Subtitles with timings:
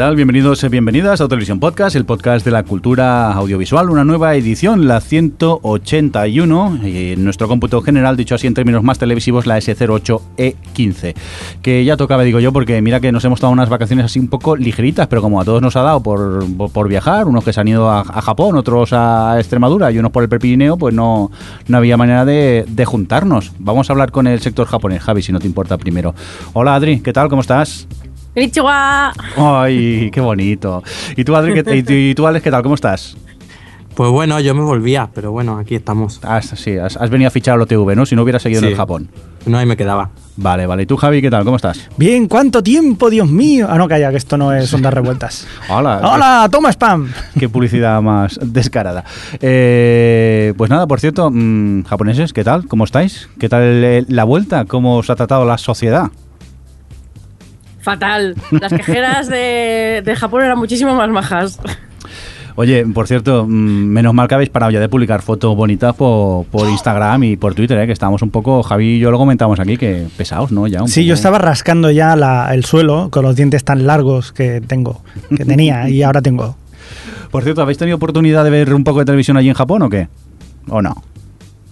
[0.00, 0.16] Tal?
[0.16, 4.88] Bienvenidos y bienvenidas a Televisión Podcast, el podcast de la cultura audiovisual, una nueva edición,
[4.88, 11.14] la 181, y en nuestro cómputo general, dicho así en términos más televisivos, la S08E15,
[11.60, 14.28] que ya tocaba, digo yo, porque mira que nos hemos tomado unas vacaciones así un
[14.28, 17.60] poco ligeritas, pero como a todos nos ha dado por, por viajar, unos que se
[17.60, 21.30] han ido a, Japón, otros a Extremadura y unos por el Pirineo, pues no,
[21.68, 23.52] no había manera de, de juntarnos.
[23.58, 26.14] Vamos a hablar con el sector japonés, Javi, si no te importa primero.
[26.54, 27.28] Hola Adri, ¿qué tal?
[27.28, 27.86] ¿Cómo estás?
[28.34, 29.12] ¡Konnichiwa!
[29.36, 30.82] Ay, qué bonito.
[31.16, 32.62] ¿Y tú, Adri, qué, y tú- y tú, Alex, qué tal?
[32.62, 33.16] ¿Cómo estás?
[33.94, 36.20] Pues bueno, yo me volvía, pero bueno, aquí estamos.
[36.22, 38.06] Ah, sí, has, has venido a fichar al OTV, ¿no?
[38.06, 39.10] Si no hubieras seguido en el Japón.
[39.46, 40.10] No, ahí me quedaba.
[40.36, 40.84] Vale, vale.
[40.84, 41.44] ¿Y tú, Javi, qué tal?
[41.44, 41.88] ¿Cómo estás?
[41.96, 43.66] Bien, ¿cuánto tiempo, Dios mío?
[43.68, 45.46] Ah, no, calla, que esto no es ondas revueltas.
[45.68, 46.00] Hola.
[46.04, 46.48] ¡Hola!
[46.50, 47.10] ¡Toma spam!
[47.38, 49.04] Qué publicidad más descarada.
[49.40, 52.66] Eh, pues nada, por cierto, mm, japoneses, ¿qué tal?
[52.68, 53.28] ¿Cómo estáis?
[53.40, 54.64] ¿Qué tal la vuelta?
[54.66, 56.10] ¿Cómo os ha tratado la sociedad?
[57.80, 58.34] Fatal.
[58.50, 61.58] Las quejeras de, de Japón eran muchísimo más majas.
[62.56, 66.44] Oye, por cierto, mm, menos mal que habéis parado ya de publicar fotos bonitas por,
[66.46, 67.86] por Instagram y por Twitter, ¿eh?
[67.86, 70.66] que estábamos un poco, Javi y yo lo comentamos aquí, que pesados, ¿no?
[70.66, 71.08] Ya un Sí, poco.
[71.08, 75.02] yo estaba rascando ya la- el suelo con los dientes tan largos que tengo,
[75.34, 76.56] que tenía y ahora tengo.
[77.30, 79.88] Por cierto, ¿habéis tenido oportunidad de ver un poco de televisión allí en Japón o
[79.88, 80.08] qué?
[80.68, 80.96] ¿O no?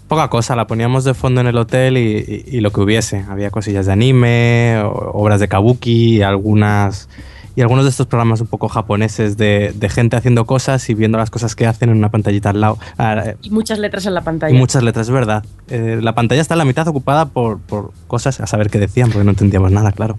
[0.09, 3.25] Poca cosa, la poníamos de fondo en el hotel y, y- y lo que hubiese.
[3.29, 7.09] Había cosillas de anime, obras de kabuki y algunas
[7.57, 11.19] y algunos de estos programas un poco japoneses de, de gente haciendo cosas y viendo
[11.19, 12.79] las cosas que hacen en una pantallita al lado.
[12.99, 14.57] Ah, Y muchas letras en la y pantalla.
[14.57, 15.45] muchas letras, es verdad.
[15.69, 19.11] Eh, la pantalla está a la mitad ocupada por, por cosas a saber qué decían,
[19.11, 20.17] porque no entendíamos nada, claro.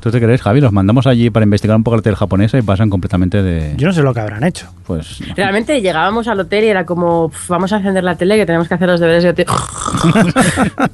[0.00, 0.60] ¿Tú te crees, Javi?
[0.60, 3.74] Los mandamos allí para investigar un poco la tele japonesa y pasan completamente de...
[3.76, 4.66] Yo no sé lo que habrán hecho.
[4.86, 5.20] Pues...
[5.20, 5.34] no.
[5.36, 8.66] Realmente llegábamos al hotel y era como, "Pf, vamos a encender la tele que tenemos
[8.66, 9.46] que hacer los deberes de hotel.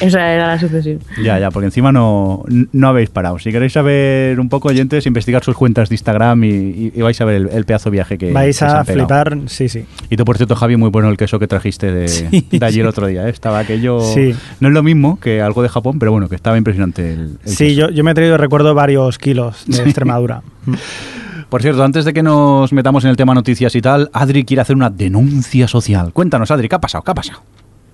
[0.00, 1.00] Esa era la sucesión.
[1.22, 3.38] Ya, ya, porque encima no, no habéis parado.
[3.38, 7.20] Si queréis saber un poco, oyentes, investigar sus cuentas de Instagram y, y- y vais
[7.20, 9.84] a ver el, el pedazo de viaje que Vais a flipar, sí, sí.
[10.08, 12.84] Y tú, por cierto, Javi, muy bueno el queso que trajiste de, Sí, de ayer
[12.84, 12.88] sí.
[12.88, 13.26] otro día.
[13.26, 13.30] ¿eh?
[13.30, 14.00] Estaba aquello...
[14.00, 14.34] Sí.
[14.60, 17.50] No es lo mismo que algo de Japón, pero bueno, que estaba impresionante el, el
[17.52, 17.79] Sí, queso.
[17.80, 20.42] Yo, yo me he traído, recuerdo, varios kilos de Extremadura.
[21.48, 24.60] Por cierto, antes de que nos metamos en el tema noticias y tal, Adri quiere
[24.60, 26.12] hacer una denuncia social.
[26.12, 27.02] Cuéntanos, Adri, ¿qué ha pasado?
[27.02, 27.40] ¿Qué ha pasado?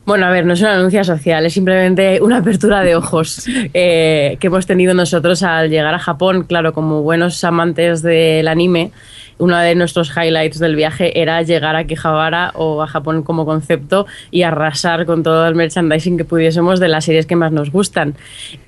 [0.04, 4.36] Bueno, a ver, no es una anuncia social, es simplemente una apertura de ojos eh,
[4.38, 6.44] que hemos tenido nosotros al llegar a Japón.
[6.44, 8.92] Claro, como buenos amantes del anime,
[9.38, 14.06] uno de nuestros highlights del viaje era llegar a Akihabara o a Japón como concepto
[14.30, 18.14] y arrasar con todo el merchandising que pudiésemos de las series que más nos gustan.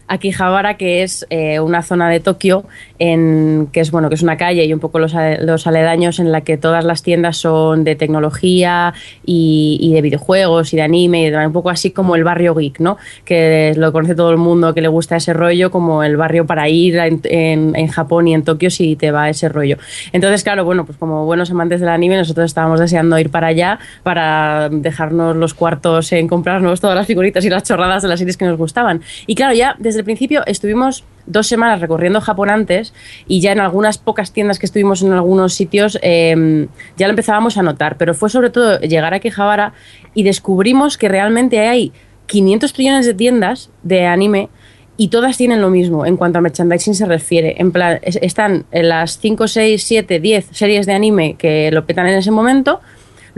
[0.09, 2.65] Akihabara, que es eh, una zona de Tokio,
[2.99, 6.33] en, que es bueno, que es una calle y un poco los, los aledaños en
[6.33, 11.31] la que todas las tiendas son de tecnología y, de videojuegos y de anime, y
[11.31, 12.97] de- un poco así como el barrio geek, ¿no?
[13.25, 16.69] Que lo conoce todo el mundo que le gusta ese rollo, como el barrio para
[16.69, 19.77] ir en, en- en Japón y en Tokio si te va ese rollo.
[20.13, 23.79] Entonces, claro, bueno, pues como buenos amantes del anime, nosotros estábamos deseando ir para allá
[24.03, 28.37] para dejarnos los cuartos en comprarnos todas las figuritas y las chorradas de las series
[28.37, 29.01] que nos gustaban.
[29.27, 32.95] Y claro, ya desde el principio estuvimos dos semanas recorriendo Japón antes
[33.27, 36.67] y ya en algunas pocas tiendas que estuvimos en algunos sitios eh,
[36.97, 39.73] ya lo empezábamos a notar, pero fue sobre todo llegar a Akihabara
[40.15, 41.93] y descubrimos que realmente hay
[42.27, 44.49] 500 trillones de tiendas de anime
[44.97, 47.55] y todas tienen lo mismo en cuanto a merchandising se refiere.
[47.59, 51.87] En plan, es- están en las 5, 6, 7, 10 series de anime que lo
[51.87, 52.81] petan en ese momento.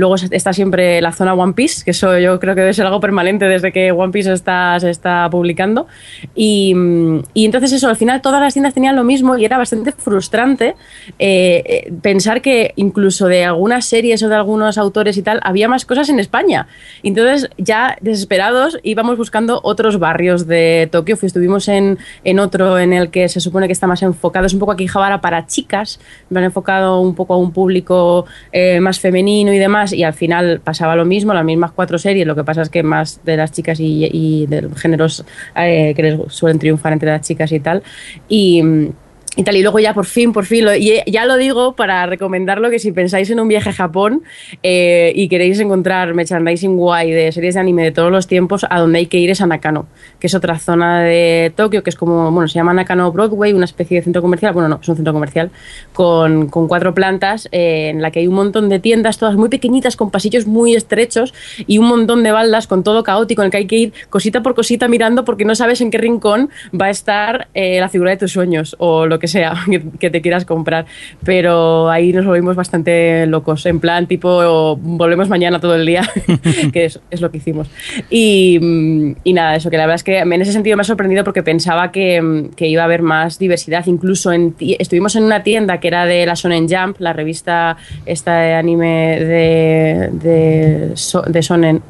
[0.00, 3.00] Luego está siempre la zona One Piece, que eso yo creo que debe ser algo
[3.00, 5.86] permanente desde que One Piece está, se está publicando.
[6.34, 9.58] Y, mm, y entonces eso, al final todas las tiendas tenían lo mismo y era
[9.58, 10.74] bastante frustrante
[11.18, 15.68] eh, eh, pensar que incluso de algunas series o de algunos autores y tal, había
[15.68, 16.66] más cosas en España.
[17.02, 21.18] Entonces ya desesperados íbamos buscando otros barrios de Tokio.
[21.20, 24.60] Estuvimos en, en otro en el que se supone que está más enfocado, es un
[24.60, 28.98] poco aquí Javara para chicas, me han enfocado un poco a un público eh, más
[29.00, 32.44] femenino y demás, y al final pasaba lo mismo, las mismas cuatro series, lo que
[32.44, 35.24] pasa es que más de las chicas y, de géneros
[35.56, 37.82] eh, que les suelen triunfar entre las chicas y tal.
[38.28, 38.92] Y.
[39.36, 39.56] y tal.
[39.56, 42.78] Y luego ya por fin, por fin, lo, y ya lo digo para recomendarlo que
[42.78, 44.22] si pensáis en un viaje a Japón
[44.62, 48.80] eh, y queréis encontrar merchandising guay de series de anime de todos los tiempos, a
[48.80, 49.86] donde hay que ir es a Nakano,
[50.18, 53.64] que es otra zona de Tokio, que es como, bueno, se llama Nakano Broadway, una
[53.64, 55.50] especie de centro comercial, bueno, no, es un centro comercial,
[55.92, 59.48] con, con cuatro plantas eh, en la que hay un montón de tiendas, todas muy
[59.48, 61.32] pequeñitas, con pasillos muy estrechos
[61.66, 64.42] y un montón de baldas con todo caótico, en el que hay que ir cosita
[64.42, 68.10] por cosita mirando porque no sabes en qué rincón va a estar eh, la figura
[68.10, 69.54] de tus sueños o lo que sea
[69.98, 70.86] que te quieras comprar.
[71.24, 76.02] Pero ahí nos volvimos bastante locos, en plan tipo volvemos mañana todo el día,
[76.72, 77.68] que es, es, lo que hicimos.
[78.10, 80.84] Y, mm, y, nada, eso que la verdad es que en ese sentido me ha
[80.84, 83.86] sorprendido porque pensaba que, mm, que iba a haber más diversidad.
[83.86, 88.40] Incluso en, estuvimos en una tienda que era de la Sonen Jump, la revista esta
[88.40, 90.94] de anime de, de,
[91.30, 91.82] de Sonen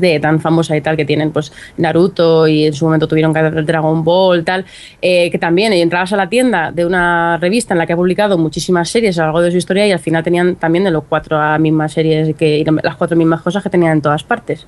[0.00, 4.04] de tan famosa y tal que tienen pues Naruto y en su momento tuvieron Dragon
[4.04, 4.64] Ball tal
[5.00, 8.38] eh, que también entrabas a la tienda de una revista en la que ha publicado
[8.38, 11.04] muchísimas series a lo largo de su historia y al final tenían también de los
[11.04, 14.66] cuatro a mismas series que las cuatro mismas cosas que tenían en todas partes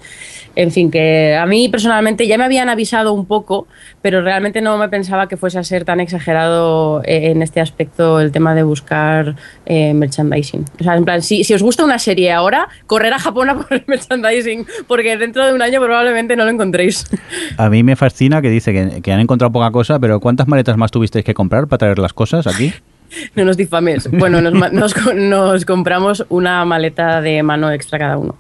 [0.57, 3.67] en fin, que a mí personalmente ya me habían avisado un poco,
[4.03, 8.21] pero realmente no me pensaba que fuese a ser tan exagerado eh, en este aspecto
[8.21, 9.35] el tema de buscar
[9.67, 10.65] eh, merchandising.
[10.81, 13.55] O sea, en plan, si, si, os gusta una serie ahora, correr a Japón a
[13.61, 17.07] por el merchandising, porque dentro de un año probablemente no lo encontréis.
[17.57, 20.77] A mí me fascina que dice que, que han encontrado poca cosa, pero ¿cuántas maletas
[20.77, 22.73] más tuvisteis que comprar para traer las cosas aquí?
[23.35, 24.11] no nos difames.
[24.11, 28.37] Bueno, nos, nos, nos compramos una maleta de mano extra cada uno.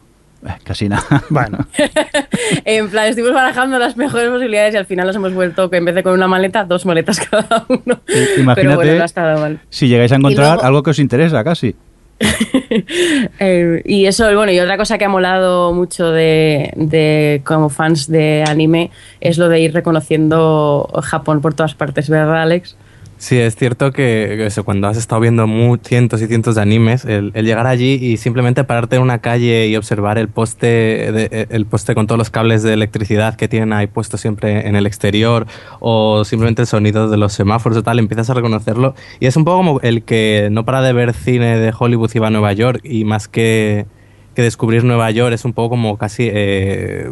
[0.46, 1.24] Eh, casi nada.
[1.30, 1.66] Bueno.
[2.64, 5.86] en plan, estuvimos barajando las mejores posibilidades y al final nos hemos vuelto que en
[5.86, 8.00] vez de con una maleta, dos maletas cada uno.
[8.38, 9.60] Imagínate Pero bueno, no ha estado mal.
[9.70, 10.64] si llegáis a encontrar luego...
[10.64, 11.74] algo que os interesa casi.
[13.40, 18.08] eh, y eso, bueno, y otra cosa que ha molado mucho de, de, como fans
[18.08, 18.90] de anime
[19.20, 22.76] es lo de ir reconociendo Japón por todas partes, ¿verdad, Alex?
[23.24, 25.46] Sí, es cierto que eso, cuando has estado viendo
[25.82, 29.66] cientos y cientos de animes, el, el, llegar allí y simplemente pararte en una calle
[29.66, 33.72] y observar el poste, de, el poste con todos los cables de electricidad que tienen
[33.72, 35.46] ahí puestos siempre en el exterior,
[35.80, 38.94] o simplemente el sonido de los semáforos y tal, empiezas a reconocerlo.
[39.20, 42.18] Y es un poco como el que no para de ver cine de Hollywood y
[42.18, 43.86] va a Nueva York, y más que,
[44.34, 47.10] que descubrir Nueva York, es un poco como casi eh,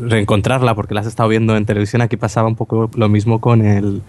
[0.00, 2.02] reencontrarla porque la has estado viendo en televisión.
[2.02, 4.02] Aquí pasaba un poco lo mismo con el,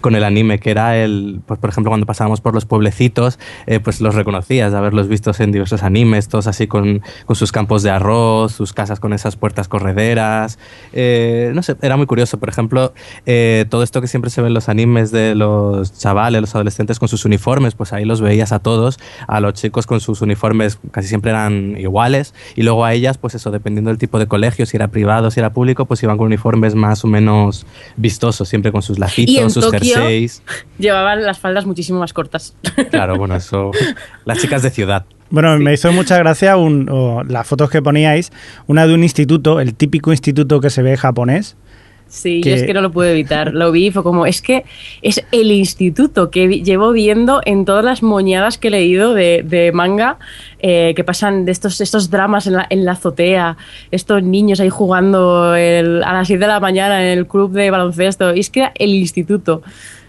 [0.00, 3.80] con el anime, que era el, pues por ejemplo, cuando pasábamos por los pueblecitos, eh,
[3.80, 7.82] pues los reconocías, de haberlos visto en diversos animes, todos así con, con, sus campos
[7.82, 10.58] de arroz, sus casas con esas puertas correderas.
[10.92, 12.38] Eh, no sé, era muy curioso.
[12.38, 12.92] Por ejemplo,
[13.26, 16.98] eh, todo esto que siempre se ve en los animes de los chavales, los adolescentes
[16.98, 20.78] con sus uniformes, pues ahí los veías a todos, a los chicos con sus uniformes
[20.90, 24.66] casi siempre eran iguales, y luego a ellas, pues eso, dependiendo del tipo de colegio,
[24.66, 27.66] si era privado, si era público, pues iban con uniformes más o menos
[27.96, 30.42] vistosos, siempre con sus lajitos, sus Tokio jerseys.
[30.78, 32.54] Llevaban las faldas muchísimo más cortas.
[32.90, 33.70] Claro, bueno, eso.
[34.24, 35.04] Las chicas de ciudad.
[35.30, 35.62] Bueno, sí.
[35.62, 38.32] me hizo mucha gracia un, oh, las fotos que poníais,
[38.66, 41.56] una de un instituto, el típico instituto que se ve japonés,
[42.08, 42.50] Sí, que...
[42.50, 43.52] yo es que no lo pude evitar.
[43.52, 44.64] Lo vi y fue como, es que
[45.02, 49.72] es el instituto que llevo viendo en todas las moñadas que he leído de, de
[49.72, 50.18] manga,
[50.60, 53.56] eh, que pasan de estos, estos dramas en la, en la azotea,
[53.90, 57.70] estos niños ahí jugando el, a las 7 de la mañana en el club de
[57.70, 58.34] baloncesto.
[58.34, 59.62] Y es que el instituto.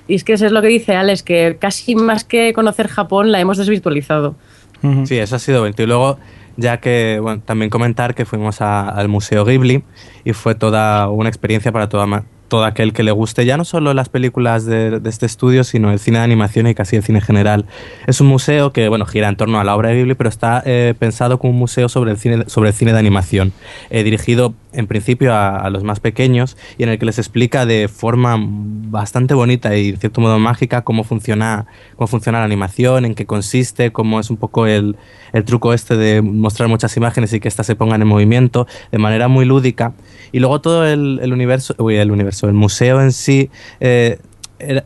[0.07, 3.31] Y es que eso es lo que dice Alex, que casi más que conocer Japón
[3.31, 4.35] la hemos desvirtualizado.
[4.81, 5.05] Uh -huh.
[5.05, 5.83] Sí, eso ha sido bonito.
[5.83, 6.17] Y luego
[6.59, 9.83] ya que bueno, también comentar que fuimos al Museo Ghibli
[10.25, 13.93] y fue toda una experiencia para toda, todo aquel que le guste ya no solo
[13.93, 17.21] las películas de, de, este estudio, sino el cine de animación y casi el cine
[17.21, 17.65] general.
[18.07, 20.61] Es un museo que bueno, gira en torno a la obra de Ghibli, pero está
[20.65, 23.53] eh, pensado como un museo sobre el cine, sobre el cine de animación,
[23.89, 27.65] eh, dirigido en principio a, a, los más pequeños y en el que les explica
[27.65, 33.05] de forma bastante bonita y de cierto modo mágica cómo funciona, cómo funciona la animación,
[33.05, 34.95] en qué consiste, cómo es un poco el,
[35.33, 38.97] el truco este de mostrar muchas imágenes y que éstas se pongan en movimiento de
[38.97, 39.93] manera muy lúdica.
[40.31, 43.49] Y luego todo el, el universo, uy, el universo, el museo en sí
[43.79, 44.19] eh,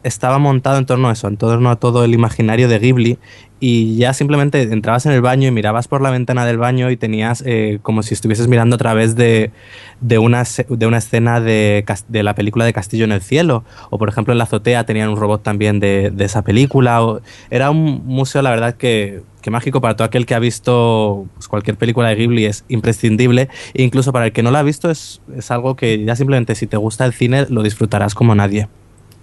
[0.03, 3.17] estaba montado en torno a eso, en torno a todo el imaginario de Ghibli
[3.65, 6.97] y ya simplemente entrabas en el baño y mirabas por la ventana del baño y
[6.97, 9.51] tenías eh, como si estuvieses mirando a través de,
[10.01, 13.63] de, una, de una escena de, la película de Castillo en el Cielo.
[13.89, 17.01] O por ejemplo en la azotea tenían un robot también de, de esa película.
[17.05, 21.25] O, era un museo, la verdad, que, que mágico para todo aquel que ha visto
[21.33, 23.47] pues, cualquier película de Ghibli es imprescindible.
[23.73, 26.55] E incluso para el que no la ha visto es, es algo que ya simplemente
[26.55, 28.67] si te gusta el cine lo disfrutarás como nadie.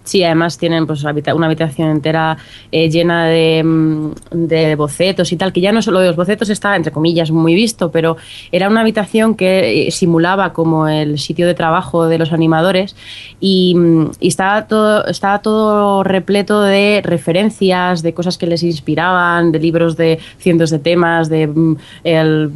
[0.03, 2.37] Sí, además tienen pues una habitación entera
[2.73, 6.49] eh, llena de, mm, de bocetos y tal, que ya no solo de los bocetos
[6.49, 8.17] está, entre comillas, muy visto, pero
[8.51, 12.97] era una habitación que eh, simulaba como el sitio de trabajo de los animadores
[13.41, 19.53] y, mm, y estaba, todo, estaba todo repleto de referencias, de cosas que les inspiraban,
[19.53, 21.77] de libros de cientos de temas, de mm,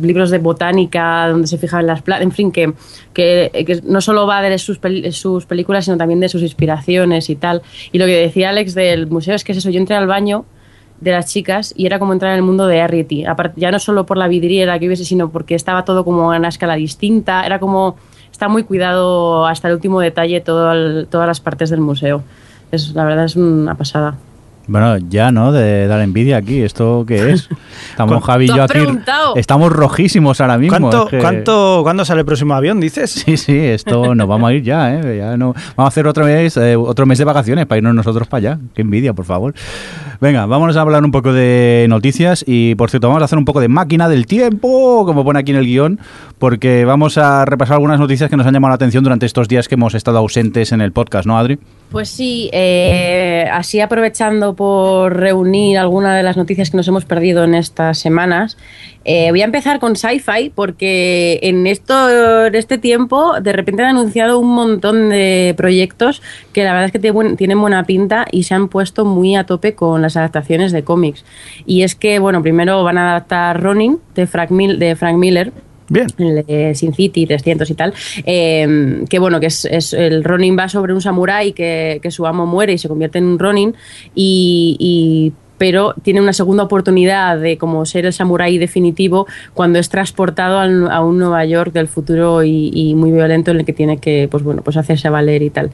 [0.03, 2.73] libros de botánica, donde se fijaban las plantas, en fin, que,
[3.13, 7.29] que, que no solo va de sus, pel- sus películas, sino también de sus inspiraciones
[7.37, 7.63] tal.
[7.93, 10.45] Y lo que decía Alex del museo es que es eso, yo entré al baño
[11.01, 12.81] de las chicas y era como entrar en el mundo de.
[13.29, 16.37] Aparte, ya no solo por la vidriera que hubiese, sino porque estaba todo como a
[16.39, 17.45] una escala distinta.
[17.45, 17.97] Era como.
[18.31, 22.25] Está muy cuidado hasta el último detalle todo todas las partes del museo.
[22.73, 24.17] Es, la verdad es una pasada.
[24.67, 25.53] Bueno, ya, ¿no?
[25.53, 26.63] De dar envidia aquí.
[26.63, 27.49] ¿Esto qué es?
[27.91, 28.73] Estamos ¿Cu- Javi y yo aquí.
[28.73, 29.37] preguntado.
[29.37, 30.79] Estamos rojísimos ahora mismo.
[30.79, 33.11] ¿Cuánto, es que- cuánto, ¿Cuándo sale el próximo avión, dices?
[33.25, 35.19] Sí, sí, esto nos vamos a ir ya, ¿eh?
[35.19, 38.27] Ya no, vamos a hacer otro mes, eh, otro mes de vacaciones para irnos nosotros
[38.29, 38.59] para allá.
[38.75, 39.55] Qué envidia, por favor.
[40.25, 43.45] Venga, vámonos a hablar un poco de noticias y, por cierto, vamos a hacer un
[43.45, 46.01] poco de máquina del tiempo, como pone aquí en el guion,
[46.39, 49.69] porque vamos a repasar algunas noticias que nos han llamado la atención durante estos días
[49.69, 51.59] que hemos estado ausentes en el podcast, ¿no, Adri?
[51.91, 57.45] Pues sí, eh, así aprovechando por reunir algunas de las noticias que nos hemos perdido
[57.45, 58.57] en estas semanas,
[59.05, 63.97] eh, voy a empezar con sci-fi porque en, esto, en este tiempo de repente han
[63.97, 68.27] anunciado un montón de proyectos que la verdad es que tienen buen- tienen buena pinta
[68.31, 71.25] y se han puesto muy a tope con las adaptaciones de cómics.
[71.67, 75.53] Y es que, bueno, primero van a adaptar Ronin de Frank, Mil- de Frank Miller,
[75.89, 76.07] Bien.
[76.17, 77.93] el de Sin City 300 y tal,
[78.25, 82.27] eh, que bueno, que es, es- el Ronin va sobre un samurái que, que su
[82.27, 83.75] amo muere y se convierte en un Ronin
[84.15, 89.89] y, y- pero tiene una segunda oportunidad de como ser el samurái definitivo cuando es
[89.89, 93.73] transportado al- a un Nueva York del futuro y, y muy violento en el que
[93.73, 95.71] tiene que pues bueno pues hacerse valer y tal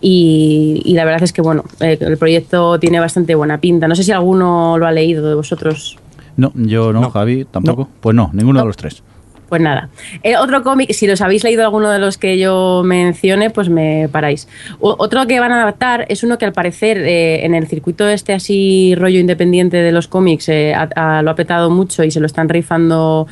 [0.00, 3.94] y, y la verdad es que bueno eh, el proyecto tiene bastante buena pinta no
[3.94, 5.98] sé si alguno lo ha leído de vosotros
[6.36, 7.10] No, yo no, No.
[7.10, 7.88] Javi, tampoco.
[8.00, 9.02] Pues no, ninguno de los tres.
[9.52, 9.90] Pues nada.
[10.22, 14.08] Eh, otro cómic, si los habéis leído alguno de los que yo mencione, pues me
[14.10, 14.48] paráis.
[14.80, 18.32] Otro que van a adaptar es uno que al parecer eh, en el circuito este
[18.32, 22.48] así rollo independiente de los cómics eh, lo ha petado mucho y se lo están
[22.48, 23.26] rifando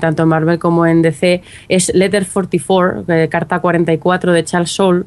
[0.00, 1.42] tanto en Marvel como en DC.
[1.68, 5.06] Es Letter 44, eh, carta 44 de Charles Soule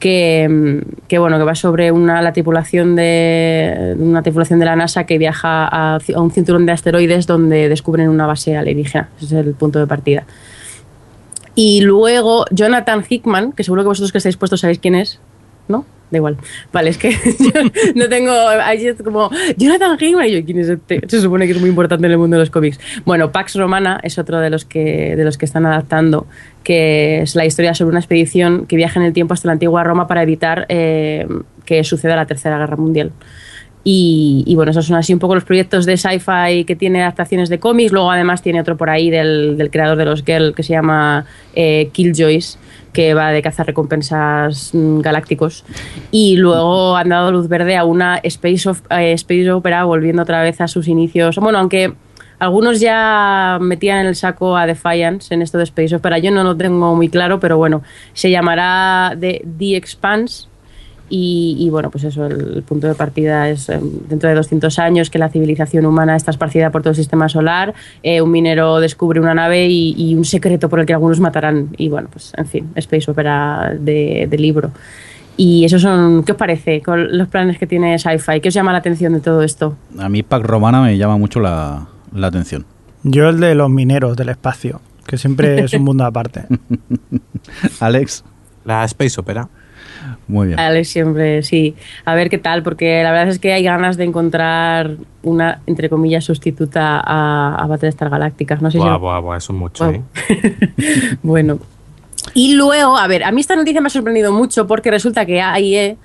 [0.00, 0.82] que,
[1.18, 5.68] bueno que va sobre una la tripulación de una tripulación de la NASA que viaja
[5.68, 9.86] a un cinturón de asteroides donde descubren una base alienígena ese es el punto de
[9.86, 10.24] partida
[11.54, 15.20] y luego Jonathan Hickman que seguro que vosotros que estáis puestos sabéis quién es
[15.68, 15.84] ¿no?
[16.10, 16.36] Da igual.
[16.72, 17.50] Vale, es que yo
[17.94, 18.32] no tengo.
[18.32, 19.30] Ahí es como.
[19.56, 20.28] Jonathan Hickman.
[20.28, 21.00] Y yo, ¿quién es este?
[21.06, 22.80] Se supone que es muy importante en el mundo de los cómics.
[23.04, 26.26] Bueno, Pax Romana es otro de los que, de los que están adaptando,
[26.64, 29.84] que es la historia sobre una expedición que viaja en el tiempo hasta la antigua
[29.84, 31.26] Roma para evitar eh,
[31.64, 33.12] que suceda la Tercera Guerra Mundial.
[33.82, 37.58] Y, bueno, esos son así un poco los proyectos de sci-fi que tiene adaptaciones de
[37.58, 37.92] cómics.
[37.92, 41.24] Luego, además, tiene otro por ahí del, del creador de los Girl que se llama
[41.54, 42.58] eh, Killjoys,
[42.92, 45.64] que va de cazar recompensas mm, galácticos.
[46.10, 50.42] Y luego han dado luz verde a una space, of- eh, space opera, volviendo otra
[50.42, 51.36] vez a sus inicios.
[51.36, 51.94] Bueno, aunque
[52.38, 56.42] algunos ya metían en el saco a Defiance en esto de space opera, yo no
[56.42, 57.82] lo tengo muy claro, pero bueno,
[58.12, 60.49] se llamará The, The Expanse.
[61.10, 65.10] Y, y, bueno, pues eso, el, punto de partida es eh, dentro de 200 años
[65.10, 69.20] que la civilización humana está esparcida por todo el sistema solar, eh, un minero descubre
[69.20, 71.70] una nave y, y un secreto por el que algunos matarán.
[71.76, 74.70] Y bueno, pues en fin, space opera de, de libro.
[75.36, 78.40] Y esos son, ¿qué os parece con los planes que tiene Sci-Fi?
[78.40, 79.76] ¿Qué os llama la atención de todo esto?
[79.98, 82.66] A mí Pac Romana me llama mucho la, la atención.
[83.02, 86.44] Yo el de los mineros del espacio, que siempre es un mundo aparte.
[87.80, 88.24] Alex,
[88.64, 89.48] La Space Opera.
[90.28, 90.58] Muy bien.
[90.60, 91.74] Alex siempre, sí.
[92.04, 95.88] A ver qué tal, porque la verdad es que hay ganas de encontrar una, entre
[95.88, 98.56] comillas, sustituta a, a Battlestar Galactica.
[98.60, 99.00] No sé Buah, si...
[99.00, 99.94] buah, buah, eso es mucho, Wow.
[99.94, 100.02] ¿eh?
[101.22, 101.58] bueno.
[102.34, 105.40] Y luego, a ver, a mí esta noticia me ha sorprendido mucho porque resulta que
[105.40, 105.96] AIE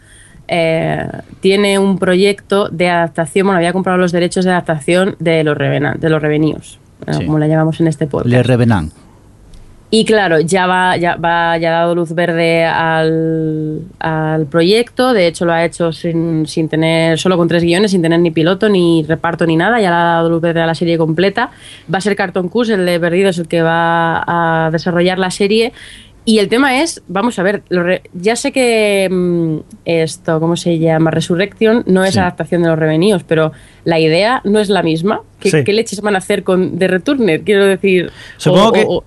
[0.47, 1.07] eh,
[1.41, 5.99] tiene un proyecto de adaptación, bueno, había comprado los derechos de adaptación de los, Revenant,
[5.99, 7.25] de los Reveníos, eh, Sí.
[7.25, 8.29] como la llamamos en este podcast.
[8.29, 8.93] Le Revenant.
[9.97, 15.13] Y claro, ya va, ya va, ya ha dado luz verde al, al proyecto.
[15.13, 18.29] De hecho, lo ha hecho sin, sin tener, solo con tres guiones, sin tener ni
[18.29, 19.79] piloto, ni reparto, ni nada.
[19.79, 21.49] Ya le ha dado luz verde a la serie completa.
[21.93, 25.71] Va a ser Carton Cus, el de Perdidos, el que va a desarrollar la serie.
[26.25, 30.57] Y el tema es, vamos a ver, lo re- ya sé que mm, esto, ¿cómo
[30.57, 31.09] se llama?
[31.09, 32.19] Resurrection no es Sí.
[32.19, 33.53] adaptación de los revenidos, pero
[33.85, 35.21] la idea no es la misma.
[35.39, 35.63] ¿Qué, Sí.
[35.63, 37.43] qué leches van a hacer con The Returned?
[37.45, 39.03] Quiero decir, Supongo o- que- o-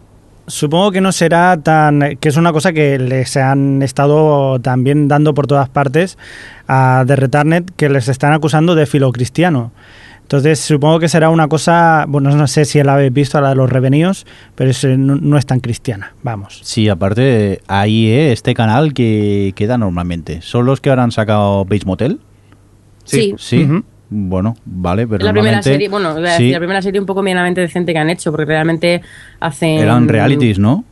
[0.48, 2.16] supongo que no será tan.
[2.20, 6.18] que es una cosa que les han estado también dando por todas partes
[6.66, 9.72] a The Retarnet, que les están acusando de filocristiano.
[10.22, 12.04] Entonces, supongo que será una cosa.
[12.06, 15.38] Bueno, no sé si la habéis visto, la de los revenidos, pero es, no, no
[15.38, 16.60] es tan cristiana, vamos.
[16.64, 20.42] Sí, aparte, ahí eh, este canal que queda normalmente.
[20.42, 22.20] ¿Son los que ahora han sacado Bates Motel?
[23.04, 23.34] Sí.
[23.38, 23.66] Sí.
[24.10, 27.60] Bueno, vale, pero la primera serie, bueno, la, sí, la primera serie un poco medianamente
[27.60, 29.02] decente que han hecho, porque realmente
[29.40, 30.84] hacen eran realities, ¿no?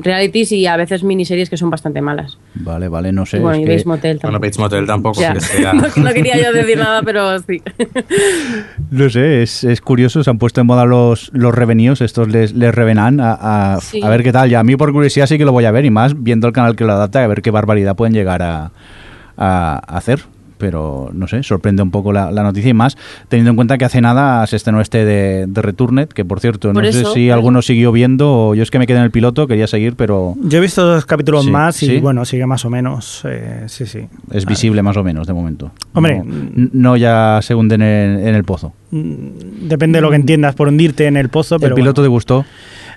[0.00, 2.38] realities y a veces miniseries que son bastante malas.
[2.54, 3.40] Vale, vale, no sé.
[3.40, 4.40] bueno, es y que- Bates Motel Bueno, tampoco.
[4.46, 5.32] Bates Motel tampoco Ya.
[5.34, 5.72] que sea.
[5.74, 7.60] no, no quería yo decir nada, pero sí.
[8.92, 12.52] No sé, es, es curioso, se han puesto en moda los, los revenidos, estos les,
[12.54, 14.00] les revenan a, a, Sí.
[14.00, 14.48] a ver qué tal.
[14.48, 16.52] Ya a mí por curiosidad sí que lo voy a ver y más viendo el
[16.52, 18.70] canal que lo adapta, a ver qué barbaridad pueden llegar a,
[19.36, 20.20] a hacer.
[20.58, 22.96] Pero no sé, sorprende un poco la, la noticia y más
[23.28, 26.72] teniendo en cuenta que hace nada se estrenó este de, de Returned, que por cierto,
[26.72, 29.10] Por no sé si alguno siguió viendo o yo es que me quedé en el
[29.10, 31.98] piloto, quería seguir, pero Yo he visto dos capítulos Sí, más y sí.
[32.00, 33.22] bueno, sigue más o menos.
[33.24, 34.06] eh, sí, sí.
[34.32, 35.70] es visible más o menos de momento.
[35.94, 38.72] Hombre, no, no ya se hunden en, en el pozo.
[38.90, 42.08] Mm, Depende de lo que entiendas por hundirte en el pozo, pero ¿El piloto bueno,
[42.10, 42.44] te gustó?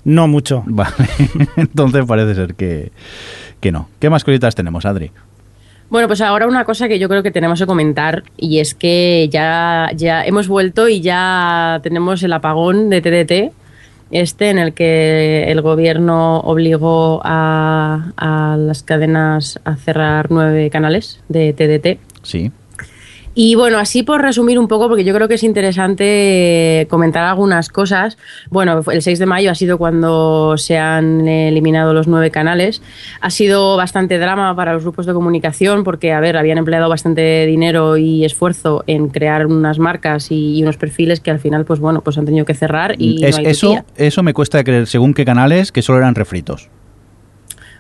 [0.03, 0.63] no mucho.
[0.65, 0.91] Vale,
[1.57, 2.91] entonces parece ser que,
[3.59, 3.87] que no.
[3.99, 5.11] ¿Qué más cositas tenemos, Adri?
[5.91, 9.27] Bueno, pues ahora una cosa que yo creo que tenemos que comentar y es que
[9.29, 13.53] ya, ya hemos vuelto y ya tenemos el apagón de TDT,
[14.10, 21.19] este en el que el gobierno obligó a, a las cadenas a cerrar nueve canales
[21.27, 22.00] de TDT.
[22.24, 22.53] Sí.
[23.33, 27.69] Y bueno, así por resumir un poco, porque yo creo que es interesante comentar algunas
[27.69, 28.17] cosas.
[28.50, 32.81] Bueno, el 6 de mayo ha sido cuando se han eliminado los nueve canales.
[33.21, 37.45] Ha sido bastante drama para los grupos de comunicación porque, a ver, habían empleado bastante
[37.45, 42.01] dinero y esfuerzo en crear unas marcas y, unos perfiles que al final, pues bueno,
[42.01, 43.85] pues han tenido que cerrar y Es- no hay eso, tutía.
[43.95, 46.69] eso me cuesta creer, según qué canales, que solo eran refritos.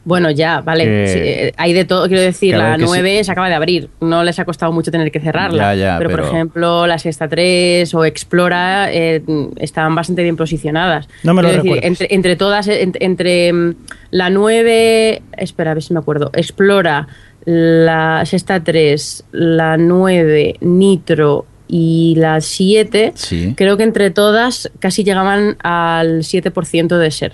[0.03, 0.85] Bueno, ya, vale.
[0.85, 2.07] Que- sí, eh, hay de todo.
[2.07, 2.85] Quiero decir, la que sí.
[2.87, 3.89] 9 se acaba de abrir.
[3.99, 5.75] No les ha costado mucho tener que cerrarla.
[5.75, 9.21] Ya, ya, pero, por ejemplo, la Sexta 3 o Explora eh,
[9.57, 11.07] estaban bastante bien posicionadas.
[11.23, 13.75] No me lo decir, entre, entre todas, eh, entre, entre, mm,
[14.11, 15.21] la 9.
[15.37, 16.31] Espera, a ver si me acuerdo.
[16.33, 17.07] Explora,
[17.45, 23.13] la Sexta 3, la 9, Nitro y la 7.
[23.15, 23.53] Sí.
[23.55, 27.33] Creo que entre todas casi llegaban al 7% de ser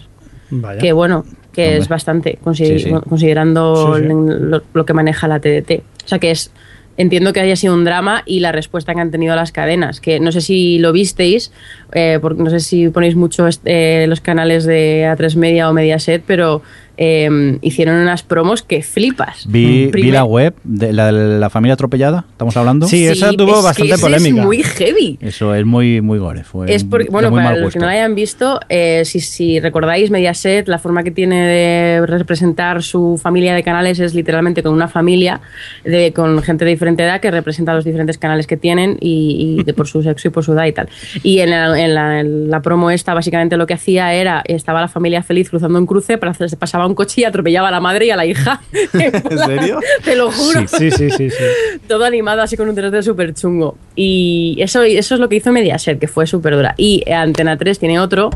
[0.50, 0.80] Vaya.
[0.80, 1.26] que bueno,
[1.58, 1.78] que Hombre.
[1.80, 2.96] es bastante, consider- Sí, sí.
[3.10, 4.04] considerando Sí.
[4.06, 5.82] Lo, lo que maneja la TDT.
[6.06, 6.52] O sea que es,
[6.98, 10.20] entiendo que haya sido un drama y la respuesta que han tenido las cadenas, que
[10.20, 11.52] no sé si lo visteis,
[11.94, 16.24] eh, porque no sé si ponéis mucho este, los canales de A3 Media o Mediaset,
[16.26, 16.62] pero
[16.98, 19.46] eh, hicieron unas promos que flipas.
[19.48, 22.88] Vi, vi la web de la, la familia atropellada, ¿estamos hablando?
[22.88, 24.40] Sí, esa tuvo es que bastante ese polémica.
[24.42, 25.18] Es muy heavy.
[25.22, 26.44] Eso es muy, muy gore.
[26.44, 29.60] Fue Es porque, bueno, muy para los que no la hayan visto, eh, si, si
[29.60, 34.74] recordáis, Mediaset, la forma que tiene de representar su familia de canales es literalmente con
[34.74, 35.42] una familia
[35.86, 39.64] de, con gente de diferente edad que representa los diferentes canales que tienen y, y
[39.64, 40.90] de por su sexo y por su edad y tal.
[41.24, 44.82] Y en la, en la- en la promo esta, básicamente lo que hacía era, estaba
[44.82, 47.80] la familia feliz cruzando un cruce, pero se pasaba un coche y atropellaba a la
[47.80, 48.62] madre y a la hija.
[48.94, 49.80] ¿En serio?
[50.04, 51.44] Te lo juro Sí, sí, sí, sí.
[51.88, 53.78] todo animado así con un 3D súper chungo.
[53.96, 56.74] Y eso, eso es lo que hizo Mediaset, que fue súper dura.
[56.78, 58.30] Y Antena 3 tiene otro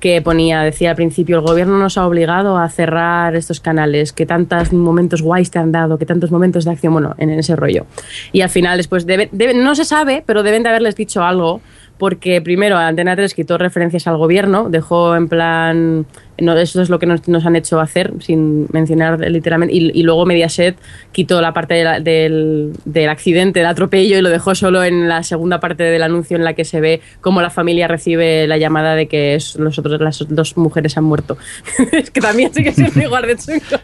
[0.00, 4.26] que ponía, decía al principio, el gobierno nos ha obligado a cerrar estos canales, que
[4.26, 7.86] tantos momentos guays te han dado, que tantos momentos de acción, bueno, en ese rollo.
[8.32, 11.60] Y al final después, debe, debe- no se sabe, pero deben de haberles dicho algo.
[11.98, 16.06] Porque primero Antena 3 quitó referencias al gobierno, dejó en plan,
[16.40, 20.04] no, eso es lo que nos, nos han hecho hacer, sin mencionar literalmente, y, y
[20.04, 20.76] luego Mediaset
[21.10, 25.08] quitó la parte de la- del, del accidente, del atropello, y lo dejó solo en
[25.08, 28.58] la segunda parte del anuncio en la que se ve cómo la familia recibe la
[28.58, 31.36] llamada de que es- los otros, las dos mujeres han muerto.
[31.92, 33.82] es que también sí que es igual de chungo,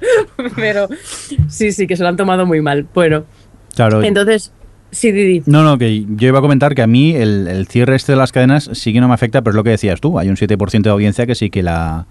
[0.55, 0.87] pero
[1.49, 2.87] sí, sí, que se lo han tomado muy mal.
[2.95, 3.25] Bueno,
[3.75, 4.05] Claro.
[4.05, 4.53] entonces,
[4.95, 5.43] sí, Didi.
[5.47, 8.19] No, no, que yo iba a comentar que a mí el, el cierre este de
[8.19, 10.19] las cadenas sí que no me afecta, pero es lo que decías tú.
[10.19, 12.07] Hay un 7% de audiencia que sí que la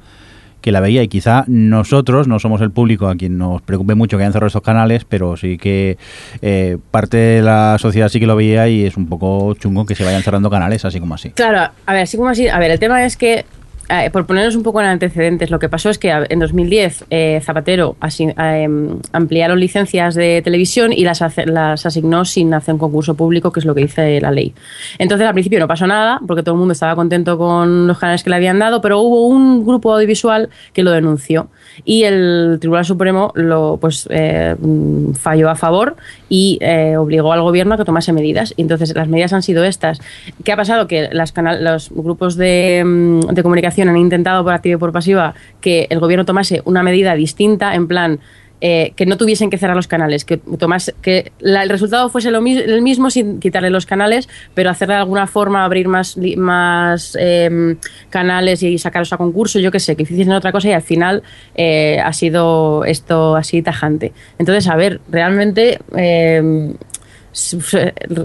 [0.64, 4.18] que la veía y quizá nosotros no somos el público a quien nos preocupe mucho
[4.18, 5.98] que hayan cerrado estos canales, pero sí que
[6.42, 9.94] eh, parte de la sociedad sí que lo veía y es un poco chungo que
[9.94, 11.32] se vayan cerrando canales así como así.
[11.32, 12.48] Claro, a ver, así como así.
[12.48, 13.46] A ver, el tema es que,
[13.90, 17.06] eh, por ponernos un poco en antecedentes, lo que pasó es que a- en 2010
[17.10, 18.68] eh, Zapatero asi- eh,
[19.12, 23.66] ampliaron licencias de televisión y las, las asignó sin hacer un concurso público, que es
[23.66, 24.54] lo que dice la ley.
[25.00, 28.24] Entonces, al principio no pasó nada, porque todo el mundo estaba contento con los canales
[28.24, 31.50] que le habían dado, pero hubo un grupo audiovisual que lo denunció
[31.84, 35.96] y el Tribunal Supremo lo pues eh, mm, falló a favor
[36.34, 38.56] y eh, obligó al gobierno a que tomase medidas.
[38.58, 40.02] Y Entonces las medidas han sido estas.
[40.44, 40.88] ¿Qué ha pasado?
[40.88, 44.80] Que las canal, los grupos de, mm, de comunicación comunicación han intentado por activa y
[44.80, 48.20] por pasiva que el gobierno tomase una medida distinta, en plan,
[48.66, 52.40] eh, que no tuviesen que cerrar los canales, que, tomas, que el resultado fuese lo
[52.40, 57.18] mis- el mismo sin quitarle los canales, pero hacerle de alguna forma abrir más, más
[57.20, 57.76] em,
[58.10, 61.24] canales y sacarlos a concurso, yo qué sé, que hiciesen otra cosa y al final
[61.56, 64.14] eh, ha sido esto así tajante.
[64.40, 65.80] Entonces, a ver, realmente...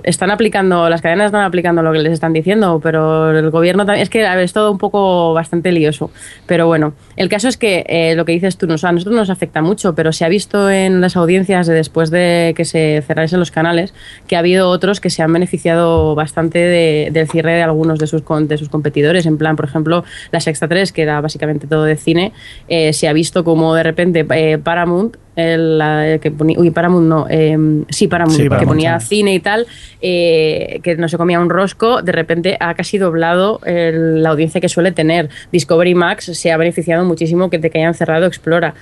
[0.05, 4.03] están aplicando, las cadenas están aplicando lo que les están diciendo, pero el gobierno también,
[4.03, 6.11] es que es todo un poco bastante lioso.
[6.47, 9.31] Pero bueno, el caso es que eh, lo que dices tú, nos, a nosotros nos
[9.31, 13.39] afecta mucho, pero se ha visto en las audiencias de después de que se cerraren
[13.39, 13.95] los canales
[14.27, 18.07] que ha habido otros que se han beneficiado bastante de- del cierre de algunos de
[18.07, 19.27] sus, de sus competidores.
[19.27, 22.33] En plan, por ejemplo, la Sexta 3, que era básicamente todo de cine,
[22.69, 27.07] eh, se ha visto como de repente eh, Paramount el, la- que ponía, uy, Paramount
[27.07, 27.57] no, eh,
[27.89, 29.07] sí, Paramount, Sí, que ponía sí.
[29.17, 29.67] cine y tal,
[30.01, 34.61] eh, que no se comía un rosco, de repente ha casi doblado el- la audiencia
[34.61, 35.29] que suele tener.
[35.53, 38.75] Discovery Max se ha beneficiado muchísimo que de que hayan cerrado Explora.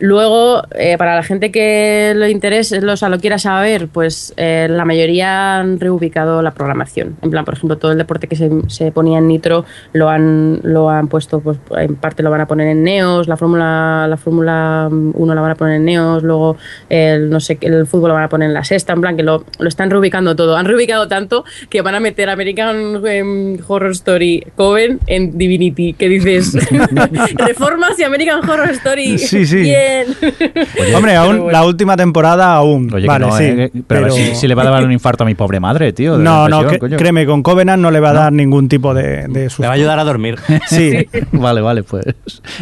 [0.00, 4.32] Luego, eh, para la gente que lo interese, lo, o sea, lo quiera saber, pues
[4.36, 7.16] eh, la mayoría han reubicado la programación.
[7.22, 10.60] En plan, por ejemplo, todo el deporte que se, se ponía en Nitro lo han,
[10.62, 14.16] lo han puesto, pues en parte lo van a poner en Neos, la Fórmula la
[14.16, 16.56] Fórmula 1 la van a poner en Neos, luego
[16.88, 19.16] el, no sé, qué, el fútbol lo van a poner en la sexta, en plan
[19.16, 20.56] que lo, lo están reubicando todo.
[20.56, 26.08] Han reubicado tanto que van a meter American em, Horror Story Coven en Divinity, que
[26.08, 26.54] dices
[27.34, 29.18] reformas y American Horror Story.
[29.18, 29.64] Sí, sí.
[29.88, 30.94] Bien.
[30.94, 31.50] Hombre, aún bueno.
[31.50, 32.92] la última temporada aún.
[32.92, 33.44] Oye, que vale, no, sí.
[33.44, 35.60] eh, pero, a ver si, si le va a dar un infarto a mi pobre
[35.60, 36.18] madre, tío.
[36.18, 39.48] de No, no, créeme, con Covenant no le va a dar ningún tipo de, de
[39.48, 39.62] susto.
[39.62, 40.38] Le va a ayudar a dormir.
[40.68, 42.04] Sí, Vale, vale, pues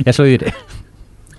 [0.05, 0.53] ya se lo diré.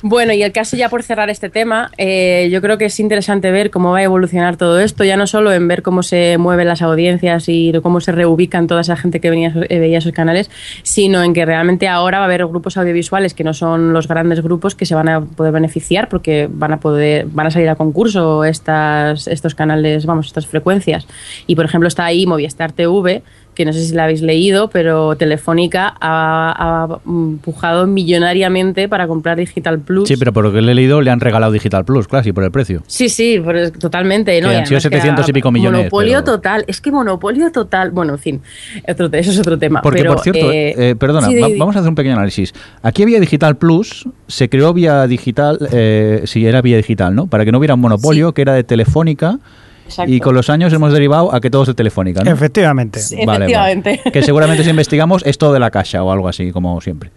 [0.04, 3.50] Bueno, y el caso ya por cerrar este tema, eh, yo creo que es interesante
[3.50, 6.68] ver cómo va a evolucionar todo esto, ya no solo en ver cómo se mueven
[6.68, 10.52] las audiencias y cómo se reubican toda esa gente que venía, eh, veía esos canales,
[10.84, 14.44] sino en que realmente ahora va a haber grupos audiovisuales que no son los grandes
[14.44, 17.76] grupos que se van a poder beneficiar porque van a poder, van a salir a
[17.76, 21.08] concurso estas, estos canales, vamos, estas frecuencias.
[21.48, 23.24] Y por ejemplo está ahí Movistar TV,
[23.58, 29.38] que no sé si la habéis leído, pero Telefónica ha, ha empujado millonariamente para comprar
[29.38, 30.08] Digital Plus.
[30.08, 32.34] Sí, pero por lo que le he leído le han regalado Digital Plus, claro, sí,
[32.34, 32.84] por el precio.
[32.86, 33.42] Sí, sí,
[33.80, 34.40] totalmente.
[34.42, 34.50] ¿no?
[34.50, 36.64] Que Y han sido además que 700 y pico millones, Monopolio pero- total.
[36.68, 37.90] Es que monopolio total.
[37.92, 38.42] Bueno, en fin,
[38.88, 39.82] otro- eso es otro tema.
[39.82, 41.60] Porque, pero, por cierto, eh, eh, perdona, sí, va- di- di.
[41.60, 42.54] vamos a hacer un pequeño análisis.
[42.84, 47.28] Aquí había Digital Plus, se creó vía digital, eh, si era vía digital, ¿no?
[47.28, 49.40] Para que no hubiera un monopolio, que era de Telefónica,
[49.88, 50.12] Exacto.
[50.12, 52.32] y con los años hemos derivado a que todo es de Telefónica, ¿no?
[52.32, 53.00] efectivamente.
[53.00, 53.16] Sí.
[53.26, 53.46] Vale, vale.
[53.46, 54.02] Efectivamente.
[54.12, 57.12] Que seguramente si investigamos es todo de la caja o algo así, como siempre.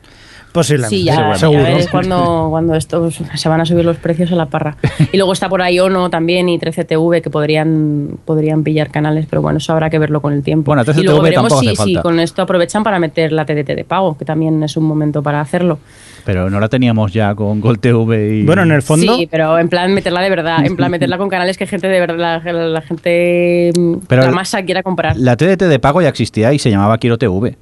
[0.52, 0.96] Posiblemente.
[0.96, 1.62] Sí, ya, ya seguro.
[1.62, 4.76] veréis cuando, cuando estos se van a subir los precios a la parra.
[5.12, 9.42] Y luego está por ahí ONO también y 13TV que podrían, podrían pillar canales, pero
[9.42, 10.66] bueno, eso habrá que verlo con el tiempo.
[10.66, 13.84] Bueno, 13TV y luego veremos tampoco si, con esto aprovechan para meter la TDT de
[13.84, 15.78] pago, que también es un momento para hacerlo.
[16.24, 18.44] Pero no la teníamos ya con Gol TV y...
[18.44, 21.28] Bueno, en el fondo, Sí, pero en plan meterla de verdad, en plan meterla con
[21.28, 23.70] canales que gente de verdad, la, la gente,
[24.06, 25.16] Pero la masa quiera comprar.
[25.16, 27.56] La TDT de pago ya existía y se llamaba Quiero TV.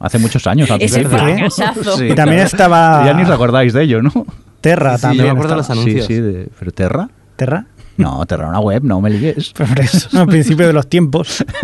[0.00, 0.68] Hace muchos años.
[0.78, 1.04] Ese.
[1.04, 4.12] Sí, Y también estaba- Ya ni os acordáis de ello, ¿no?
[4.60, 5.26] Terra Sí, también.
[5.26, 5.76] yo me acuerdo de estaba.
[5.76, 6.06] los anuncios.
[6.06, 7.08] Sí, sí, de- pero Terra.
[7.36, 7.66] Terra.
[7.96, 9.52] No, Terra una web, no me ligues.
[9.80, 11.44] Eso, al principio de los tiempos.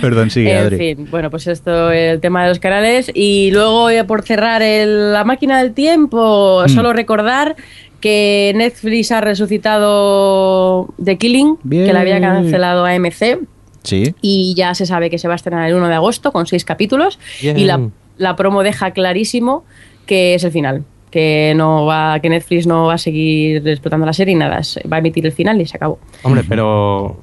[0.00, 0.76] Perdón, sigue, en Adri.
[0.78, 3.10] fin, bueno, pues esto, el tema de los canales.
[3.12, 6.68] Y luego, eh, por cerrar el- la máquina del tiempo, Mm.
[6.68, 7.56] solo recordar
[8.00, 11.84] que Netflix ha resucitado The Killing, Bien.
[11.86, 13.40] que la había cancelado AMC.
[13.82, 14.14] Sí.
[14.20, 16.64] Y ya se sabe que se va a estrenar el 1 de agosto con seis
[16.64, 17.18] capítulos.
[17.40, 17.58] Bien.
[17.58, 17.88] Y la,
[18.18, 19.64] la promo deja clarísimo
[20.06, 20.84] que es el final.
[21.10, 24.60] Que no va, que Netflix no va a seguir explotando la serie y nada,
[24.92, 25.98] va a emitir el final y se acabó.
[26.22, 27.20] Hombre, pero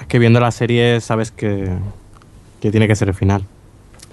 [0.00, 1.70] es que viendo la serie sabes que,
[2.60, 3.44] que tiene que ser el final.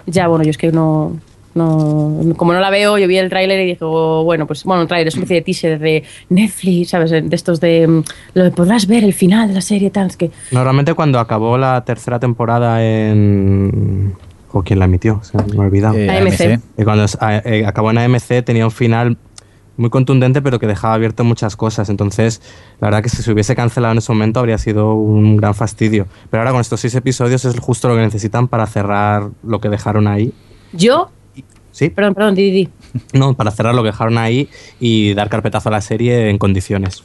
[0.06, 1.18] Ya, bueno, yo es que no,
[1.54, 2.34] no.
[2.36, 4.88] Como no la veo, yo vi el tráiler y dije, oh, bueno, pues bueno, un
[4.88, 7.10] tráiler es una especie de teaser de Netflix, ¿sabes?
[7.10, 7.86] De estos de.
[7.86, 8.02] mm,
[8.34, 10.06] Lo de podrás ver el final de la serie, tal.
[10.08, 10.30] Es que.
[10.50, 14.14] Normalmente cuando acabó la tercera temporada en...
[14.54, 15.20] ¿O quién la emitió?
[15.22, 15.94] Se me ha olvidado.
[15.96, 16.60] Eh, AMC.
[16.78, 19.16] Y cuando s- a- eh, acabó en AMC tenía un final
[19.78, 21.88] muy contundente, pero que dejaba abierto muchas cosas.
[21.88, 22.42] Entonces,
[22.78, 26.06] la verdad que si se hubiese cancelado en ese momento habría sido un gran fastidio.
[26.30, 29.70] Pero ahora con estos seis episodios es justo lo que necesitan para cerrar lo que
[29.70, 30.34] dejaron ahí.
[30.74, 31.10] Yo.
[31.72, 31.88] ¿Sí?
[31.88, 32.68] Perdón, perdón, di, di, di.
[33.18, 37.02] No, para cerrar lo que dejaron ahí y dar carpetazo a la serie en condiciones.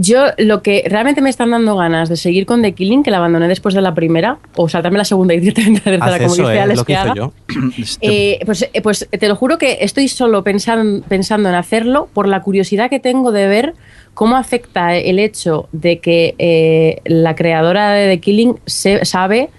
[0.00, 3.16] Yo lo que realmente me están dando ganas de seguir con The Killing, que la
[3.16, 6.42] abandoné después de la primera, o saltarme la segunda y directamente la tercera, como eso,
[6.42, 7.14] dice eh, Alex lo que haga.
[7.14, 7.32] yo.
[8.00, 12.28] Eh, pues, eh, pues te lo juro que estoy solo pensan- pensando en hacerlo por
[12.28, 13.74] la curiosidad que tengo de ver
[14.14, 19.50] cómo afecta el hecho de que eh, la creadora de The Killing se, sabe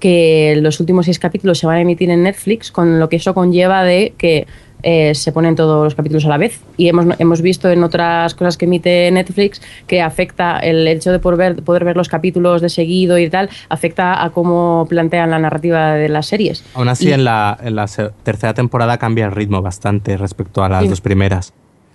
[0.00, 3.34] que los últimos seis capítulos se van a emitir en Netflix, con lo que eso
[3.34, 4.46] conlleva de que
[4.82, 6.60] eh, se ponen todos los capítulos a la vez.
[6.76, 11.18] Y hemos, hemos visto en otras cosas que emite Netflix que afecta el hecho de
[11.18, 15.38] poder ver, poder ver los capítulos de seguido y tal, afecta a cómo plantean la
[15.38, 16.62] narrativa de las series.
[16.74, 17.86] Aún así, Y- en, la, en la
[18.22, 21.52] tercera temporada cambia el ritmo bastante respecto a las dos primeras.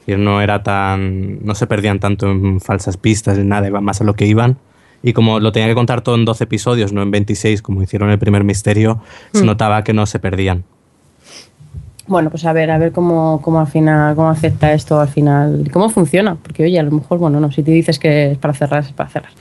[0.07, 1.45] No era tan.
[1.45, 4.57] no se perdían tanto en falsas pistas ni nada, iban más a lo que iban.
[5.03, 8.09] Y como lo tenía que contar todo en 12 episodios, no en 26, como hicieron
[8.11, 9.01] el primer misterio,
[9.33, 9.45] se Mm.
[9.47, 10.63] notaba que no se perdían.
[12.07, 15.69] Bueno, pues a ver, a ver cómo, cómo al final, cómo afecta esto al final,
[15.71, 18.53] cómo funciona, porque oye, a lo mejor, bueno, no, si te dices que es para
[18.53, 19.31] cerrar, es para cerrar.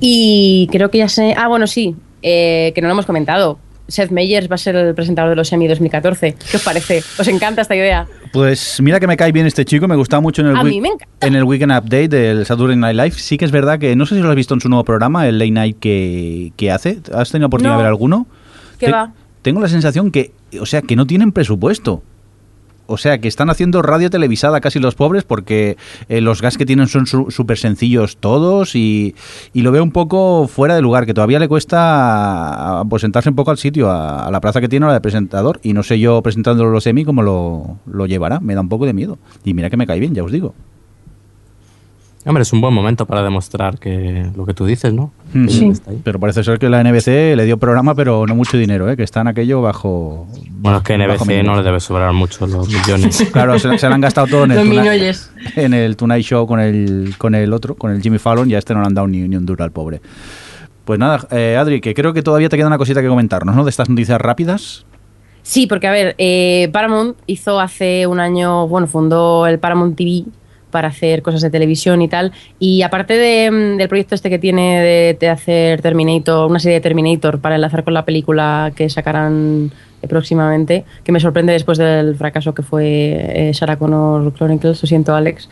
[0.00, 3.58] Y creo que ya sé, ah, bueno, sí, eh, que no lo hemos comentado.
[3.88, 6.34] Seth Meyers va a ser el presentador de los Emmy 2014.
[6.50, 7.02] ¿Qué os parece?
[7.18, 8.06] ¿Os encanta esta idea?
[8.32, 10.70] Pues mira que me cae bien este chico, me gustaba mucho en el, A week-
[10.74, 11.26] mí me encanta.
[11.26, 13.12] en el Weekend Update del Saturday Night Live.
[13.12, 15.26] Sí que es verdad que no sé si lo has visto en su nuevo programa,
[15.26, 16.98] el Late Night que, que hace.
[17.14, 17.78] ¿Has tenido oportunidad No.
[17.78, 18.26] de ver alguno?
[18.78, 19.12] ¿Qué Te- va?
[19.40, 22.02] Tengo la sensación que, o sea, que no tienen presupuesto.
[22.90, 25.76] O sea, que están haciendo radio televisada casi los pobres porque
[26.08, 29.14] eh, los gas que tienen son súper sencillos todos y,
[29.52, 33.36] y lo veo un poco fuera de lugar, que todavía le cuesta pues, sentarse un
[33.36, 35.60] poco al sitio, a, a la plaza que tiene ahora de presentador.
[35.62, 38.86] Y no sé yo presentándolo los semi cómo lo, lo llevará, me da un poco
[38.86, 39.18] de miedo.
[39.44, 40.54] Y mira que me cae bien, ya os digo.
[42.28, 45.10] Hombre, es un buen momento para demostrar que lo que tú dices, ¿no?
[45.32, 45.68] Mm, sí.
[45.68, 46.00] está ahí.
[46.04, 48.96] Pero parece ser que la NBC le dio programa, pero no mucho dinero, ¿eh?
[48.98, 50.28] que está en aquello bajo...
[50.50, 53.26] Bueno, es que NBC no le debe sobrar mucho los millones.
[53.32, 55.32] Claro, se, se lo han gastado todo en el, Los Tonight- miñoyes.
[55.56, 58.58] en el Tonight Show con el, con el otro, con el Jimmy Fallon, y a
[58.58, 60.00] este no le han dado ni, ni un duro al pobre.
[60.84, 63.64] Pues nada, eh, Adri, que creo que todavía te queda una cosita que comentarnos, ¿no?
[63.64, 64.84] De estas noticias rápidas.
[65.42, 70.24] Sí, porque a ver, eh, Paramount hizo hace un año, bueno, fundó el Paramount TV
[70.70, 72.32] para hacer cosas de televisión y tal.
[72.58, 76.76] Y aparte de, mm, del proyecto este que tiene de, de hacer Terminator, una serie
[76.76, 79.70] de Terminator para enlazar con la película que sacarán
[80.06, 85.14] próximamente, que me sorprende después del fracaso que fue eh, Sarah Connor Chronicles, lo siento
[85.14, 85.48] Alex.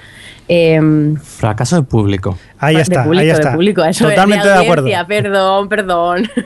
[0.47, 2.39] Em, Fracaso de público.
[2.59, 3.53] Ahí de está, público, ahí de está.
[3.53, 4.89] público, eso Totalmente de, de acuerdo.
[5.09, 6.29] Perdón, perdón.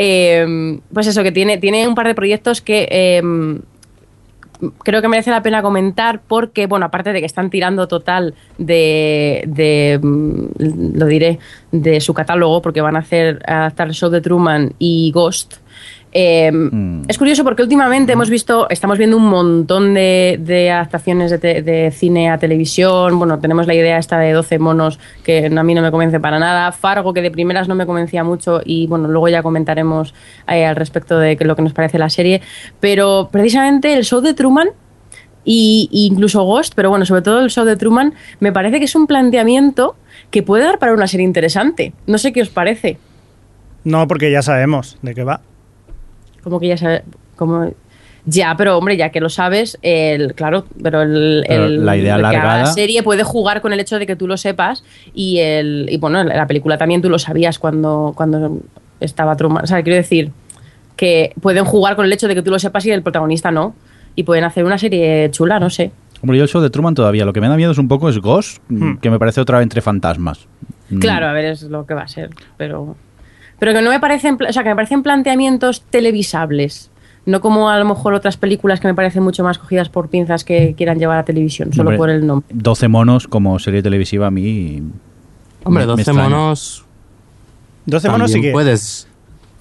[0.00, 3.22] Eh, pues eso, que tiene, tiene un par de proyectos que eh,
[4.82, 9.44] creo que merece la pena comentar porque, bueno, aparte de que están tirando total de,
[9.46, 11.38] de, mm, lo diré,
[11.72, 15.56] de su catálogo, porque van a hacer adaptar el show de Truman y Ghost.
[16.20, 17.02] Eh, Mm.
[17.08, 21.62] Es curioso porque últimamente hemos visto, estamos viendo un montón de, de adaptaciones de, te-
[21.62, 23.18] de cine a televisión.
[23.18, 26.38] Bueno, tenemos la idea esta de 12 monos que a mí no me convence para
[26.38, 26.72] nada.
[26.72, 30.12] Fargo, que de primeras no me convencía mucho y bueno, luego ya comentaremos
[30.48, 32.40] eh, al respecto de lo que nos parece la serie.
[32.80, 34.68] Pero precisamente el show de Truman
[35.44, 38.84] y, y incluso Ghost, pero bueno, sobre todo el show de Truman, me parece que
[38.86, 39.94] es un planteamiento
[40.30, 41.92] que puede dar para una serie interesante.
[42.06, 42.98] No sé qué os parece.
[43.84, 45.40] No, porque ya sabemos de qué va.
[46.48, 47.02] Como que ya sabes.
[47.36, 47.70] Como...
[48.24, 52.58] Ya, pero hombre, ya que lo sabes, el, claro, pero, el, el- la idea alargada-
[52.60, 54.84] la serie puede jugar con el hecho de que tú lo sepas
[55.14, 58.58] y el y bueno, la película también tú lo sabías cuando, cuando
[59.00, 59.64] estaba Truman.
[59.64, 60.32] O sea, quiero decir
[60.96, 63.74] que pueden jugar con el hecho de que tú lo sepas y el protagonista no.
[64.14, 65.92] Y pueden hacer una serie chula, no sé.
[66.20, 68.08] Hombre, yo el show de Truman todavía, lo que me da miedo es un poco
[68.10, 68.96] es Ghost, Hmm.
[68.96, 70.48] que me parece otra vez entre fantasmas.
[70.90, 70.98] Mm.
[70.98, 72.96] Claro, a ver, es lo que va a ser, pero
[73.58, 76.90] pero que no me parecen, o sea, que me parecen planteamientos televisables,
[77.26, 80.44] no como a lo mejor otras películas que me parecen mucho más cogidas por pinzas
[80.44, 82.46] que quieran llevar a televisión, solo Hombre, por el nombre.
[82.52, 84.82] 12 monos como serie televisiva a mí...
[85.64, 86.22] Hombre, me- me 12 extraña.
[86.28, 86.84] monos
[87.86, 88.52] 12 monos sí que.
[88.52, 89.08] puedes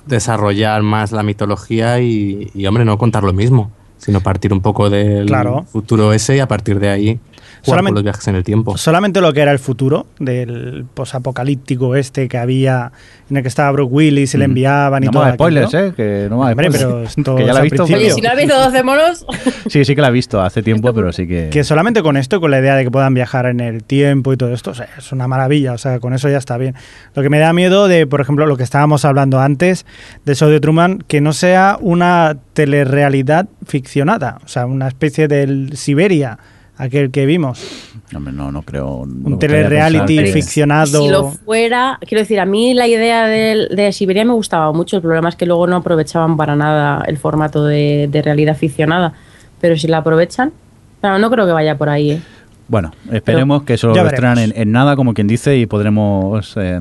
[0.06, 4.90] desarrollar más la mitología y, y, hombre, no contar lo mismo, sino partir un poco
[4.90, 5.64] del Claro.
[5.64, 7.20] futuro ese y a partir de ahí
[7.62, 8.78] Solamente- con los viajes en el tiempo.
[8.78, 12.92] Solamente lo que era el futuro del posapocalíptico este que había,
[13.30, 14.52] en el que estaba Brooke Willis y le Mm.
[14.52, 15.24] enviaban y no todo.
[15.24, 15.86] más spoilers, aquello.
[15.88, 15.94] ¿eh?
[15.96, 16.84] Que no más Hombre, spoilers.
[16.86, 17.84] pero esto que ya es la he visto.
[17.84, 19.26] Oye, si no has visto 12 monos,
[19.68, 21.50] Sí, sí que la he visto hace tiempo, pero sí que...
[21.50, 24.38] Que solamente con esto, con la idea de que puedan viajar en el tiempo y
[24.38, 26.76] todo esto, o sea, es una maravilla, o sea, con eso ya está bien.
[27.16, 29.86] Lo que me da miedo de, por ejemplo, lo que estábamos hablando antes
[30.26, 35.72] del show de Truman, que no sea una telerrealidad ficcionada, o sea, una especie del
[35.76, 36.38] Siberia,
[36.78, 39.00] aquel que vimos, Hombre, no, no creo...
[39.00, 41.02] un telerreality Pero ficcionado.
[41.02, 44.96] si lo fuera, quiero decir, a mí la idea de, de Siberia me gustaba mucho,
[44.96, 49.14] el problema es que luego no aprovechaban para nada el formato de, de realidad ficcionada,
[49.60, 50.54] pero si la aprovechan,
[51.04, 52.22] no, no creo que vaya por ahí, ¿eh?
[52.70, 56.80] Bueno, esperemos que eso lo en, en nada, como quien dice, y podremos eh,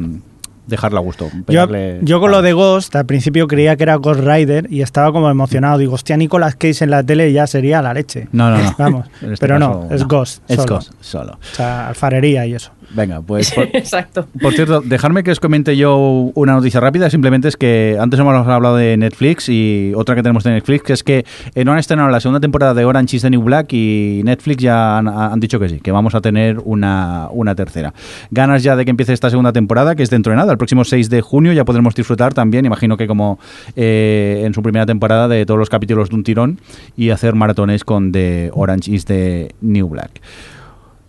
[0.67, 1.31] dejarla a gusto.
[1.49, 1.67] Yo,
[2.03, 5.31] yo con lo de Ghost, al principio creía que era Ghost Rider y estaba como
[5.31, 5.79] emocionado.
[5.79, 8.29] Digo, hostia, Nicolas Cage en la tele ya sería la leche.
[8.33, 8.75] No, no, no.
[8.79, 10.43] Vamos, este pero no, es Ghost.
[10.49, 10.75] Es solo.
[10.77, 11.33] Ghost, solo.
[11.33, 12.73] O sea, alfarería y eso.
[12.91, 13.51] Venga, pues.
[13.55, 14.27] Por, Exacto.
[14.41, 15.97] por cierto, dejarme que os comente yo
[16.35, 17.11] una noticia rápida.
[17.11, 20.93] Simplemente es que antes hemos hablado de Netflix y otra que tenemos de Netflix, que
[20.93, 23.73] es que eh, no han estrenado la segunda temporada de Orange is the New Black
[23.73, 27.95] y Netflix ya han, han dicho que sí, que vamos a tener una, una tercera.
[28.31, 30.53] Ganas ya de que empiece esta segunda temporada, que es dentro de nada.
[30.53, 33.39] El próximo 6 de junio ya podremos disfrutar también, imagino que como
[33.75, 36.61] eh, en su primera temporada, de todos los capítulos de un tirón
[36.97, 40.21] y hacer maratones con The Orange is the New Black.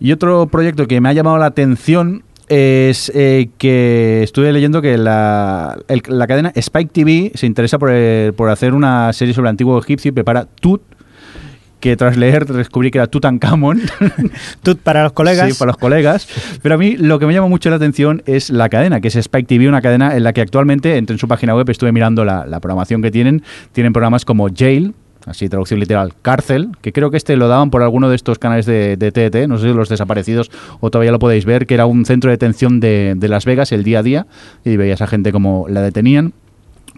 [0.00, 4.96] Y otro proyecto que me ha llamado la atención es eh, que estuve leyendo que
[4.96, 9.48] la, el- la cadena Spike TV se interesa por, eh, por hacer una serie sobre
[9.48, 10.80] el antiguo egipcio y prepara Tut,
[11.80, 13.80] que tras leer descubrí que era Tutankamón.
[14.62, 15.52] Tú, para los colegas.
[15.52, 16.26] Sí, para los colegas.
[16.62, 19.16] Pero a mí lo que me llama mucho la atención es la cadena, que es
[19.16, 22.24] Spike TV, una cadena en la que actualmente, entre en su página web, estuve mirando
[22.24, 23.42] la, la programación que tienen.
[23.72, 24.94] Tienen programas como Jail,
[25.28, 28.66] así traducción literal, Cárcel, que creo que este lo daban por alguno de estos canales
[28.66, 31.86] de, de TET, no sé si los desaparecidos o todavía lo podéis ver, que era
[31.86, 34.26] un centro de detención de, de Las Vegas el día a día,
[34.64, 36.32] y veías a gente como la detenían.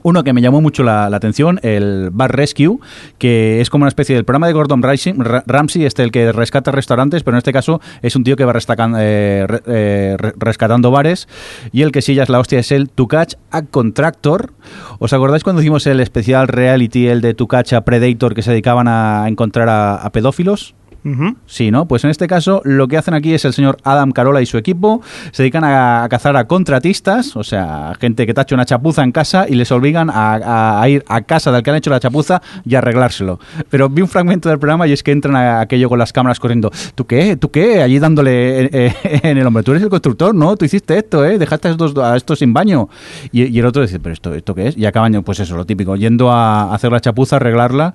[0.03, 2.79] Uno que me llamó mucho la, atención, el Bar Rescue,
[3.19, 6.33] que es como una especie del programa de Gordon Ramsay, Ra- Ramsay, este el que
[6.33, 8.53] rescata restaurantes, pero en este caso es un tío que va
[8.99, 11.29] eh, eh, re- rescatando bares
[11.73, 14.53] y el que sí ya es la hostia es el To Catch a Contractor.
[14.99, 18.51] ¿Os acordáis cuando hicimos el especial reality, el de To Catch a Predator, que se
[18.51, 20.75] dedicaban a encontrar a pedófilos?
[21.05, 21.37] Ujú.
[21.47, 21.87] Sí, ¿no?
[21.87, 24.59] Pues en este caso lo que hacen aquí es el señor Adam Carola y su
[24.59, 28.55] equipo se dedican a, a cazar a contratistas, o sea, gente que te ha hecho
[28.55, 31.91] una chapuza en casa y les obligan a, ir a casa del que han hecho
[31.91, 33.39] la chapuza y arreglárselo.
[33.69, 36.41] Pero vi un fragmento del programa y es que entran a aquello con las cámaras
[36.41, 36.71] corriendo.
[36.95, 37.37] ¿Tú qué?
[37.37, 37.83] ¿Tú qué?
[37.83, 39.63] Allí dándole eh, eh, en el hombre.
[39.63, 40.57] Tú eres el constructor, ¿no?
[40.57, 41.39] Tú hiciste esto, ¿eh?
[41.39, 42.89] Dejaste a estos, estos sin baño.
[43.33, 44.77] Y, y el otro dice, ¿pero esto, esto qué es?
[44.77, 47.95] Y acaban, pues eso, lo típico, yendo a hacer la chapuza, arreglarla.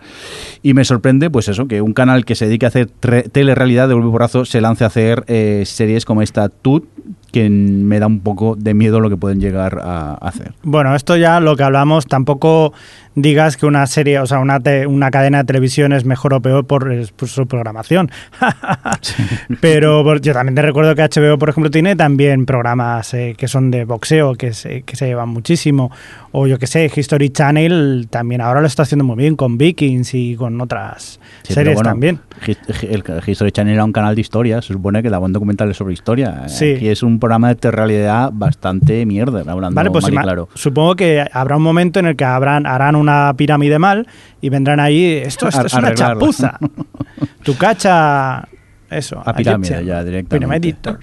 [0.61, 3.95] Y me sorprende, pues eso, que un canal que se dedique a hacer telerrealidad de
[3.95, 6.49] porrazo se lance a hacer eh, series como esta.
[6.49, 6.85] Tut,
[7.35, 10.53] que me da un poco de miedo lo que pueden llegar a hacer.
[10.63, 12.71] Bueno, esto ya lo que hablamos, tampoco
[13.15, 16.41] digas que una serie, o sea, una, te- una cadena de televisión es mejor o
[16.41, 16.89] peor por,
[17.27, 18.09] su programación.
[19.61, 23.47] Pero por- yo también te recuerdo que HBO, por ejemplo, tiene también programas eh, que
[23.47, 25.91] son de boxeo, que se, que se llevan muchísimo.
[26.31, 30.13] O yo que sé, History Channel también ahora lo está haciendo muy bien con Vikings
[30.13, 32.19] y con otras Sí, series bueno, también.
[32.81, 36.47] El History Channel era un canal de historia, se supone que daban documentales sobre historia.
[36.47, 36.73] Sí.
[36.75, 40.49] Aquí es un programa de realidad bastante mierda, hablando Vale, pues mal y claro.
[40.53, 44.07] supongo que habrá un momento en el que habrán, harán una pirámide mal
[44.41, 46.59] y vendrán ahí, esto, esto A- es una chapuza.
[47.43, 48.47] Tu cacha,
[48.89, 49.21] eso.
[49.25, 50.37] A pirámide ya, directamente.
[50.37, 50.97] Piramidito.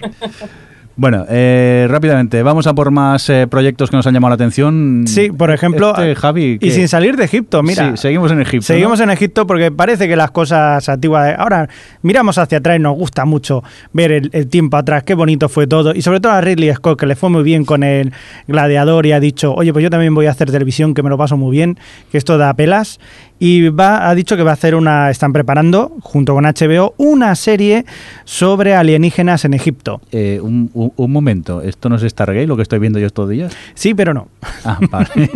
[0.95, 5.05] Bueno, eh, rápidamente, vamos a por más eh, proyectos que nos han llamado la atención.
[5.07, 7.91] Sí, por ejemplo, Este, Javi, y sin salir de Egipto, mira.
[7.91, 8.67] Sí, seguimos en Egipto.
[8.67, 9.05] Seguimos ¿no?
[9.05, 11.33] en Egipto porque parece que las cosas antiguas.
[11.39, 11.67] Ahora
[12.03, 15.65] miramos hacia atrás y nos gusta mucho ver el, el tiempo atrás, qué bonito fue
[15.65, 15.95] todo.
[15.95, 18.11] Y sobre todo a Ridley Scott, que le fue muy bien con el
[18.47, 21.17] Gladiador y ha dicho: Oye, pues yo también voy a hacer televisión, que me lo
[21.17, 21.79] paso muy bien,
[22.11, 22.99] que esto da pelas.
[23.39, 25.09] Y va, ha dicho que va a hacer una.
[25.09, 27.83] Están preparando, junto con HBO, una serie
[28.25, 29.99] sobre alienígenas en Egipto.
[30.11, 33.29] Eh, un, un- un momento, ¿esto no es Stargate lo que estoy viendo yo estos
[33.29, 33.55] días?
[33.73, 34.27] Sí, pero no.
[34.65, 35.29] Ah, vale.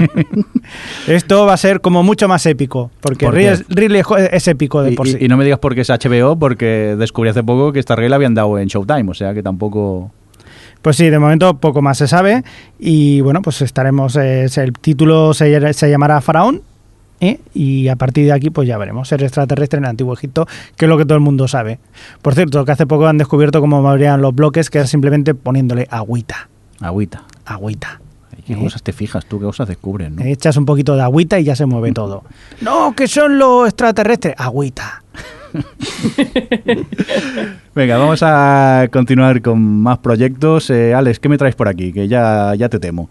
[1.08, 3.36] Esto va a ser como mucho más épico, porque ¿Por?
[3.36, 5.18] Ridley Ridley es épico de y, por sí.
[5.20, 8.16] y no me digas por qué es HBO, porque descubrí hace poco que Stargate la
[8.16, 10.12] habían dado en Showtime, o sea que tampoco...
[10.82, 12.44] Pues sí, de momento poco más se sabe
[12.80, 16.62] y bueno, pues estaremos, eh, el título se, se llamará Faraón
[17.20, 17.40] ¿eh?
[17.54, 20.86] y a partir de aquí pues ya veremos, ser extraterrestre en el Antiguo Egipto, que
[20.86, 21.80] es lo que todo el mundo sabe.
[22.22, 25.88] Por cierto, que hace poco han descubierto cómo morían los bloques, que era simplemente poniéndole
[25.90, 26.50] agüita,
[26.82, 27.24] Agüita.
[27.46, 28.02] agüita.
[28.46, 28.58] ¿Qué ¿Eh?
[28.60, 29.40] cosas te fijas tú?
[29.40, 30.10] ¿Qué cosas descubres?
[30.10, 30.24] ¿no?
[30.24, 32.24] Echas un poquito de agüita y ya se mueve todo.
[32.62, 35.04] No, que son los extraterrestres, agüita.
[37.76, 40.70] Venga, vamos a continuar con más proyectos.
[40.70, 41.92] Eh, Alex, ¿qué me traes por aquí?
[41.92, 43.10] Que ya, ya te temo.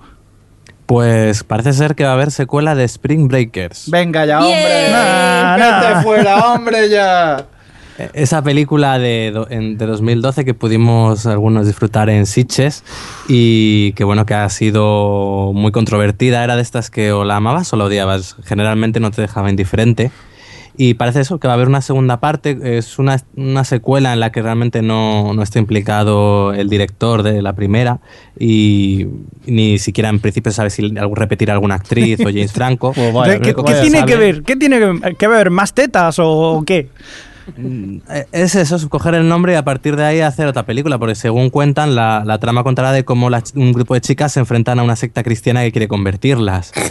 [0.86, 3.90] Pues parece ser que va a haber secuela de Spring Breakers.
[3.90, 4.88] Venga ya, hombre.
[4.90, 7.46] Nah, Vete fuera, hombre, ya.
[7.98, 12.84] Eh, Esa película de, de 2012 que pudimos algunos disfrutar en Sitges
[13.26, 17.72] y que bueno que ha sido muy controvertida, era de estas que o la amabas
[17.72, 20.10] o la odiabas, generalmente no te dejaba indiferente.
[20.78, 24.20] Y parece eso, que va a haber una segunda parte, es una, una secuela en
[24.20, 28.00] la que realmente no, no está implicado el director de la primera
[28.38, 29.06] y
[29.46, 32.92] ni siquiera en principio sabe si algún- repetir alguna actriz o James Franco.
[33.14, 34.42] Vaya, ¿Qué, tiene que ver?
[34.42, 34.78] ¿Qué tiene
[35.18, 35.50] que, ver?
[35.50, 36.88] ¿Más tetas o qué?
[37.58, 40.98] Eh, Es eso, es coger el nombre y a partir de ahí hacer otra película,
[40.98, 44.40] porque según cuentan, la, la trama contará de cómo la un grupo de chicas se
[44.40, 46.72] enfrentan a una secta cristiana que quiere convertirlas.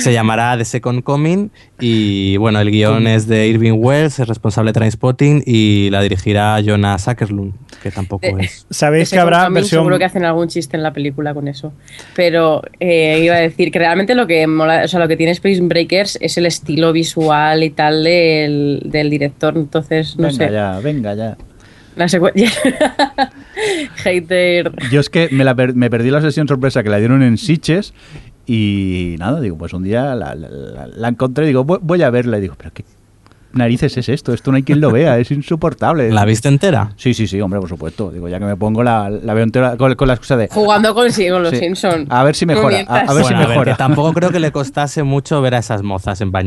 [0.00, 4.70] Se llamará The Second Coming y bueno, el guion es de Irving Wells, es responsable
[4.70, 7.52] de Trainspotting y la dirigirá Jonas Ackerlund,
[7.82, 8.66] que tampoco Eh, es...
[8.70, 9.80] Sabéis que habrá Homecoming versión.
[9.80, 11.72] Seguro que hacen algún chiste en la película con eso.
[12.16, 15.32] Pero eh, iba a decir que realmente lo que mola- o sea, lo que tiene
[15.32, 19.56] Space Breakers es el estilo visual y tal del, del director.
[19.56, 20.52] Entonces, no venga sé.
[20.52, 21.36] ya, venga ya.
[21.96, 22.50] La secuencia.
[24.02, 24.72] Hater.
[24.90, 27.38] Yo es que me, la per- me perdí la sesión sorpresa que la dieron en
[27.38, 27.94] Siches
[28.46, 32.10] y nada, digo, pues un día la, la- la- encontré y digo, voy, voy a
[32.10, 32.84] verla y digo, pero qué
[33.52, 36.10] narices es esto, esto no hay quien lo vea, es insoportable.
[36.10, 36.90] ¿La viste entera?
[36.96, 38.10] Sí, sí, sí, hombre, por supuesto.
[38.10, 40.48] Digo, ya que me pongo la, la veo entera con, con la excusa de...
[40.48, 41.58] Jugando con, sí, con los Sí.
[41.58, 42.06] Simpsons.
[42.10, 43.72] A ver si mejora, a- a ver si mejora.
[43.72, 46.20] que tampoco creo que le costase mucho ver a esas mozas.
[46.20, 46.42] Hombre,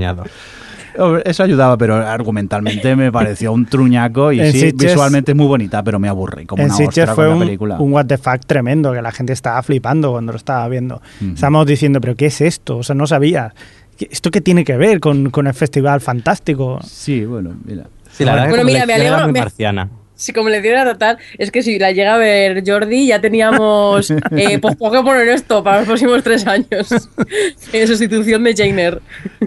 [1.25, 5.45] Eso ayudaba, pero argumentalmente me pareció un truñaco y En sí, Sitges- visualmente es muy
[5.47, 7.79] bonita, pero me aburre como En una Sitges ostra fue con la un, película.
[7.79, 11.01] un what the fuck tremendo, que la gente estaba flipando cuando lo estaba viendo.
[11.21, 11.33] Ujú.
[11.33, 12.77] Estábamos diciendo, pero ¿qué es esto?
[12.77, 13.53] O sea, no sabía.
[13.97, 16.79] ¿Qué- ¿Esto qué tiene que ver con, con el festival fantástico?
[16.83, 17.85] Sí, bueno, mira.
[18.11, 19.89] Sí, la verdad Bueno, que mira, me alegro- muy me- marciana.
[20.18, 24.09] Sí, como le diera total, es que si la llega a ver Jordi, ya teníamos
[24.32, 26.89] eh, pues Pokémon en esto para los próximos tres años.
[27.72, 28.99] en sustitución de Jainer.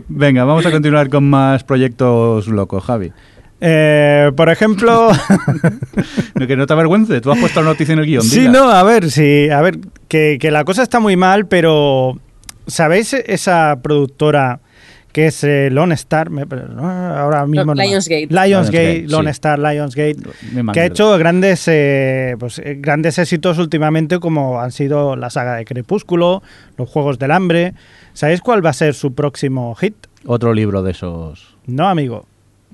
[0.06, 3.12] Venga, vamos a continuar con más proyectos locos, Javi.
[3.60, 5.10] Eh, por ejemplo,
[6.34, 8.22] No, que no te avergüences, tú has puesto la noticia en el guion.
[8.22, 8.52] sí, dila.
[8.52, 12.18] no, a ver, sí, a ver, que, que la cosa está muy mal, pero
[12.68, 14.60] ¿sabéis esa productora
[15.12, 16.30] que es eh, Lone Star?
[16.30, 17.82] Me- no, ahora mismo no.
[17.82, 18.26] Lionsgate.
[18.28, 19.32] Lionsgate, Lionsgate, Lone sí.
[19.32, 20.16] Star, Lionsgate.
[20.72, 25.56] Que ha hecho grandes eh, pues, eh, grandes éxitos últimamente como han sido la saga
[25.56, 26.42] de Crepúsculo,
[26.76, 27.74] los Juegos del Hambre.
[28.12, 29.94] ¿Sabéis cuál va a ser su próximo hit?
[30.26, 31.56] Otro libro de esos.
[31.66, 32.26] No, amigo.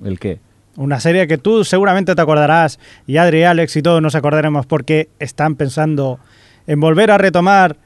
[0.03, 0.39] ¿El qué?
[0.75, 5.09] Una serie que tú seguramente te acordarás y Adri, Alex y todos nos acordaremos porque
[5.17, 6.19] están pensando
[6.67, 7.77] en volver a retomar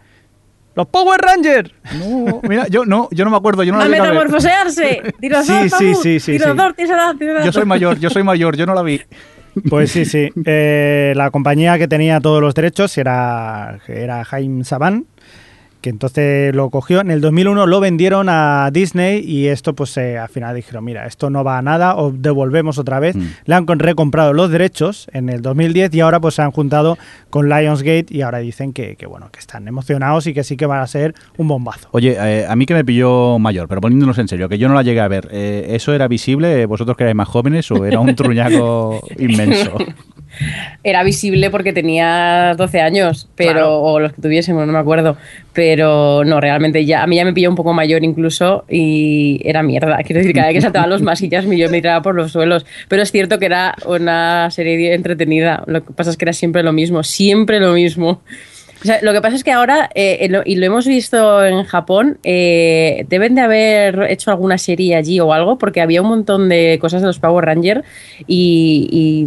[0.75, 1.71] los Power Rangers.
[1.99, 4.01] No, mira, yo no, yo no me acuerdo, yo no ¡A la ver.
[4.01, 5.01] metamorfosearse!
[5.19, 5.69] ¡Dinosaurio!
[5.77, 6.87] Sí, sí, sí, sí, ¡Dinosaurio,
[7.39, 7.45] sí.
[7.45, 9.01] Yo soy mayor, yo soy mayor, yo no la vi.
[9.69, 10.29] Pues sí, sí.
[10.45, 15.05] Eh, la compañía que tenía todos los derechos era, era Jaime Saban,
[15.81, 17.01] que entonces lo cogió.
[17.01, 21.05] En el 2001 lo vendieron a Disney y esto pues eh, al final dijeron, mira,
[21.07, 23.15] esto no va a nada, o devolvemos otra vez.
[23.15, 23.25] Mm.
[23.45, 26.97] Le han recomprado los derechos en el 2010 y ahora pues se han juntado
[27.29, 30.65] con Lionsgate y ahora dicen que, que, bueno, que están emocionados y que sí que
[30.65, 31.89] van a ser un bombazo.
[31.91, 34.75] Oye, eh, a mí que me pilló mayor, pero poniéndonos en serio, que yo no
[34.75, 36.65] la llegué a ver, eh, ¿eso era visible?
[36.67, 39.75] ¿Vosotros que erais más jóvenes o era un truñaco inmenso?
[40.83, 43.81] Era visible porque tenía 12 años, pero Claro.
[43.81, 45.17] o los que tuviésemos, no me acuerdo.
[45.53, 49.63] Pero no, realmente ya a mí ya me pilló un poco mayor incluso y era
[49.63, 49.97] mierda.
[50.03, 52.65] Quiero decir, cada vez que saltaban los masillas yo me tiraba por los suelos.
[52.87, 55.63] Pero es cierto que era una serie entretenida.
[55.67, 58.21] Lo que pasa es que era siempre lo mismo, siempre lo mismo.
[59.03, 63.05] Lo que pasa es que ahora, eh, lo- y lo hemos visto en Japón, eh,
[63.09, 67.01] deben de haber hecho alguna serie allí o algo, porque había un montón de cosas
[67.01, 67.81] de los Power Rangers
[68.25, 69.23] y,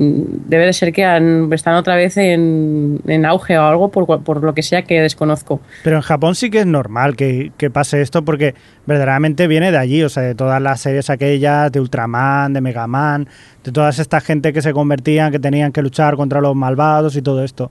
[0.46, 4.42] debe de ser que han- están otra vez en, en auge o algo, por, por
[4.42, 5.60] lo que sea que desconozco.
[5.82, 8.54] Pero en Japón sí que es normal que, que pase esto porque
[8.86, 13.28] verdaderamente viene de allí, o sea, de todas las series aquellas, de Ultraman, de Megaman,
[13.62, 17.22] de todas esta gente que se convertían, que tenían que luchar contra los malvados y
[17.22, 17.70] todo esto.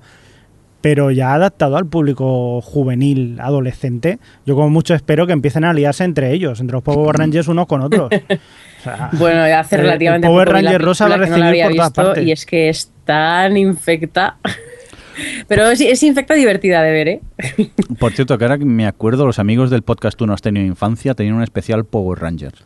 [0.84, 6.04] Pero ya adaptado al público juvenil, adolescente, yo como mucho espero que empiecen a aliarse
[6.04, 8.10] entre ellos, entre los Power Rangers unos con otros.
[8.80, 11.18] O sea, Bueno, hace el- relativamente el Power poco vi la Ranger rosa va a
[11.20, 12.28] no había por todas visto partes.
[12.28, 14.36] Y es que es tan infecta.
[15.48, 17.22] Pero es, es infecta divertida de ver, ¿eh?
[18.00, 20.66] Por cierto, que ahora que me acuerdo, los amigos del podcast Tú no has tenido
[20.66, 22.62] infancia tenían un especial Power Rangers.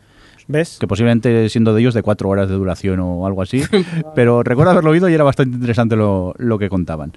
[0.48, 0.78] ¿Ves?
[0.80, 3.62] Que posiblemente siendo de ellos de cuatro horas de duración o algo así.
[4.16, 7.12] pero recuerdo haberlo oído y era bastante interesante lo, lo que contaban.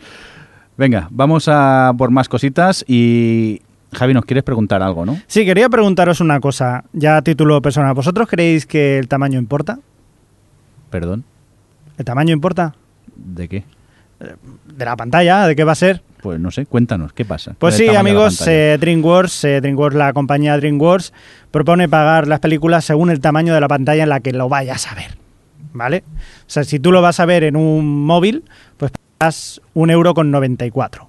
[0.78, 3.62] Venga, vamos a por más cositas y...
[3.94, 5.20] Javi, nos quieres preguntar algo, ¿no?
[5.28, 7.94] Sí, quería preguntaros una cosa, ya a título personal.
[7.94, 9.80] ¿Vosotros creéis que el tamaño importa?
[10.90, 11.26] Perdón.
[11.98, 12.74] ¿El tamaño importa?
[13.16, 13.66] ¿De qué?
[14.78, 15.46] ¿De la pantalla?
[15.46, 16.02] ¿De qué va a ser?
[16.22, 17.56] Pues no sé, cuéntanos, ¿qué pasa?
[17.58, 21.14] Pues sí, amigos, eh, DreamWorks, eh, DreamWorks, la compañía DreamWorks,
[21.50, 24.88] propone pagar las películas según el tamaño de la pantalla en la que lo vayas
[24.92, 25.18] a ver.
[25.74, 26.04] ¿Vale?
[26.42, 28.44] O sea, si tú lo vas a ver en un móvil,
[29.74, 31.08] un euro con 94.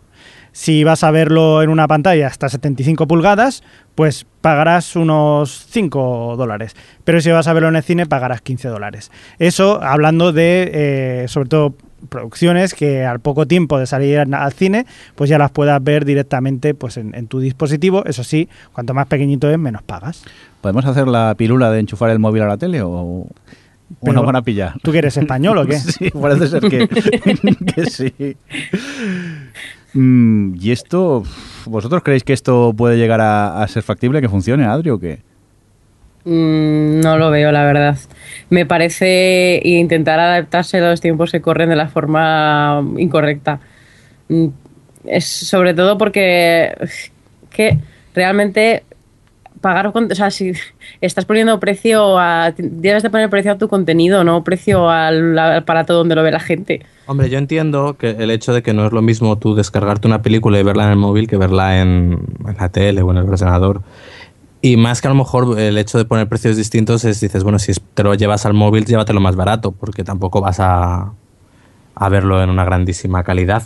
[0.55, 3.63] Si vas a verlo en una pantalla hasta 75 pulgadas,
[3.95, 6.77] pues pagarás unos 5 dólares.
[7.05, 9.11] Pero si vas a verlo en el cine, pagarás 15 dólares.
[9.39, 11.75] Eso hablando de, eh, sobre todo,
[12.11, 14.85] producciones que al poco tiempo de salir al cine,
[15.15, 18.05] pues ya las puedas ver directamente pues, en, en tu dispositivo.
[18.05, 20.23] Eso sí, cuanto más pequeñito es, menos pagas.
[20.61, 23.27] ¿Podemos hacer la pirula de enchufar el móvil a la tele o, o
[24.01, 24.75] Pero- nos van a pillar?
[24.83, 25.77] ¿Tú que eres español o qué?
[25.79, 26.89] Sí, parece ser que,
[27.75, 28.37] que sí.
[29.95, 31.23] Mm, ¿Y esto,
[31.67, 35.21] vosotros creéis que esto puede llegar a, a ser factible, que funcione, Adri, o qué?
[36.25, 37.99] Mm, no lo veo, la verdad.
[38.49, 43.61] Me parece intentar adaptarse a los tiempos que corren de la forma incorrecta.
[44.29, 44.47] Mm,
[45.07, 46.75] Es sobre todo porque
[47.51, 47.79] que
[48.15, 48.85] realmente
[49.61, 50.53] pagar, o sea, si
[51.01, 55.59] estás poniendo precio a, debes de poner precio a tu contenido, no precio al, al
[55.59, 56.85] aparato donde lo ve la gente.
[57.07, 60.23] Hombre, yo entiendo que el hecho de que no es lo mismo tú descargarte una
[60.23, 63.29] película y verla en el móvil que verla en, en la tele o en el
[63.29, 63.83] ordenador.
[64.65, 67.59] Y más que a lo mejor el hecho de poner precios distintos es, dices, bueno,
[67.59, 71.13] si te lo llevas al móvil, llévatelo más barato, porque tampoco vas a,
[71.97, 73.65] a verlo en una grandísima calidad.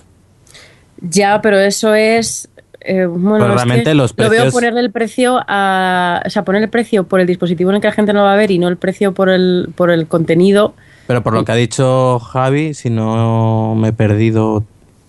[1.00, 2.48] Ya, pero eso es.
[2.86, 6.22] Eh, bueno, Pero es que realmente los Lo veo precios- ponerle el precio a.
[6.24, 8.24] O sea, poner el precio por el dispositivo en el que la gente no lo
[8.26, 10.74] va a ver y no el precio por el, por el contenido.
[11.06, 14.64] Pero por lo que ha dicho Javi, si no me he perdido,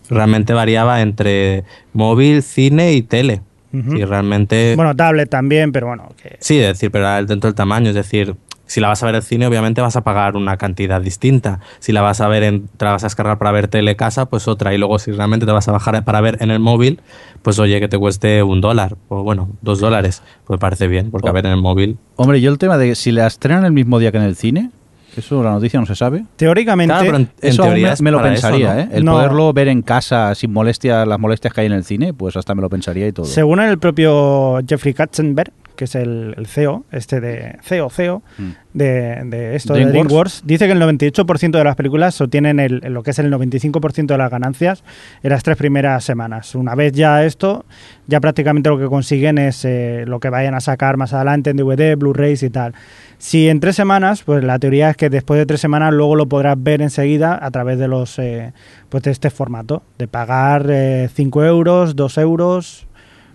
[0.09, 1.63] realmente variaba entre
[1.93, 3.41] móvil, cine y tele.
[3.73, 3.95] Ujú.
[3.97, 4.73] Y realmente...
[4.75, 8.35] Bueno, tablet también, pero bueno, que Sí, es decir, pero dentro del tamaño, es decir,
[8.67, 11.59] si la vas a ver en cine, obviamente vas a pagar una cantidad distinta.
[11.79, 14.27] Si la vas a ver en, te la vas a descargar para ver tele casa,
[14.27, 14.73] pues otra.
[14.73, 16.99] Y luego si realmente te vas a bajar para ver en el móvil,
[17.41, 21.29] pues oye, que te cueste un dólar, o bueno, dos dólares, pues parece bien, porque
[21.29, 21.97] a ver en el móvil.
[22.17, 24.69] Hombre, yo el tema de si la estrenan el mismo día que en el cine,
[25.15, 26.25] eso la noticia no se sabe.
[26.35, 28.79] teóricamente Claro, pero en, en eso teoría me, me lo para eso, pensaría, ¿no?
[28.81, 28.89] ¿eh?
[28.91, 29.13] El No.
[29.13, 32.53] poderlo ver en casa sin molestias, las molestias que hay en el cine, pues hasta
[32.53, 33.25] me lo pensaría y todo.
[33.25, 38.49] Según el propio Jeffrey Katzenberg, que es el, el CEO, este de CEO, CEO, Mm.
[38.73, 39.93] de, de esto de DreamWorks.
[40.07, 44.05] DreamWorks, dice que el 98% de las películas obtienen el, lo que es el 95%
[44.07, 44.83] de las ganancias
[45.23, 46.53] en las tres primeras semanas.
[46.55, 47.65] Una vez ya esto,
[48.07, 51.57] ya prácticamente lo que consiguen es eh, lo que vayan a sacar más adelante en
[51.57, 52.73] DVD, Blu-rays y tal.
[53.19, 56.27] Si en tres semanas, pues la teoría es que después de tres semanas luego lo
[56.27, 58.53] podrás ver enseguida a través de los eh,
[58.89, 60.67] pues de este formato, de pagar
[61.13, 62.86] 5 euros, 2 euros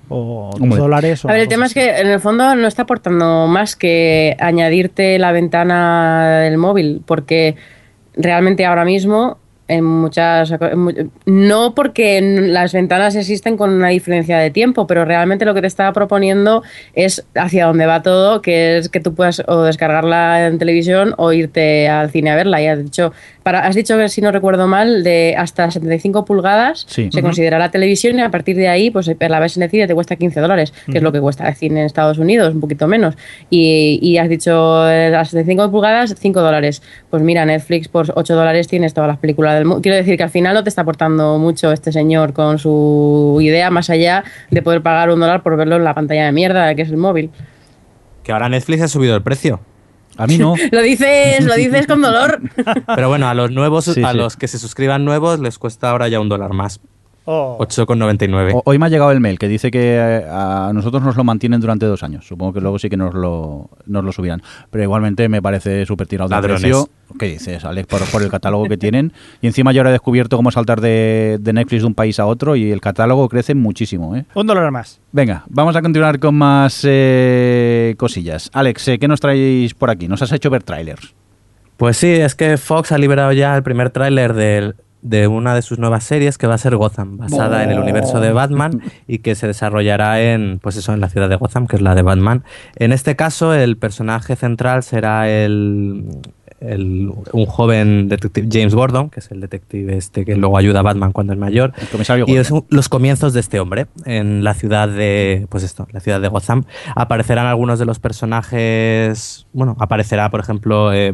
[0.08, 0.78] o 2 Hombre.
[0.78, 1.24] dólares.
[1.24, 4.36] o A ver, el tema es que en el fondo no está aportando más que
[4.38, 7.56] añadirte la ventana del móvil, porque
[8.14, 9.38] realmente ahora mismo
[9.68, 10.52] en muchas
[11.24, 15.66] no porque las ventanas existen con una diferencia de tiempo, pero realmente lo que te
[15.66, 16.62] estaba proponiendo
[16.94, 21.32] es hacia dónde va todo, que es que tú puedas o descargarla en televisión o
[21.32, 22.60] irte al cine a verla.
[22.60, 26.84] Y has dicho, para, has dicho que si no recuerdo mal, de hasta 75 pulgadas
[26.88, 27.08] Sí.
[27.12, 27.26] se Ujú.
[27.28, 29.94] considera la televisión y a partir de ahí, pues la ves en el cine te
[29.94, 32.86] cuesta 15 dólares, que es lo que cuesta el cine en Estados Unidos, un poquito
[32.86, 33.16] menos.
[33.50, 36.82] Y, y has dicho eh, las 75 pulgadas, 5 dólares.
[37.10, 39.82] Pues mira, Netflix por 8 dólares tienes todas las películas del mundo.
[39.82, 43.70] Quiero decir que al final no te está aportando mucho este señor con su idea,
[43.70, 46.82] más allá de poder pagar un dólar por verlo en la pantalla de mierda, que
[46.82, 47.30] es el móvil.
[48.22, 49.60] Que ahora Netflix ha subido el precio.
[50.16, 50.54] A mí no.
[50.72, 52.40] Lo dices, lo dices con dolor.
[52.94, 54.16] Pero bueno, a los nuevos, Sí, a sí.
[54.16, 56.80] los que se suscriban nuevos, les cuesta ahora ya un dólar más.
[57.24, 57.56] Oh.
[57.60, 58.52] 8,99.
[58.54, 61.24] O- Hoy me ha llegado el mail que dice que eh, a nosotros nos lo
[61.24, 62.26] mantienen durante dos años.
[62.26, 64.42] Supongo que luego sí que nos lo, nos lo subirán.
[64.70, 66.60] Pero igualmente me parece súper tirado de Ladrones.
[66.62, 66.88] precio.
[67.18, 67.86] ¿Qué dices, Alex?
[67.86, 69.12] Por, por el catálogo que tienen.
[69.40, 72.26] Y encima yo ahora he descubierto cómo saltar de, de Netflix de un país a
[72.26, 74.16] otro y el catálogo crece muchísimo.
[74.16, 74.24] ¿eh?
[74.34, 74.98] Un dólar más.
[75.12, 78.50] Venga, vamos a continuar con más eh, cosillas.
[78.52, 80.08] Alex, eh, ¿qué nos traéis por aquí?
[80.08, 81.14] Nos has hecho ver trailers.
[81.76, 85.62] Pues sí, es que Fox ha liberado ya el primer tráiler del- de una de
[85.62, 89.18] sus nuevas series que va a ser Gotham, basada en el universo de Batman y
[89.18, 92.02] que se desarrollará en, pues eso, en la ciudad de Gotham, que es la de
[92.02, 92.44] Batman.
[92.76, 96.04] En este caso, el personaje central será el,
[96.60, 100.82] el- un joven detective James Gordon, que es el detective este que luego ayuda a
[100.82, 101.72] Batman cuando es mayor.
[101.76, 101.88] El
[102.28, 105.98] Y es un- los comienzos de este hombre en la ciudad de, pues esto, la
[105.98, 106.62] ciudad de Gotham.
[106.94, 111.12] Aparecerán algunos de los personajes, bueno, aparecerá, por ejemplo, eh,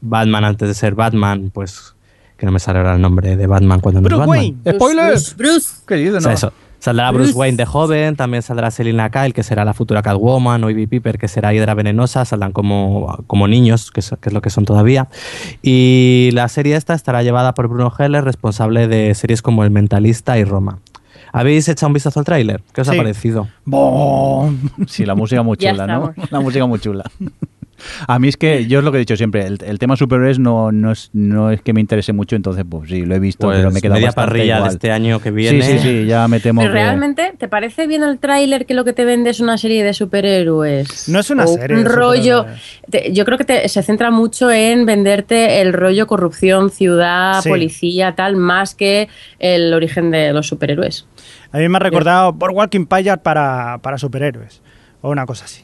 [0.00, 1.96] Batman antes de ser Batman, pues
[2.38, 4.38] que no me sale ahora el nombre de Batman cuando no es Bruce Batman.
[4.38, 4.72] Wayne.
[4.78, 5.36] ¡Spoilers!
[5.36, 5.68] Bruce.
[5.86, 6.14] ¿Qué dices?
[6.16, 6.34] O sea, no?
[6.36, 6.52] eso.
[6.80, 7.38] Saldrá Bruce Bruce.
[7.40, 11.18] Wayne de joven, también saldrá Selina Kyle, que será la futura Catwoman, o Ivy Piper,
[11.18, 14.64] que será Hydra Venenosa, saldrán como, como niños, que es, que es lo que son
[14.64, 15.08] todavía.
[15.60, 20.38] Y la serie esta estará llevada por Bruno Heller, responsable de series como El Mentalista
[20.38, 20.78] y Roma.
[21.32, 22.62] ¿Habéis echado un vistazo al tráiler?
[22.72, 22.96] ¿Qué os ha Sí.
[22.98, 23.48] parecido?
[23.64, 24.56] ¡Bom!
[24.86, 26.14] Sí, la música muy chula, ¿no?
[26.30, 27.04] La música muy chula.
[28.06, 30.38] A mí es que, yo es lo que he dicho siempre, el, el tema superhéroes
[30.38, 33.46] no, no, es, no es que me interese mucho, entonces pues sí, lo he visto,
[33.46, 34.70] Pues pero me queda media bastante parrilla igual.
[34.70, 35.62] de este año que viene.
[35.62, 36.78] Sí, sí, sí, ya me temo Pero que...
[36.80, 39.94] realmente, ¿te parece bien el tráiler que lo que te vende es una serie de
[39.94, 41.08] superhéroes?
[41.08, 42.46] No es una O serie Un rollo.
[42.90, 47.48] te- yo creo que te- se centra mucho en venderte el rollo corrupción, ciudad, Sí.
[47.48, 49.08] policía, tal, más que
[49.38, 51.06] el origen de los superhéroes.
[51.52, 54.62] A mí me ha recordado por Walking Pyre para, para superhéroes.
[55.00, 55.62] O una cosa así.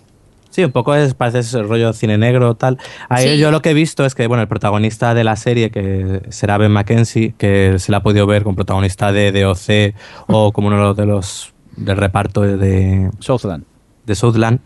[0.55, 2.79] Sí, un poco es, parece ese rollo cine negro tal.
[3.09, 3.39] Ahí Sí.
[3.39, 6.59] yo lo que he visto es que, bueno, el protagonista de la serie, que será
[6.59, 9.97] Ben Mackenzie, que se la ha podido ver como protagonista de DOC
[10.29, 13.65] o como uno de los del reparto de, Southland.
[14.07, 14.61] de Southland,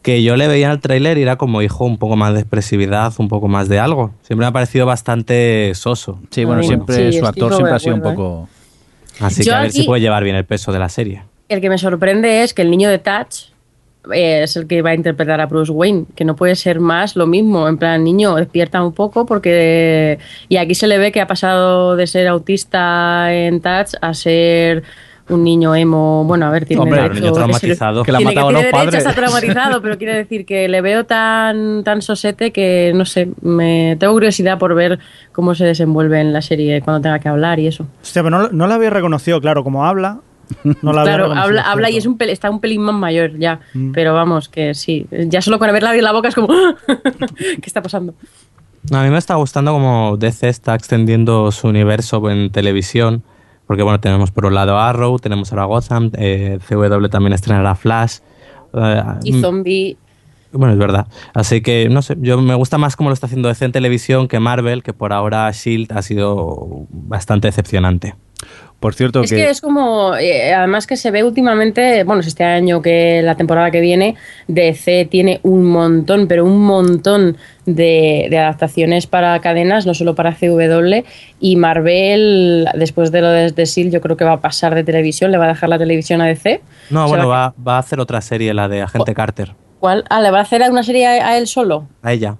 [0.00, 2.40] que yo le veía en el tráiler y era como hijo un poco más de
[2.40, 4.12] expresividad, un poco más de algo.
[4.22, 6.20] Siempre me ha parecido bastante soso.
[6.30, 8.48] Sí, bueno, siempre sí, su actor siempre ha sido un poco...
[9.20, 11.22] Así Yo que a ver si puede llevar bien el peso de la serie.
[11.50, 13.57] El que me sorprende es que el niño de Touch
[14.12, 17.16] eh, es el que va a interpretar a Bruce Wayne, que no puede ser más
[17.16, 17.68] lo mismo.
[17.68, 20.18] En plan, niño, despierta un poco porque.
[20.48, 24.82] Y aquí se le ve que ha pasado de ser autista en Touch a ser
[25.30, 26.24] un niño emo.
[26.24, 28.02] Bueno, a ver, tiene Hombre, derecho- un niño traumatizado.
[28.02, 28.94] Que le han tiene matado a tiene los padres.
[28.94, 33.96] estar traumatizado, pero quiero decir que le veo tan, tan sosete que no sé, me
[34.00, 34.98] tengo curiosidad por ver
[35.32, 37.86] cómo se desenvuelve en la serie cuando tenga que hablar y eso.
[38.00, 40.20] Hostia, pero no, no la había reconocido, claro, como habla.
[40.82, 43.60] No la Claro, habla, habla y es un pel- está un pelín más mayor ya.
[43.74, 43.92] Mm.
[43.92, 45.06] Pero vamos, que sí.
[45.10, 46.48] Ya solo con verla abrir la boca es como.
[47.36, 48.14] ¿Qué está pasando?
[48.90, 53.22] No, a mí me está gustando como DC está extendiendo su universo en televisión.
[53.66, 58.20] Porque bueno, tenemos por un lado Arrow, tenemos ahora Gotham, eh, CW también estrenará Flash.
[58.72, 59.96] eh, Y mm, zombie.
[60.52, 61.06] Bueno, es verdad.
[61.34, 64.26] Así que, no sé, yo me gusta más cómo lo está haciendo DC en televisión
[64.28, 68.14] que Marvel, que por ahora Shield ha sido bastante decepcionante.
[68.80, 70.14] Por cierto, Es que es como.
[70.16, 72.04] eh, además que se ve últimamente.
[72.04, 74.14] Bueno, este año que la temporada que viene,
[74.46, 80.32] DC tiene un montón, pero un montón de, de adaptaciones para cadenas, no solo para
[80.32, 81.02] CW.
[81.40, 84.84] Y Marvel, después de lo de, de Shield, yo creo que va a pasar de
[84.84, 86.60] televisión, le va a dejar la televisión a DC.
[86.90, 89.54] No, bueno, va va, a hacer otra serie, la de Agente Carter.
[89.80, 90.04] ¿Cuál?
[90.08, 91.88] Ah, ¿le va a hacer una serie a, a él solo?
[92.02, 92.36] A ella.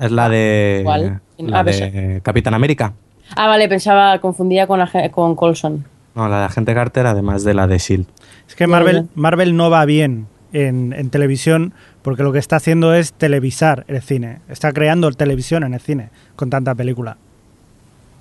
[0.00, 0.80] Es la de.
[0.82, 1.20] ¿Cuál?
[1.38, 2.94] La Ah, de Capitán América.
[3.36, 4.80] Ah, vale, pensaba, confundía con,
[5.12, 5.84] con Colson.
[6.14, 8.06] No, la de Agente Carter, además de la de Shield.
[8.48, 9.08] Es que Marvel.
[9.14, 14.00] Marvel no va bien en, en televisión porque lo que está haciendo es televisar el
[14.02, 14.40] cine.
[14.48, 17.16] Está creando televisión en el cine con tanta película.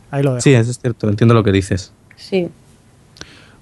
[0.10, 0.42] Ahí lo dejo.
[0.42, 1.94] Sí, eso es cierto, entiendo lo que dices.
[2.16, 2.50] Sí.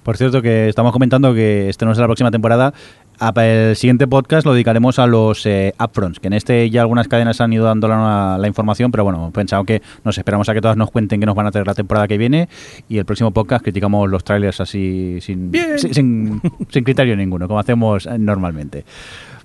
[0.02, 2.74] Por cierto, que estamos comentando que este no es la próxima temporada.
[3.18, 7.06] A- El siguiente podcast lo dedicaremos a los eh, upfronts, que en este ya algunas
[7.06, 10.54] cadenas han ido dando la, la información, pero bueno, hemos pensado que nos esperamos a
[10.54, 12.48] que todas nos cuenten qué nos van a traer la temporada que viene
[12.88, 17.60] y el próximo podcast criticamos los trailers así sin, sin, sin- sin criterio ninguno, como
[17.60, 18.84] hacemos normalmente.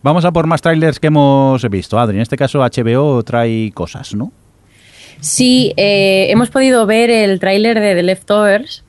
[0.02, 2.00] Vamos a por más trailers que hemos visto.
[2.00, 4.32] Adri, en este caso HBO trae cosas, ¿no?
[5.20, 8.84] Sí, eh, hemos podido ver el tráiler de The Leftovers,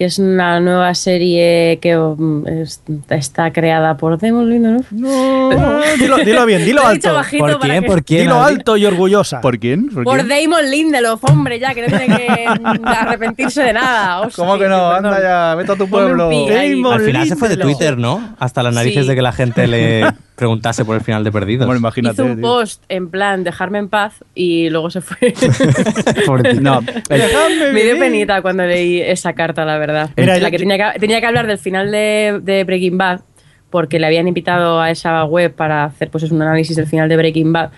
[0.00, 1.90] que es una nueva serie que
[2.62, 2.80] es-
[3.10, 4.90] está creada por Damon Lindelof.
[4.92, 5.50] No,
[5.98, 7.12] dilo, dilo bien, dilo alto.
[7.12, 7.84] bajito ¿Por quién?
[7.84, 8.22] ¿Por quién?
[8.22, 9.42] Dilo alto y orgullosa.
[9.42, 9.90] ¿Por quién?
[9.90, 10.28] ¿Por Por quién?
[10.50, 14.20] Damon Lindelof, hombre, ya, que no tiene que mm, arrepentirse de nada.
[14.22, 14.88] Hostia, ¿Cómo que no?
[14.90, 15.04] perdón.
[15.04, 16.30] Anda ya, vete a tu pueblo.
[16.48, 17.58] Damon Al final se fue de.
[17.58, 18.36] Twitter, ¿no?
[18.38, 19.08] Hasta las narices Sí.
[19.10, 21.66] de que la gente le preguntase por el final de Perdidos.
[21.66, 22.14] Bueno, imagínate.
[22.14, 22.42] Hizo un tío.
[22.42, 25.34] post en plan dejarme en paz y luego se fue.
[26.60, 26.80] No,
[27.72, 29.89] Me dio penita cuando leí esa carta, la verdad.
[30.16, 33.20] Mira, la yo- que tenía, que tenía que hablar del final de, de Breaking Bad,
[33.70, 37.08] porque le habían invitado a esa web para hacer pues, es un análisis del final
[37.08, 37.70] de Breaking Bad,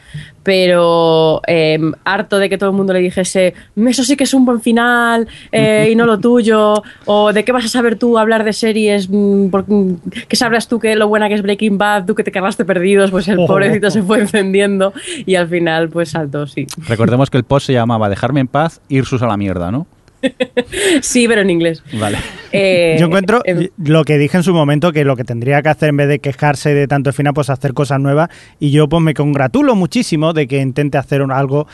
[0.43, 4.45] pero eh, harto de que todo el mundo le dijese, eso sí que es un
[4.47, 8.43] buen final eh, y no lo tuyo, o de qué vas a saber tú hablar
[8.45, 9.95] de series, mm, mm,
[10.29, 13.11] qué sabrás tú que lo buena que es Breaking Bad, tú que te cargaste perdidos,
[13.11, 14.93] pues el pobrecito se fue encendiendo
[15.27, 16.67] y al final pues saltó, sí.
[16.89, 19.87] Recordemos que el post se llamaba Dejarme en paz, Irsus a la mierda, ¿no?
[21.03, 21.83] Sí, pero en inglés.
[21.99, 22.19] Vale.
[22.53, 25.69] Eh, Yo encuentro em, lo que dije en su momento, que lo que tendría que
[25.69, 28.29] hacer en vez de quejarse de tanto final, pues hacer cosas nuevas.
[28.61, 31.67] Y yo pues me congratulo muchísimo de que intente hacer un- algo...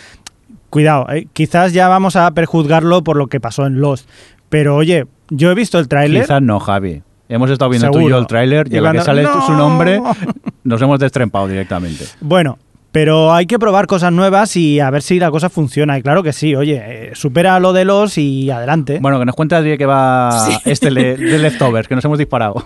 [0.70, 4.08] Cuidado, eh, quizás ya vamos a perjuzgarlo por lo que pasó en Lost.
[4.50, 6.22] Pero oye, yo he visto el tráiler...
[6.22, 7.02] Quizás no, Javi.
[7.30, 8.16] Hemos estado viendo tú y Seguro.
[8.16, 9.46] yo el tráiler y, Y a la que sale ¡No!
[9.46, 10.00] su nombre
[10.64, 12.04] nos hemos destrempado directamente.
[12.20, 12.58] Bueno,
[12.92, 15.98] pero hay que probar cosas nuevas y a ver si la cosa funciona.
[15.98, 18.98] Y claro que sí, oye, eh, supera lo de los y adelante.
[19.00, 20.56] Bueno, que nos cuenta de que va Sí.
[20.64, 22.64] este le- de Leftovers, que nos hemos disparado.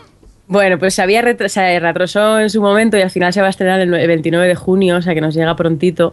[0.48, 3.46] Bueno, pues se había retro- se retrasó en su momento y al final se va
[3.46, 6.12] a estrenar el nue- 29 de junio, o sea que nos llega prontito.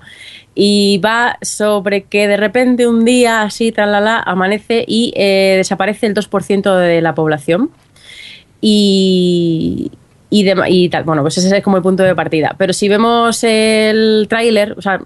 [0.55, 6.13] Y va sobre que de repente un día así, tralala, amanece y eh, desaparece el
[6.13, 7.69] 2% de la población.
[8.61, 9.91] Y,
[10.29, 11.03] y, de- y tal.
[11.03, 12.55] Bueno, pues ese es como el punto de partida.
[12.57, 15.01] Pero si vemos el tráiler, o sea,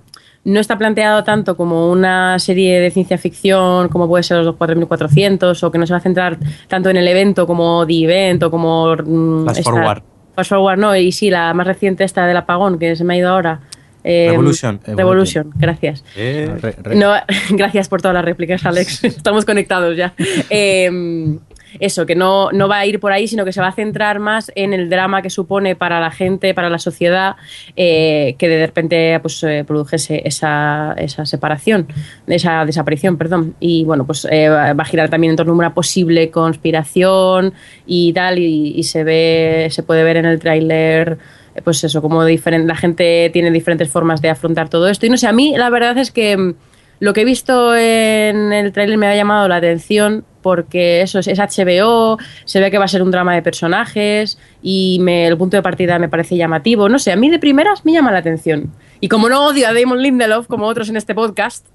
[0.45, 5.63] no está planteado tanto como una serie de ciencia ficción como puede ser los 4400
[5.63, 8.51] o que no se va a centrar tanto en el evento como The Event o
[8.51, 8.93] como...
[8.95, 10.03] mm, Flash esta- Forward.
[10.35, 13.17] Flash Forward, no, y sí, la más reciente esta del apagón que se me ha
[13.17, 13.61] ido ahora.
[14.03, 14.81] Eh, Revolution.
[14.85, 16.03] Revolution, gracias.
[16.17, 17.13] Eh, Re- re- No,
[17.51, 19.01] gracias por todas las réplicas, Alex.
[19.05, 20.13] Estamos conectados ya.
[20.49, 21.37] Eh,
[21.79, 24.19] eso, que no, no va a ir por ahí, sino que se va a centrar
[24.19, 27.35] más en el drama que supone para la gente, para la sociedad,
[27.75, 31.87] eh, que de repente pues, eh, produjese esa, esa separación,
[32.27, 33.55] esa desaparición, perdón.
[33.59, 37.53] Y bueno, pues eh, va a girar también en torno a una posible conspiración
[37.85, 41.17] y tal, y, y se ve, se puede ver en el tráiler
[41.55, 45.05] eh, pues eso, como la gente tiene diferentes formas de afrontar todo esto.
[45.05, 46.55] Y no sé, a mí la verdad es que
[47.03, 51.27] lo que he visto en el tráiler me ha llamado la atención porque eso es,
[51.27, 55.37] es HBO, se ve que va a ser un drama de personajes y me- el
[55.37, 56.87] punto de partida me parece llamativo.
[56.87, 58.71] No sé, a mí de primeras me llama la atención.
[59.01, 61.65] Y como no odio a Damon Lindelof, como otros en este podcast,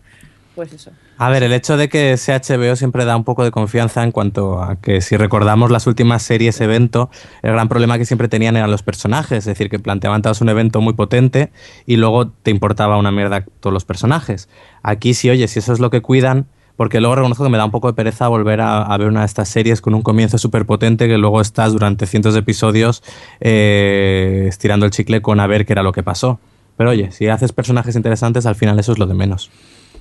[0.67, 0.91] pues.
[1.19, 4.13] A ver, el hecho de que sea HBO siempre da un poco de confianza en
[4.13, 7.11] cuanto a que si recordamos las últimas series evento,
[7.43, 10.49] el gran problema que siempre tenían eran los personajes, es decir, que planteaban todos un
[10.49, 11.53] evento muy potente
[11.87, 14.49] y luego te importaba una mierda todos los personajes.
[14.83, 16.47] Aquí sí, oye, si eso es lo que cuidan,
[16.77, 19.21] porque luego reconozco que me da un poco de pereza volver a, a ver una
[19.21, 23.03] de estas series con un comienzo súper potente que luego estás durante cientos de episodios
[23.41, 26.39] eh, estirando el chicle con a ver qué era lo que pasó.
[26.77, 29.51] Pero oye, si haces personajes interesantes, al final eso es lo de menos.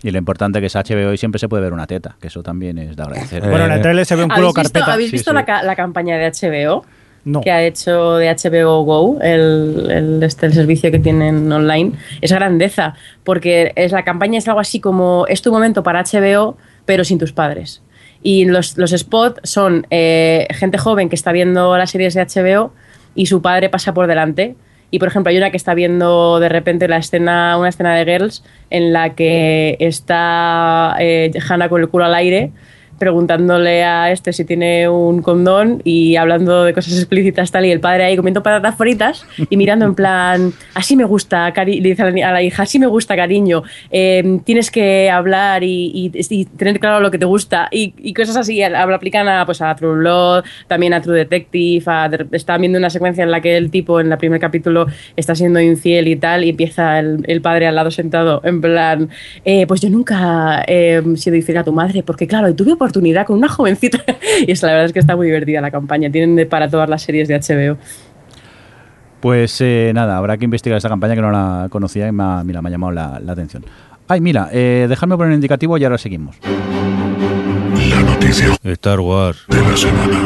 [0.03, 2.43] Y lo importante que es HBO y siempre se puede ver una teta, que eso
[2.43, 3.43] también es de agradecer.
[3.43, 4.93] Eh, Bueno, en el trailer se ve un culo ¿Habéis visto, carpeta.
[4.93, 5.35] ¿habéis Sí, visto sí.
[5.35, 6.85] La, ca- la campaña de HBO?
[7.25, 7.41] No.
[7.41, 11.91] que ha hecho de HBO Go, el, el- este, el servicio que tienen online,
[12.21, 12.93] es grandeza,
[13.25, 17.17] porque es, la campaña es algo así como, es tu momento para HBO, pero sin
[17.19, 17.81] tus padres.
[18.23, 22.71] Y los, los spots son eh, gente joven que está viendo las series de HBO
[23.13, 24.55] y su padre pasa por delante.
[24.89, 28.05] Y por ejemplo, hay una que está viendo de repente la escena, una escena de
[28.05, 32.51] Girls en la que está eh, Hannah con el culo al aire
[32.99, 37.79] preguntándole a este si tiene un condón y hablando de cosas explícitas tal y el
[37.79, 42.03] padre ahí comiendo patatas fritas y mirando en plan así me gusta cari le dice
[42.03, 46.79] a la, hija así me gusta cariño eh, tienes que hablar y, y- y tener
[46.79, 50.43] claro lo que te gusta y, y cosas así aplican a pues a True Blood
[50.67, 54.11] también a True Detective a, estaban viendo una secuencia en la que el tipo en
[54.11, 57.91] el primer capítulo está siendo infiel y tal y empieza el, el padre al lado
[57.91, 59.09] sentado en plan
[59.45, 63.37] eh, pues yo nunca he sido infiel a tu madre porque claro tuve oportunidad con
[63.37, 63.99] una jovencita
[64.47, 66.89] y es la verdad es que está muy divertida la campaña tienen de- para todas
[66.89, 67.77] las series de HBO
[69.19, 72.43] Pues eh, nada, habrá que investigar esa campaña que no la conocía y me ha,
[72.43, 73.65] mira, me ha llamado la, la atención.
[74.07, 76.37] Ay, mira, eh, dejadme poner un indicativo y ahora seguimos.
[77.89, 79.43] La noticia Star Wars.
[79.49, 80.19] de la semana.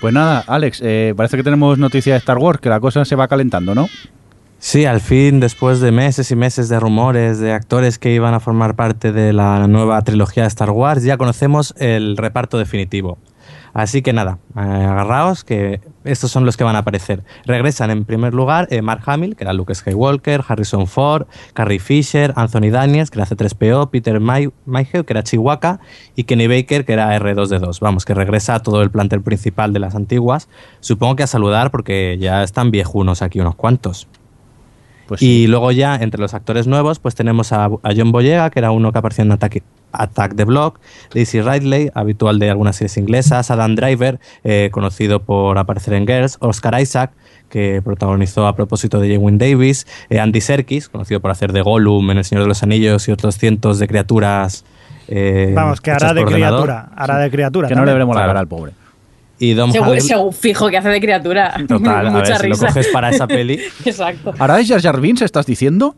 [0.00, 3.16] Pues nada, Alex, eh, parece que tenemos noticia de Star Wars, que la cosa se
[3.16, 3.88] va calentando, ¿no?
[4.60, 8.40] Sí, al fin, después de meses y meses de rumores de actores que iban a
[8.40, 13.18] formar parte de la nueva trilogía de Star Wars, ya conocemos el reparto definitivo.
[13.72, 17.22] Así que nada, agarraos que estos son los que van a aparecer.
[17.44, 22.32] Regresan en primer lugar eh, Mark Hamill, que era Luke Skywalker, Harrison Ford, Carrie Fisher,
[22.34, 25.78] Anthony Daniels, que era C3PO, Peter May Mayhew, que era Chihuahua,
[26.16, 27.78] y Kenny Baker, que era R2D2.
[27.78, 30.48] Vamos, que regresa a todo el plantel principal de las antiguas.
[30.80, 34.08] Supongo que a saludar porque ya están viejunos aquí unos cuantos.
[35.08, 38.58] Pues Y luego ya, entre los actores nuevos, pues tenemos a, a John Boyega, que
[38.60, 40.78] era uno que apareció en Attack, Attack the Block,
[41.14, 46.36] Daisy Ridley, habitual de algunas series inglesas, Adam Driver, eh, conocido por aparecer en Girls,
[46.40, 47.12] Oscar Isaac,
[47.48, 52.10] que protagonizó a propósito de Jewin Davis, eh, Andy Serkis, conocido por hacer de Gollum
[52.10, 54.66] en El Señor de los Anillos y otros cientos de criaturas.
[55.08, 56.64] eh, Vamos, que hará de ordenador.
[56.66, 56.90] criatura.
[56.94, 57.66] Hará de criatura.
[57.68, 58.72] que no le veremos la cara al pobre.
[59.38, 62.54] Y Dom Seguro, seguro- fijo que hace de criatura Total, a mucha ver, si lo
[62.54, 65.94] risa coges para esa peli, exacto ¿Ahora es Jar Jar Binks, estás diciendo?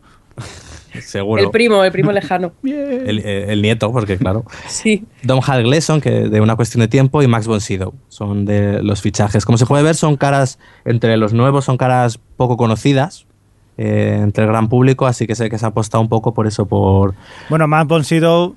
[1.00, 1.40] seguro.
[1.42, 4.44] el primo el primo lejano El, el nieto, porque claro.
[4.68, 7.94] sí Dom Hal Gleason, que de una cuestión de tiempo, y Max von Sydow.
[8.08, 9.44] Son de los fichajes.
[9.44, 13.26] Como se puede ver, son caras, entre los nuevos, son caras poco conocidas
[13.78, 16.46] eh, entre el gran público, así que sé que se ha apostado un poco por
[16.46, 17.14] eso, por...
[17.48, 18.54] Bueno, más han sido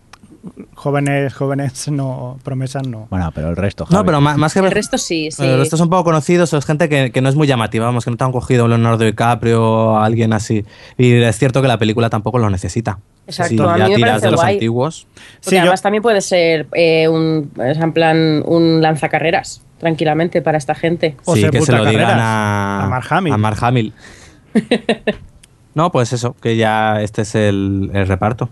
[0.76, 3.08] jóvenes, jóvenes, no, promesas no.
[3.10, 3.86] Bueno, pero el resto.
[3.90, 4.06] No, Javi.
[4.08, 6.90] pero más, más que el resto sí sí El resto son poco conocidos, es gente
[6.90, 9.98] que, que no es muy llamativa, vamos, que no te han cogido Leonardo DiCaprio o
[10.00, 10.66] alguien así.
[10.98, 13.00] Y es cierto que la película tampoco lo necesita.
[13.26, 14.54] Exacto, si a mí ya me tiras parece de los guay.
[14.56, 15.08] antiguos.
[15.16, 20.58] Porque Sí, yo- además también puede ser eh, un, en plan, un lanzacarreras, tranquilamente, para
[20.58, 21.16] esta gente.
[21.24, 23.34] O sí, que se lo digan a, A Mark Hamill.
[23.34, 23.94] a Mark Hamill.
[25.74, 28.50] no, pues eso, que ya este es el, el reparto.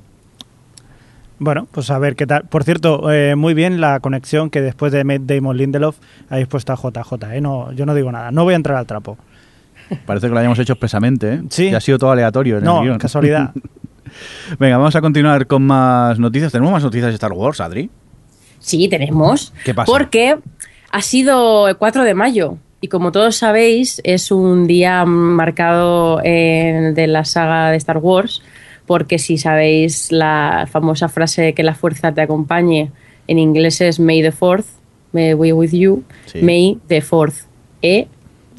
[1.43, 2.43] Bueno, pues a ver qué tal.
[2.43, 5.97] Por cierto, eh, muy bien la conexión que después de Matt Damon Lindelof
[6.29, 7.13] habéis puesto a JJ.
[7.33, 7.41] ¿eh?
[7.41, 8.29] No, yo no digo nada.
[8.29, 9.17] No voy a entrar al trapo.
[10.05, 11.41] Parece que lo hayamos hecho expresamente, ¿eh?
[11.49, 11.69] Sí.
[11.71, 12.99] Que ha sido todo aleatorio en el No, guion.
[12.99, 13.51] casualidad.
[14.59, 16.51] Venga, vamos a continuar con más noticias.
[16.51, 17.89] ¿Tenemos más noticias de Star Wars, Adri?
[18.59, 19.51] Sí, tenemos.
[19.65, 19.91] ¿Qué pasa?
[19.91, 20.37] Porque
[20.91, 22.57] ha sido el 4 de mayo.
[22.81, 28.43] Y como todos sabéis, es un día marcado en- de la saga de Star Wars
[28.91, 32.91] porque si sabéis la famosa frase que la fuerza te acompañe,
[33.29, 34.65] en inglés es May the Fourth,
[35.13, 36.41] May we with you, Sí.
[36.41, 37.35] May the Fourth,
[37.81, 38.07] E,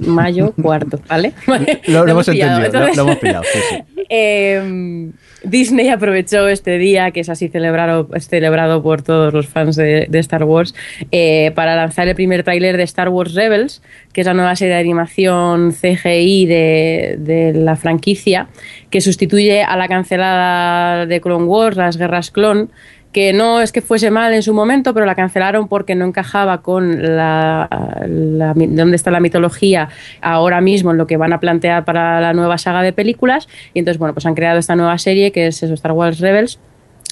[0.06, 1.34] mayo cuarto, ¿vale?
[1.86, 3.42] Lo, lo hemos entendido, lo- hemos pillado.
[3.52, 3.76] Sí, sí.
[4.08, 5.10] eh,
[5.44, 10.44] Disney aprovechó este día, que es así celebrado, por todos los fans de, de Star
[10.44, 10.74] Wars,
[11.10, 13.82] eh, para lanzar el primer tráiler de Star Wars Rebels,
[14.12, 18.48] que es la nueva serie de animación CGI de, de la franquicia,
[18.90, 22.70] que sustituye a la cancelada de Clone Wars, las guerras clon,
[23.12, 26.62] que no es que fuese mal en su momento, pero la cancelaron porque no encajaba
[26.62, 27.68] con la,
[28.08, 29.88] la- dónde está la mitología
[30.20, 33.48] ahora mismo en lo que van a plantear para la nueva saga de películas.
[33.74, 36.58] Y entonces, bueno, pues han creado esta nueva serie que es Star Wars Rebels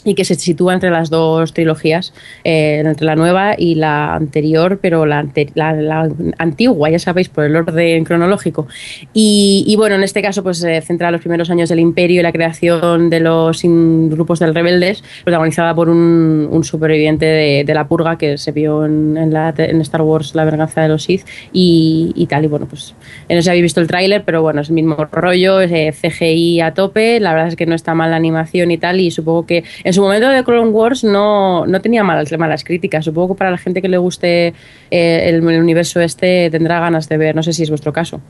[0.05, 2.13] y que se sitúa entre las dos trilogías,
[2.45, 7.45] eh, entre la nueva y la anterior, pero la, la- la antigua, ya sabéis, por
[7.45, 8.67] el orden cronológico.
[9.13, 12.23] Y, y bueno, en este caso, pues se centra los primeros años del Imperio y
[12.23, 17.87] la creación de los grupos del rebeldes, protagonizada por un, un superviviente de, de la
[17.87, 21.27] purga que se vio en, en la- en Star Wars La venganza de los Sith
[21.53, 22.45] y, y tal.
[22.45, 22.95] Y bueno, pues
[23.29, 25.71] eh, no sé si habéis visto el tráiler, pero bueno, es el mismo rollo, es,
[25.73, 29.01] eh, CGI a tope, la verdad es que no está mal la animación y tal,
[29.01, 33.05] y supongo que en su momento de Clone Wars no, no tenía malas, malas críticas,
[33.05, 34.55] supongo que para la gente que le guste
[34.89, 38.21] eh, el, el universo este tendrá ganas de ver, no sé si es vuestro caso.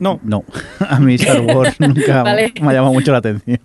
[0.00, 0.42] No, No,
[0.80, 2.52] a mí Star Wars nunca Vale.
[2.60, 3.60] me ha llamado mucho la atención.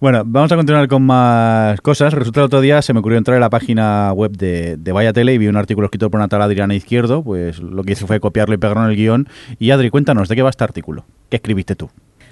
[0.00, 2.12] Bueno, vamos a continuar con más cosas.
[2.12, 5.12] Resulta el otro día se me ocurrió entrar en la página web de, de Vaya
[5.12, 7.22] Tele y vi un artículo escrito por una tal Adriana Izquierdo.
[7.22, 9.28] Pues lo que hice fue copiarlo y pegarlo en el guion.
[9.60, 11.04] Y Adri, cuéntanos, ¿de qué va este artículo?
[11.30, 11.88] ¿Qué escribiste tú?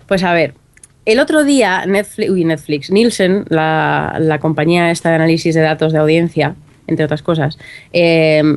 [0.07, 0.55] Pues a ver,
[1.05, 5.99] el otro día Netflix, uy, Netflix Nielsen, la, compañía esta de análisis de datos de
[5.99, 6.55] audiencia,
[6.87, 7.59] entre otras cosas,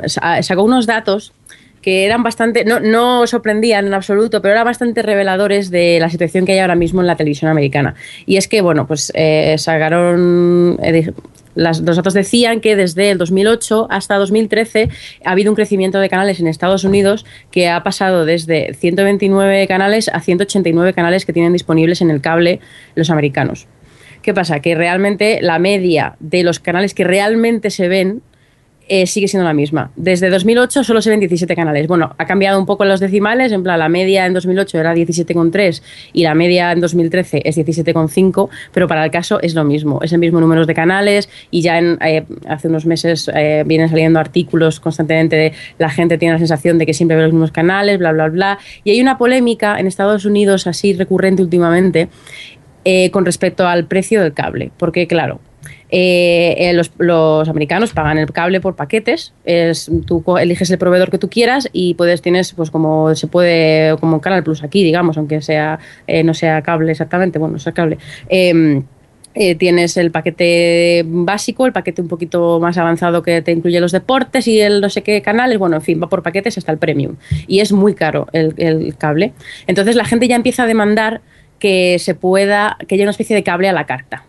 [0.08, 1.34] sa- sacó unos datos
[1.82, 6.44] que eran bastante, no, no sorprendían en absoluto, pero eran bastante reveladores de la situación
[6.44, 7.94] que hay ahora mismo en la televisión americana.
[8.26, 11.14] Y es que, bueno, pues eh, sacaron, eh,
[11.56, 14.90] los datos decían que desde el 2008 hasta 2013
[15.24, 20.10] ha habido un crecimiento de canales en Estados Unidos que ha pasado desde 129 canales
[20.10, 22.60] a 189 canales que tienen disponibles en el cable
[22.96, 23.68] los americanos.
[24.22, 24.60] ¿Qué pasa?
[24.60, 28.22] Que realmente la media de los canales que realmente se ven
[28.88, 29.92] eh, sigue siendo la misma.
[29.96, 31.88] Desde 2008 solo se ven 17 canales.
[31.88, 35.82] Bueno, ha cambiado un poco los decimales, en plan la media en 2008 era 17,3
[36.14, 40.14] y la media en 2013 es 17,5, pero para el caso es lo mismo, es
[40.14, 44.20] el mismo número de canales y ya en, eh, hace unos meses eh, vienen saliendo
[44.20, 47.98] artículos constantemente de la gente tiene la sensación de que siempre ve los mismos canales,
[47.98, 48.60] bla, bla, bla.
[48.84, 52.10] Y hay una polémica en Estados Unidos así recurrente últimamente
[53.12, 55.40] con respecto al precio del cable, porque claro,
[55.90, 61.18] eh, eh, los, americanos pagan el cable por paquetes, es, tú eliges el proveedor que
[61.18, 65.42] tú quieras y puedes tienes pues como se puede como Canal Plus aquí, digamos, aunque
[65.42, 67.98] sea eh, no sea cable exactamente, bueno, no sea cable.
[68.30, 68.84] Em,
[69.36, 73.92] eh, tienes el paquete básico, el paquete un poquito más avanzado que te incluye los
[73.92, 76.78] deportes y el no sé qué canales, bueno, en fin, va por paquetes hasta el
[76.78, 77.18] premium.
[77.46, 79.34] Y es muy caro el, el cable.
[79.68, 81.22] Entonces la gente ya empieza a demandar
[81.60, 84.24] que se pueda, que haya una especie de cable a la carta.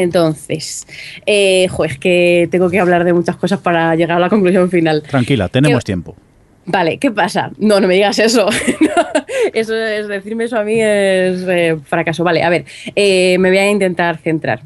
[0.00, 0.86] Entonces,
[1.26, 5.02] eh, es que tengo que hablar de muchas cosas para llegar a la conclusión final.
[5.02, 6.16] Tranquila, tenemos ¿Qué- tiempo.
[6.64, 7.50] Vale, ¿qué pasa?
[7.58, 8.48] No, no me digas eso.
[9.52, 12.22] Eso es decirme eso a mí es eh, fracaso.
[12.22, 12.64] Vale, a ver,
[12.94, 14.62] eh, me voy a intentar centrar.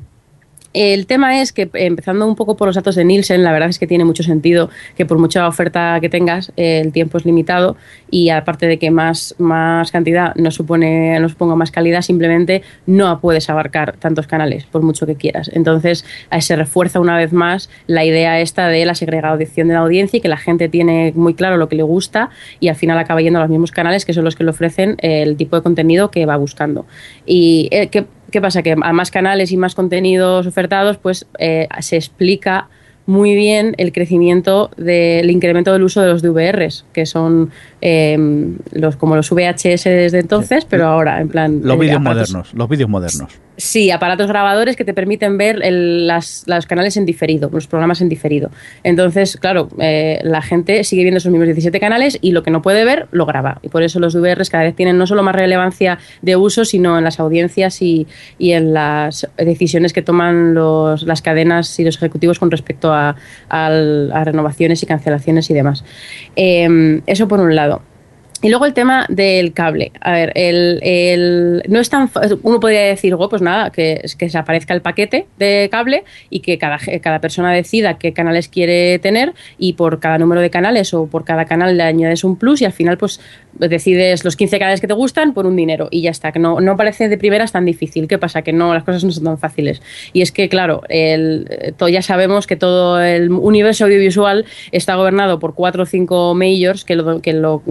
[0.77, 3.79] El tema es que, empezando un poco por los datos de Nielsen, la verdad es
[3.79, 7.79] que tiene mucho sentido que por mucha oferta que tengas, eh, el tiempo es limitado
[8.11, 13.19] y aparte de que más, más cantidad no, supone, no suponga más calidad, simplemente no
[13.23, 15.51] puedes abarcar tantos canales, por mucho que quieras.
[15.55, 16.05] Entonces,
[16.41, 20.21] se refuerza una vez más la idea esta de la segregación de la audiencia y
[20.21, 22.29] que la gente tiene muy claro lo que le gusta
[22.61, 24.97] y al final acaba yendo a los mismos canales que son los que le ofrecen
[24.99, 26.85] el tipo de contenido que va buscando.
[27.25, 28.05] Y eh, ¿qué,
[28.37, 28.63] qué pasa?
[28.63, 32.69] Que a más canales y más contenidos ofertados, pues eh, se explica
[33.07, 38.97] muy bien el crecimiento del incremento del uso de los DVRs, que son eh, los
[38.97, 42.91] como los VHS desde entonces, pero ahora en plan Los eh, vídeos modernos, los vídeos
[42.91, 43.41] modernos.
[43.59, 48.03] Sí, aparatos grabadores que te permiten ver el- las, los canales en diferido, los programas
[48.03, 48.51] en diferido.
[48.83, 52.61] Entonces, claro, eh, la gente sigue viendo esos mismos 17 canales y lo que no
[52.61, 53.59] puede ver lo graba.
[53.63, 56.99] Y por eso los DVRs cada vez tienen no solo más relevancia de uso, sino
[56.99, 58.07] en las audiencias y,
[58.39, 63.17] y en las decisiones que toman los, las cadenas y los ejecutivos con respecto a,
[63.49, 65.83] a renovaciones y cancelaciones y demás.
[66.37, 67.81] Eh, eso por un lado.
[68.47, 69.91] Y luego el tema del cable.
[70.01, 72.09] A ver, el, el, no es tan
[72.45, 76.39] uno podría decir, oh, pues nada, que, que se aparezca el paquete de cable y
[76.39, 80.95] que cada, cada persona decida qué canales quiere tener y por cada número de canales
[80.95, 83.19] o por cada canal le añades un plus y al final pues
[83.59, 86.61] decides los 15 canales que te gustan por un dinero y ya está, que no,
[86.61, 88.07] no parece de primeras tan difícil.
[88.07, 88.43] ¿Qué pasa?
[88.43, 89.83] Que no, las cosas no son tan fáciles.
[90.13, 91.49] Y es que, claro, el,
[91.91, 96.95] ya sabemos que todo el universo audiovisual está gobernado por cuatro o cinco majors que,
[96.95, 97.63] lo, que lo,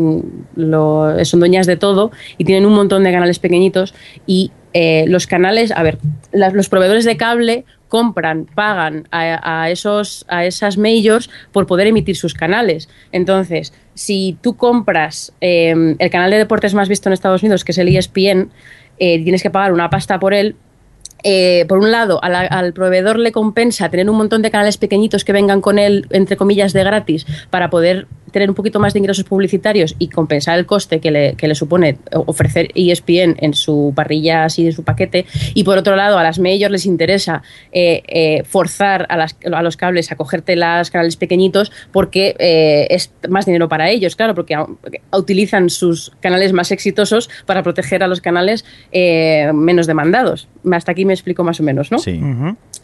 [0.71, 3.93] son dueñas de todo y tienen un montón de canales pequeñitos
[4.25, 5.99] y eh, los canales, a ver,
[6.33, 12.33] los proveedores de cable compran, pagan a, esos, a esas majors por poder emitir sus
[12.33, 12.89] canales.
[13.13, 17.71] Entonces, si tú compras em, el canal de deportes más visto en Estados Unidos, que
[17.71, 18.49] es el ESPN,
[18.97, 20.57] eh, tienes que pagar una pasta por él.
[21.23, 25.33] Eh, por un lado, al proveedor le compensa tener un montón de canales pequeñitos que
[25.33, 29.23] vengan con él, entre comillas, de gratis, para poder tener un poquito más de ingresos
[29.23, 34.43] publicitarios y compensar el coste que le, que le supone ofrecer ESPN en su parrilla
[34.43, 35.25] así, en su paquete.
[35.53, 40.11] Y por otro lado, a las majors les interesa eh, eh, forzar a, los cables
[40.11, 42.35] a cogerte las canales pequeñitos porque
[42.89, 44.57] es más dinero para ellos, claro, porque
[45.13, 48.65] utilizan sus canales más exitosos para proteger a los canales
[49.53, 50.49] menos demandados.
[50.69, 51.99] Hasta aquí me explico más o menos, ¿no?
[51.99, 52.21] Sí.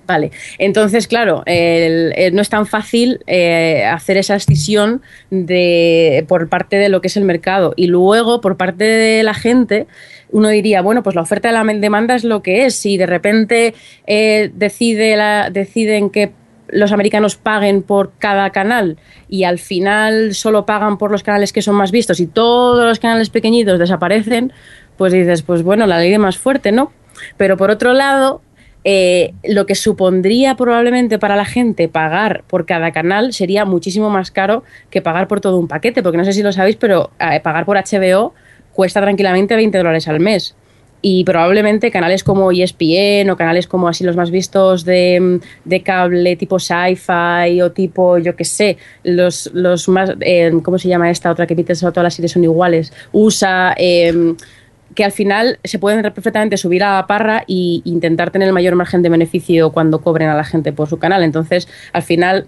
[0.07, 7.01] Vale, entonces, claro, no es tan fácil hacer esa escisión de, por parte de lo
[7.01, 7.73] que es el mercado.
[7.75, 9.87] Y luego, por parte de la gente,
[10.31, 12.75] uno diría, bueno, pues la oferta de la demanda es lo que es.
[12.75, 13.73] Si de repente
[14.07, 16.31] eh, decide la, deciden que
[16.67, 21.61] los americanos paguen por cada canal y al final solo pagan por los canales que
[21.61, 24.53] son más vistos y todos los canales pequeñitos desaparecen,
[24.97, 26.93] pues dices, pues bueno, la ley de más fuerte, ¿no?
[27.37, 28.41] Pero por otro lado,
[28.83, 34.31] eh, lo que supondría probablemente para la gente pagar por cada canal sería muchísimo más
[34.31, 37.39] caro que pagar por todo un paquete, porque no sé si lo sabéis, pero eh,
[37.41, 38.33] pagar por HBO
[38.73, 40.55] cuesta tranquilamente 20 dólares al mes.
[41.03, 45.41] Y probablemente canales como ESPN o canales como así los más vistos de,
[45.83, 51.09] cable, tipo sci-fi o tipo, yo qué sé, los, los más, eh, ¿cómo se llama
[51.09, 52.93] esta otra que emite todas las series son iguales?
[53.11, 53.73] USA,
[54.95, 58.75] que al final se pueden perfectamente subir a la parra e intentar tener el mayor
[58.75, 61.23] margen de beneficio cuando cobren a la gente por su canal.
[61.23, 62.47] Entonces, al final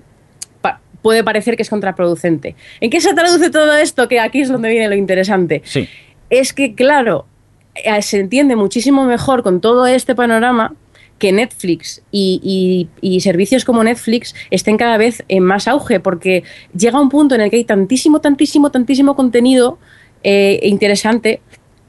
[1.02, 2.56] puede parecer que es contraproducente.
[2.80, 4.08] ¿En qué se traduce todo esto?
[4.08, 5.62] Que aquí es donde viene lo interesante.
[5.66, 5.88] Sí.
[6.30, 7.28] Es que, claro,
[7.76, 10.74] eh, se entiende muchísimo mejor con todo este panorama
[11.20, 12.90] que Netflix y,
[13.22, 16.44] servicios como Netflix estén cada vez en más auge, porque
[16.76, 19.78] llega un punto en el que hay tantísimo, tantísimo, tantísimo contenido
[20.24, 21.42] eh, interesante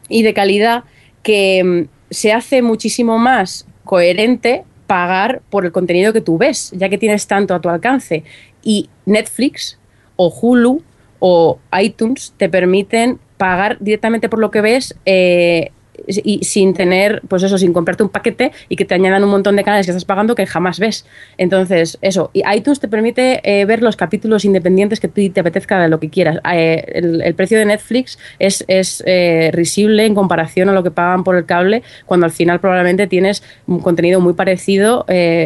[0.09, 0.85] y de calidad
[1.23, 6.89] que mm, se hace muchísimo más coherente pagar por el contenido que tú ves, ya
[6.89, 8.25] que tienes tanto a tu alcance.
[8.63, 9.79] Y Netflix
[10.17, 10.83] o Hulu
[11.19, 15.73] o iTunes te permiten pagar directamente por lo que ves eh,
[16.07, 19.57] y sin tener, pues eso, sin comprarte un paquete y que te añadan un montón
[19.57, 21.07] de canales que estás pagando que jamás ves.
[21.39, 22.31] Entonces, eso.
[22.33, 26.01] Y iTunes te permite eh, ver los capítulos independientes que tú te apetezca de lo
[26.01, 26.39] que quieras.
[26.53, 31.25] Eh, el, precio de Netflix es, es eh, risible en comparación a lo que pagan
[31.25, 35.05] por el cable, cuando al final probablemente tienes un contenido muy parecido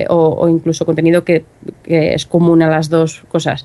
[0.09, 1.45] o, incluso contenido que,
[1.85, 3.65] es común a las dos cosas.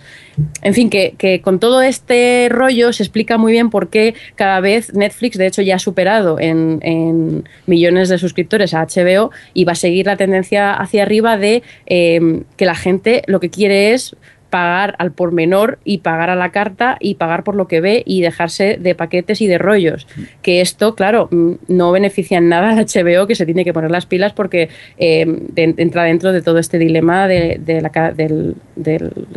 [0.62, 4.60] En fin, que, que con todo este rollo se explica muy bien por qué cada
[4.60, 9.66] vez Netflix, de hecho, ya ha superado en en, millones de suscriptores a HBO y
[9.66, 13.94] va a seguir la tendencia hacia arriba de eh, que la gente lo que quiere
[13.94, 14.16] es
[14.54, 18.04] pagar al por menor y pagar a la carta y pagar por lo que ve
[18.06, 20.06] y dejarse de paquetes y de rollos.
[20.44, 23.90] Que esto, claro, mm, no beneficia en nada al HBO que se tiene que poner
[23.90, 25.26] las pilas porque eh,
[25.56, 28.56] entra dentro de todo este dilema de, la, del,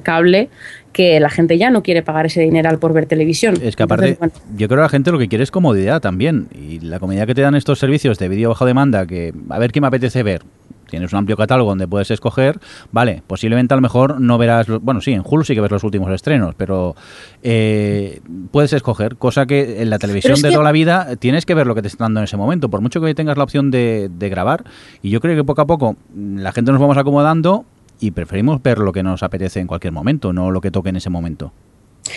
[0.03, 0.51] cable
[0.93, 3.55] que la gente ya no quiere pagar ese dinero por ver televisión.
[3.63, 4.19] Es que aparte,
[4.59, 6.49] yo creo que la gente lo que quiere es comodidad también.
[6.53, 9.73] Y la comodidad que te dan estos servicios de vídeo bajo demanda, que a ver
[9.73, 10.43] qué me apetece ver,
[10.89, 12.59] tienes un amplio catálogo donde puedes escoger,
[12.93, 15.85] vale, posiblemente a lo mejor no verás, bueno, sí, en Hulu sí que ves los
[15.85, 16.97] últimos estrenos, pero
[17.43, 18.21] eh,
[18.51, 21.75] puedes escoger, cosa que en la televisión de toda la vida tienes que ver lo
[21.75, 24.29] que te está dando en ese momento, por mucho que tengas la opción de, de
[24.29, 24.65] grabar,
[25.03, 27.65] y yo creo que poco a poco la gente nos vamos acomodando
[28.01, 30.97] y preferimos ver lo que nos apetece en cualquier momento, no lo que toque en
[30.97, 31.53] ese momento.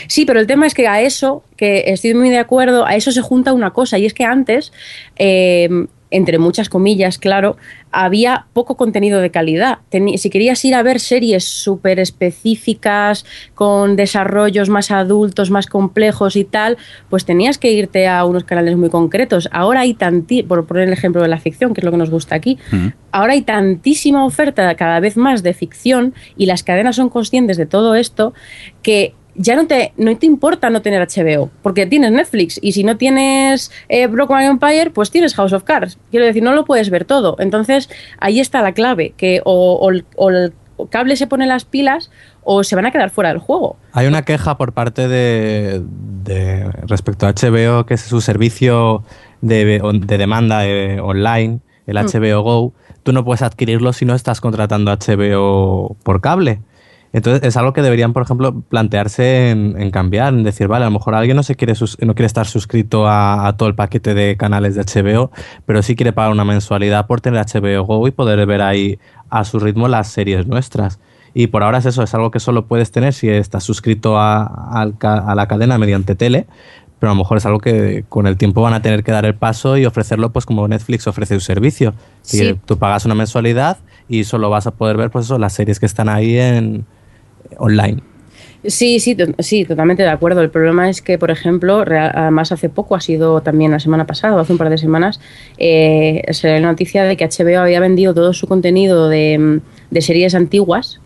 [0.08, 3.12] Sí, pero el tema es que a eso, que estoy muy de acuerdo, a eso
[3.12, 4.72] se junta una cosa, y es que antes
[5.18, 7.58] eh, entre muchas comillas, claro,
[7.92, 9.80] había poco contenido de calidad.
[10.16, 16.44] si querías ir a ver series súper específicas, con desarrollos más adultos, más complejos y
[16.44, 16.78] tal,
[17.10, 19.50] pues tenías que irte a unos canales muy concretos.
[19.52, 22.10] Ahora hay tantísimo, por poner el ejemplo de la ficción, que es lo que nos
[22.10, 22.58] gusta aquí,
[23.12, 27.66] ahora hay tantísima oferta cada vez más de ficción y las cadenas son conscientes de
[27.66, 28.34] todo esto
[28.82, 32.84] que ya no te, no te importa no tener HBO, porque tienes Netflix y si
[32.84, 35.98] no tienes eh, Empire, pues tienes House of Cards.
[36.12, 37.38] Quiero decir, no lo puedes ver todo.
[37.40, 40.54] Entonces, ahí está la clave, que o, el
[40.90, 42.12] cable se pone las pilas
[42.44, 43.78] o se van a quedar fuera del juego.
[43.94, 45.82] Hay una queja por parte de,
[46.86, 49.04] respecto a HBO, que es su servicio
[49.40, 52.44] de, demanda eh, online, el HBO mm.
[52.44, 52.74] Go.
[53.04, 56.60] Tú no puedes adquirirlo si no estás contratando HBO por cable.
[57.12, 60.94] Entonces es algo que deberían, por ejemplo, plantearse en, cambiar, en decir, vale, a lo
[60.94, 64.76] mejor alguien no se quiere no quiere estar suscrito a, todo el paquete de canales
[64.76, 65.32] de HBO,
[65.66, 69.00] pero sí quiere pagar una mensualidad por tener HBO Go y poder ver ahí
[69.30, 71.00] a su ritmo las series nuestras.
[71.34, 74.88] Y por ahora es eso, es algo que solo puedes tener si estás suscrito a,
[75.36, 76.46] la cadena mediante tele,
[77.00, 79.26] pero a lo mejor es algo que con el tiempo van a tener que dar
[79.26, 81.94] el paso y ofrecerlo pues como Netflix ofrece su servicio.
[82.22, 85.80] Si tú pagas una mensualidad y solo vas a poder ver pues eso, las series
[85.80, 86.86] que están ahí en,
[87.58, 88.02] online.
[88.66, 90.42] Sí, sí, sí, totalmente de acuerdo.
[90.42, 94.40] El problema es que, por ejemplo, además hace poco, ha sido también la semana pasada,
[94.40, 95.22] hace un par de semanas,
[95.58, 99.62] eh, se la noticia de que HBO había vendido todo su contenido de,
[100.02, 101.00] series antiguas,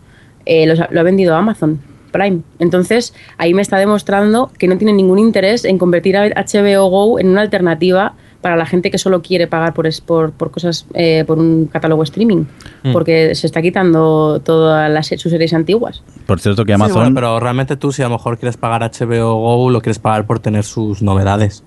[0.46, 1.80] eh, lo ha vendido a Amazon
[2.10, 2.40] Prime.
[2.58, 7.20] Entonces, ahí me está demostrando que no tiene ningún interés en convertir a HBO Go
[7.20, 8.14] en una alternativa
[8.44, 12.02] para la gente que solo quiere pagar por, por, por cosas, eh, por un catálogo
[12.02, 12.44] streaming,
[12.82, 12.92] mm.
[12.92, 16.02] porque se está quitando todas las, sus series antiguas.
[16.26, 17.14] Por cierto que Amazon...
[17.14, 20.40] pero realmente tú si a lo mejor quieres pagar HBO Go, lo quieres pagar por
[20.40, 21.64] tener sus novedades.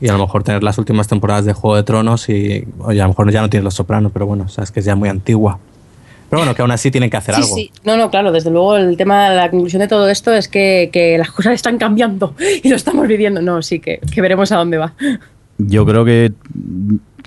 [0.00, 3.04] Y a lo mejor tener las últimas temporadas de Juego de Tronos y, oye, a
[3.04, 5.58] lo mejor ya no tienes Los Sopranos, pero bueno, sabes que es ya muy antigua.
[6.32, 7.54] Pero bueno, que aún así tienen que hacer algo.
[7.54, 10.88] Sí, no, no, claro, desde luego el tema, la conclusión de todo esto es que,
[10.90, 13.42] que las cosas están cambiando y lo estamos viviendo.
[13.42, 14.94] No, sí, que, que veremos a dónde va.
[15.58, 16.32] Yo creo que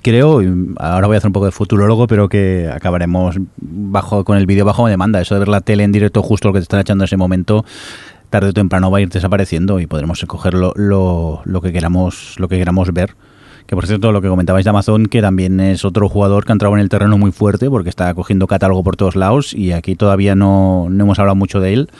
[0.02, 0.40] creo,
[0.78, 4.64] ahora voy a hacer un poco de futurólogo, pero que acabaremos bajo con el vídeo
[4.64, 5.20] bajo demanda.
[5.20, 7.16] Eso de ver la tele en directo justo lo que te están echando en ese
[7.16, 7.64] momento,
[8.30, 12.36] tarde o temprano va a ir desapareciendo y podremos escoger lo, lo, lo que queramos,
[12.38, 13.16] lo que queramos ver.
[13.66, 16.54] Que por cierto, lo que comentabais de Amazon, que también es otro jugador que ha
[16.54, 19.96] entrado en el terreno muy fuerte porque está cogiendo catálogo por todos lados y aquí
[19.96, 21.90] todavía no, no hemos hablado mucho de él,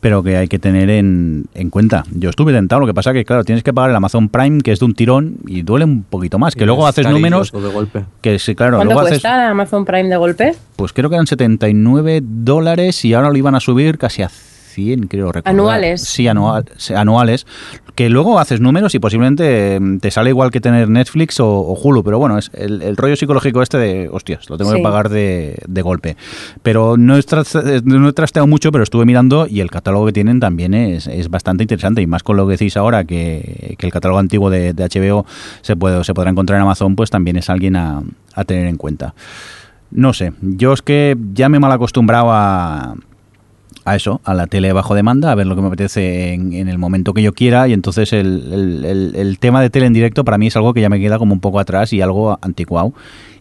[0.00, 2.04] pero que hay que tener en, en, cuenta.
[2.12, 4.72] Yo estuve tentado, lo que pasa que, claro, tienes que pagar el Amazon Prime, que
[4.72, 7.50] es de un tirón y duele un poquito más, que luego haces números...
[7.50, 8.04] De golpe.
[8.20, 10.54] Que sí, claro, ¿Cuánto cuesta Amazon Prime de golpe?
[10.76, 14.30] Pues creo que eran 79 dólares y ahora lo iban a subir casi a
[14.74, 15.54] 100, creo recordar.
[15.54, 16.02] ¿Anuales?
[16.02, 16.64] Sí, anual,
[16.94, 17.46] anuales.
[17.94, 22.02] Que luego haces números y posiblemente mm, te sale igual que tener Netflix o, Hulu,
[22.02, 26.16] pero bueno, es el, rollo psicológico este de, hostias, lo tengo que pagar de, golpe.
[26.62, 27.22] Pero no he,
[27.84, 31.30] no he trasteado mucho, pero estuve mirando y el catálogo que tienen también es, es
[31.30, 32.02] bastante interesante.
[32.02, 35.26] Y más con lo que decís ahora, que, que el catálogo antiguo de, de, HBO
[35.60, 38.02] se, puede, se podrá encontrar en Amazon, pues también es alguien a,
[38.34, 39.14] a tener en cuenta.
[39.90, 42.96] No sé, yo es que ya me he mal acostumbrado a,
[43.84, 46.78] a eso, a la tele bajo demanda, a ver lo que me apetece en, el
[46.78, 50.56] momento que yo quiera y entonces el, tema de tele en directo para mí es
[50.56, 52.94] algo que ya me queda como un poco atrás y algo anticuado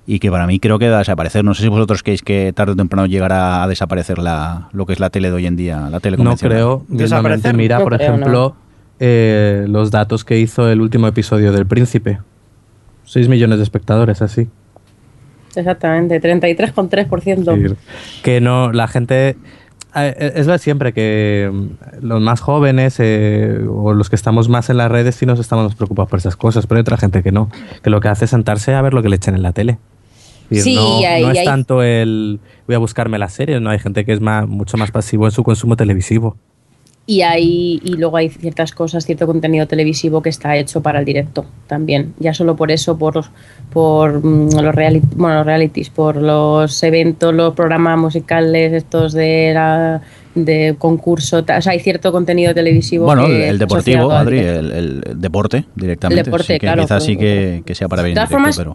[0.06, 1.46] y que para mí creo que va a desaparecer.
[1.46, 4.94] No sé si vosotros creéis que tarde o temprano llegará a desaparecer la, lo que
[4.94, 6.86] es la tele de hoy en día, la tele No creo.
[6.90, 7.56] Desaparecer.
[7.56, 8.56] Mira, por ejemplo,
[9.00, 12.20] eh, los datos que hizo el último episodio del Príncipe.
[13.06, 14.50] 6 millones de espectadores, así.
[15.56, 17.76] Exactamente, 33,3%.
[18.24, 19.38] que no, la gente
[19.96, 24.70] es lo de siempre, que mm, los más jóvenes eh, o los que estamos más
[24.70, 27.32] en las redes sí nos estamos preocupados por esas cosas, pero hay otra gente que
[27.32, 27.50] no,
[27.84, 29.78] que lo que hace es sentarse a ver lo que le echen en la tele.
[30.52, 34.14] sí, no, no es tanto el voy a buscarme las series, no hay gente que
[34.14, 36.38] es más, mucho más pasivo en su consumo televisivo.
[37.06, 41.06] Y, hay, y luego hay ciertas cosas, cierto contenido televisivo que está hecho para el
[41.06, 42.14] directo también.
[42.18, 43.26] Ya solo por eso, por,
[43.72, 49.52] por mm, los, reality, bueno, los realities, por los eventos, los programas musicales, estos de
[49.54, 50.02] la,
[50.36, 53.06] de concurso, o sea, hay cierto contenido televisivo.
[53.06, 56.22] Bueno, el deportivo, Adri, el, deporte directamente.
[56.22, 56.84] El deporte, que claro.
[56.84, 58.74] Quizás sí que, sea para ver de todas formas, pero...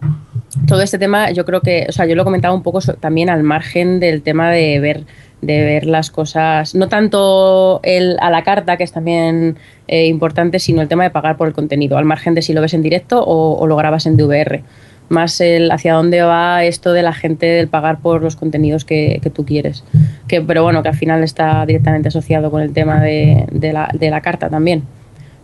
[0.67, 3.29] Todo este tema, yo creo que, o sea, yo lo he comentado un poco también
[3.29, 5.05] al margen del tema de ver
[5.41, 10.59] de ver las cosas, no tanto el a la carta, que es también eh, importante,
[10.59, 12.81] sino el tema de pagar por el contenido, al margen de si lo ves en
[12.81, 14.63] directo o, lo grabas en DVR.
[15.09, 19.19] Más el hacia dónde va esto de la gente del pagar por los contenidos que,
[19.33, 19.83] tú quieres.
[20.27, 23.89] Que, pero bueno, que al final está directamente asociado con el tema de, de, la,
[23.91, 24.83] de la carta también.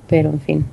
[0.07, 0.65] Pero en fin.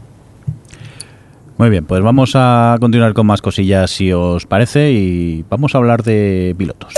[1.57, 5.79] Muy bien, pues vamos a continuar con más cosillas si os parece y vamos a
[5.79, 6.93] hablar de pilotos.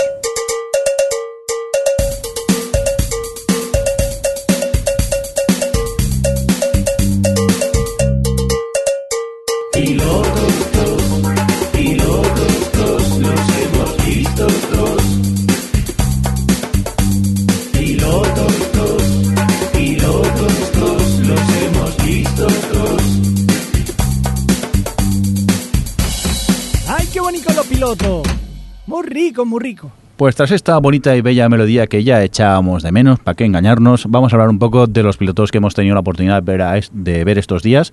[29.35, 29.91] Rico, muy rico.
[30.15, 34.05] Pues tras esta bonita y bella melodía que ya echábamos de menos, para qué engañarnos,
[34.09, 36.61] vamos a hablar un poco de los pilotos que hemos tenido la oportunidad de ver,
[36.61, 37.91] a es- de ver estos días,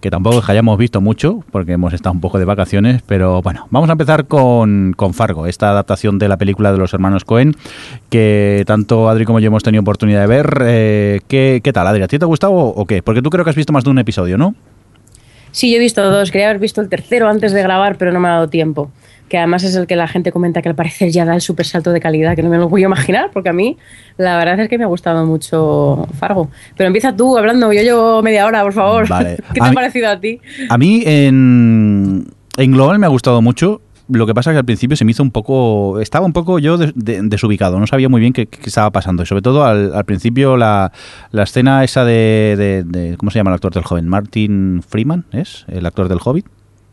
[0.00, 3.88] que tampoco hayamos visto mucho, porque hemos estado un poco de vacaciones, pero bueno, vamos
[3.88, 7.54] a empezar con, con Fargo, esta adaptación de la película de los hermanos Cohen,
[8.10, 10.58] que tanto Adri como yo hemos tenido oportunidad de ver.
[10.62, 12.02] Eh, ¿qué, ¿Qué tal, Adri?
[12.02, 13.00] ¿A ti te ha gustado o qué?
[13.00, 14.56] Porque tú creo que has visto más de un episodio, ¿no?
[15.52, 16.32] Sí, yo he visto dos.
[16.32, 18.90] Quería haber visto el tercero antes de grabar, pero no me ha dado tiempo.
[19.30, 21.64] Que además es el que la gente comenta que al parecer ya da el super
[21.64, 23.78] salto de calidad, que no me lo voy a imaginar, porque a mí
[24.18, 26.50] la verdad es que me ha gustado mucho Fargo.
[26.76, 29.08] Pero empieza tú hablando, yo llevo media hora, por favor.
[29.08, 29.36] Vale.
[29.54, 30.40] ¿Qué te A ha mí- parecido a ti?
[30.68, 32.26] A mí en,
[32.58, 33.80] en global me ha gustado mucho.
[34.12, 36.00] Lo que pasa es que al principio se me hizo un poco...
[36.00, 39.22] Estaba un poco yo de- de- desubicado, no sabía muy bien qué, qué estaba pasando.
[39.22, 40.90] Y sobre todo al, al principio la,
[41.30, 44.08] la escena esa de, de- de- ¿Cómo se llama el actor del joven?
[44.08, 45.64] Martin Freeman, ¿es?
[45.68, 46.44] El actor del Hobbit.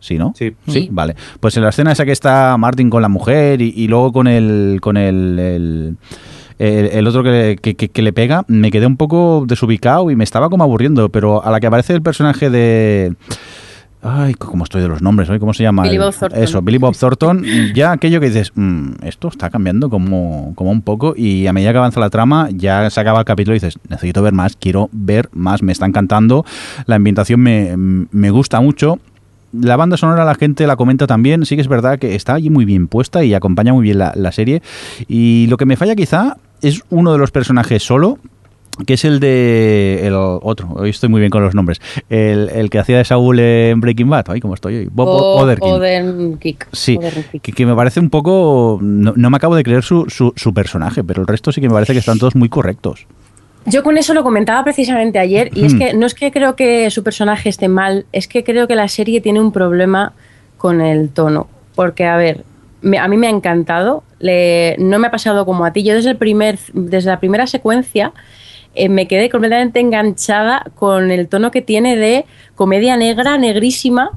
[0.07, 0.33] Sí, ¿no?
[0.37, 0.53] Sí.
[0.67, 1.15] Sí, vale.
[1.39, 4.27] Pues en la escena esa que está Martin con la mujer y, y luego con
[4.27, 4.79] el...
[4.81, 5.97] Con el, el
[6.59, 10.15] el, el otro que, que- que- que le pega, me quedé un poco desubicado y
[10.15, 13.13] me estaba como aburriendo, pero a la que aparece el personaje de...
[14.01, 15.83] Ay, cómo estoy de los nombres hoy, ¿cómo se llama?
[15.83, 16.41] Billy Bob Thornton.
[16.43, 17.43] Eso, Billy Bob Thornton.
[17.75, 21.71] ya aquello que dices, "Mm, esto está cambiando como, como un poco y a medida
[21.73, 24.89] que avanza la trama ya se acaba el capítulo y dices, necesito ver más, quiero
[24.91, 26.45] ver más, me está encantando,
[26.85, 28.99] la ambientación me, me gusta mucho.
[29.61, 32.49] La banda sonora la gente la comenta también, sí que es verdad que está allí
[32.49, 34.61] muy bien puesta y acompaña muy bien la, la serie.
[35.07, 38.19] Y lo que me falla quizá es uno de los personajes solo,
[38.85, 42.69] que es el de el otro, hoy estoy muy bien con los nombres, el, el
[42.69, 45.41] que hacía de Saúl en Breaking Bad, ay, cómo estoy hoy, Bob O-.
[45.41, 46.67] Odenkirk.
[46.73, 46.99] Sí,
[47.41, 48.77] que, que me parece un poco...
[48.81, 51.67] No, no me acabo de creer su, su, su personaje, pero el resto sí que
[51.67, 53.07] me parece que están todos muy correctos.
[53.69, 56.89] Yo con eso lo comentaba precisamente ayer y es que no es que creo que
[56.89, 60.13] su personaje esté mal, es que creo que la serie tiene un problema
[60.57, 61.47] con el tono.
[61.75, 62.45] Porque, a ver,
[62.81, 65.83] me- a mí me ha encantado, le- no me ha pasado como a ti.
[65.83, 68.13] Yo desde, el primer, desde la primera secuencia
[68.73, 72.25] eh, me quedé completamente enganchada con el tono que tiene de
[72.55, 74.11] comedia negra, negrísima,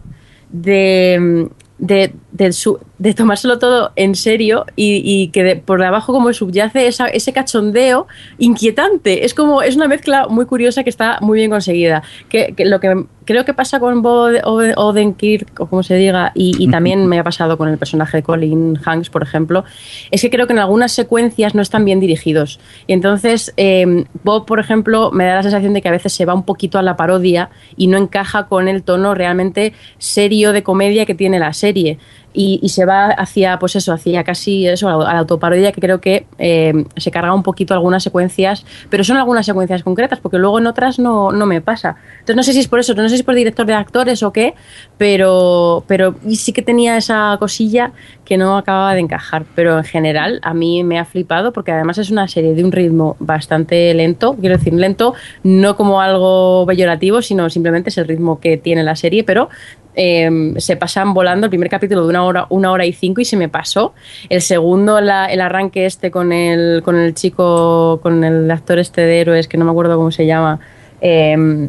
[0.50, 1.48] de,
[1.78, 6.30] de, de su- de tomárselo todo en serio y, y que de- por debajo como
[6.34, 8.06] subyace esa- ese cachondeo
[8.38, 9.24] inquietante.
[9.24, 12.02] Es como, es una mezcla muy curiosa que está muy bien conseguida.
[12.28, 16.32] Que, que lo que creo que pasa con Bob Ode- Odenkirk, o como se diga,
[16.34, 19.64] y, y también me ha pasado con el personaje de Colin Hanks, por ejemplo,
[20.10, 22.60] es que creo que en algunas secuencias no están bien dirigidos.
[22.86, 26.24] Y entonces, eh, Bob, por ejemplo, me da la sensación de que a veces se
[26.26, 30.62] va un poquito a la parodia y no encaja con el tono realmente serio de
[30.62, 31.98] comedia que tiene la serie.
[32.32, 36.00] Y, y se va hacia, pues eso, hacia casi eso, a la, autoparodia que creo
[36.00, 40.58] que eh, se carga un poquito algunas secuencias, pero son algunas secuencias concretas, porque luego
[40.58, 41.96] en otras no, no me pasa.
[42.20, 44.22] Entonces no sé si es por eso, no sé si es por director de actores
[44.22, 44.54] o qué,
[44.98, 47.92] pero, pero sí que tenía esa cosilla
[48.24, 49.44] que no acababa de encajar.
[49.54, 52.72] Pero en general a mí me ha flipado porque además es una serie de un
[52.72, 58.40] ritmo bastante lento, quiero decir lento, no como algo peyorativo, sino simplemente es el ritmo
[58.40, 59.48] que tiene la serie, pero
[59.94, 63.24] eh, se pasan volando el primer capítulo de una hora, una hora y cinco y
[63.24, 63.94] se me pasó.
[64.28, 69.20] El segundo, el arranque este con el, con el chico, con el actor este de
[69.20, 70.60] héroes, que no me acuerdo cómo se llama.
[71.00, 71.68] eh,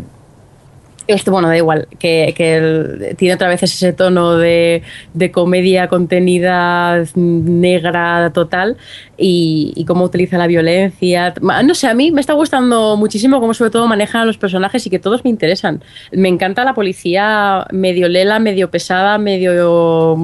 [1.14, 4.84] este, bueno, da igual, que, que el- tiene otra vez ese tono de,
[5.14, 8.78] de comedia contenida negra total
[9.18, 11.34] y, y cómo utiliza la violencia.
[11.64, 14.86] No sé, a mí me está gustando muchísimo cómo sobre todo manejan a los personajes
[14.86, 15.84] y que todos me interesan.
[16.12, 20.18] Me encanta la policía medio lela, medio pesada, medio,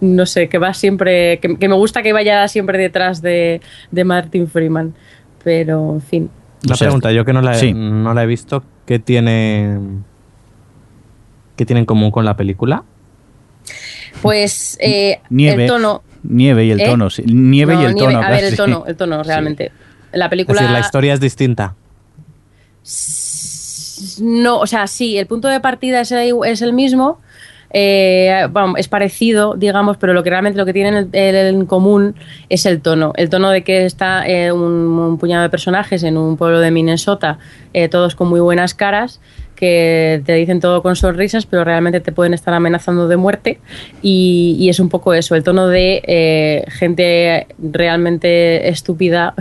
[0.00, 4.04] no sé, que va siempre, que, que me gusta que vaya siempre detrás de, de
[4.04, 4.94] Martin Freeman.
[5.44, 6.30] Pero, en fin.
[6.66, 7.72] Sea, pregunta, yo que no la, he, sí.
[7.72, 9.78] no la he visto, ¿qué tiene,
[11.56, 12.84] ¿qué tiene en común con la película?
[14.22, 15.64] Pues eh, Nieve.
[15.64, 16.02] el tono...
[16.22, 16.86] Nieve y el ¿Eh?
[16.86, 17.22] tono, sí.
[17.26, 18.12] Nieve No, y el nieve.
[18.14, 18.26] tono.
[18.26, 19.70] A ver, el tono, el tono, realmente.
[20.12, 20.60] La Es película.
[20.60, 21.74] decir, la historia es distinta.
[24.20, 27.18] No, o sea, sí, el punto de partida es el, es el mismo.
[27.70, 32.14] eh, bueno, es parecido, digamos, pero lo que realmente lo que tienen en, en común
[32.48, 33.12] es el tono.
[33.16, 36.70] El tono de que está eh, un, un puñado de personajes en un pueblo de
[36.70, 37.38] Minnesota,
[37.74, 39.20] eh, todos con muy buenas caras,
[39.56, 43.58] que te dicen todo con sonrisas, pero realmente te pueden estar amenazando de muerte.
[44.02, 49.34] Y, y es un poco eso, el tono de eh, gente realmente estúpida.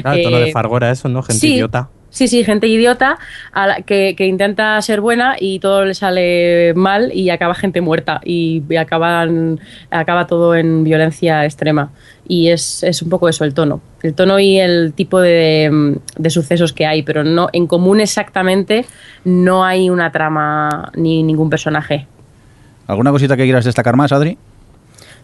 [0.00, 1.22] Claro, el tono eh, de Fargo era eso, ¿no?
[1.22, 1.54] Gente sí.
[1.54, 1.90] idiota.
[2.16, 3.18] Sí, sí, gente idiota
[3.52, 7.82] a la- que, que intenta ser buena y todo le sale mal y acaba gente
[7.82, 9.60] muerta y, y acaban,
[9.90, 11.90] acaba todo en violencia extrema.
[12.26, 13.82] Y es, es un poco eso, el tono.
[14.02, 18.86] El tono y el tipo de, de sucesos que hay, pero no en común exactamente
[19.26, 22.06] no hay una trama ni ningún personaje.
[22.86, 24.38] ¿Alguna cosita que quieras destacar más, Adri?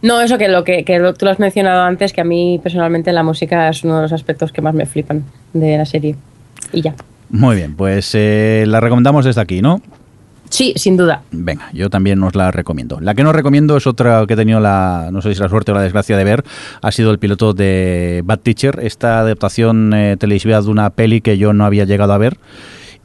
[0.03, 2.61] No, eso que lo que, que lo- tú lo has mencionado antes, que a mí
[2.63, 5.25] personalmente la música es uno de los aspectos que más me flipan
[5.55, 6.17] de la serie.
[6.73, 6.95] Y ya.
[7.31, 9.81] Muy bien, pues eh, la recomendamos desde aquí, ¿no?
[10.51, 11.23] Sí, sin duda.
[11.31, 13.01] Venga, yo también os la recomiendo.
[13.01, 15.73] La que no recomiendo es otra que he tenido la, no sé si la suerte
[15.73, 16.45] o la desgracia de ver,
[16.83, 21.39] ha sido el piloto de Bad Teacher, esta adaptación eh, televisiva de una peli que
[21.39, 22.37] yo no había llegado a ver.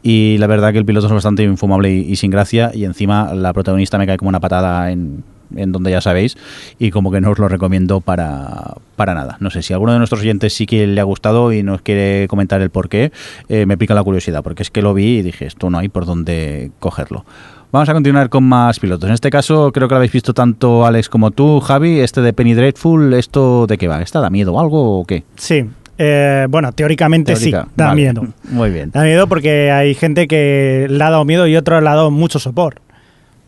[0.03, 2.71] Y la verdad que el piloto es bastante infumable y, y sin gracia.
[2.73, 5.23] Y encima la protagonista me cae como una patada en,
[5.55, 6.37] en donde ya sabéis.
[6.79, 9.37] Y como que no os lo recomiendo para, para nada.
[9.39, 12.27] No sé si alguno de nuestros oyentes sí que le ha gustado y nos quiere
[12.27, 13.11] comentar el por qué.
[13.49, 15.89] eh, me pica la curiosidad, porque es que lo vi y dije, esto no hay
[15.89, 17.25] por dónde cogerlo.
[17.71, 19.09] Vamos a continuar con más pilotos.
[19.09, 21.99] En este caso, creo que lo habéis visto tanto Alex como tú, Javi.
[21.99, 24.01] Este de Penny Dreadful, ¿esto de qué va?
[24.01, 25.25] ¿Esta da miedo o algo o qué?
[25.35, 25.65] Sí.
[25.97, 27.63] Eh, bueno, teóricamente Teórica.
[27.65, 28.01] sí, da Vale.
[28.01, 28.25] miedo.
[28.51, 28.91] Muy bien.
[28.91, 32.09] Da miedo porque hay gente que le ha dado miedo y otros le ha dado
[32.11, 32.75] mucho sopor.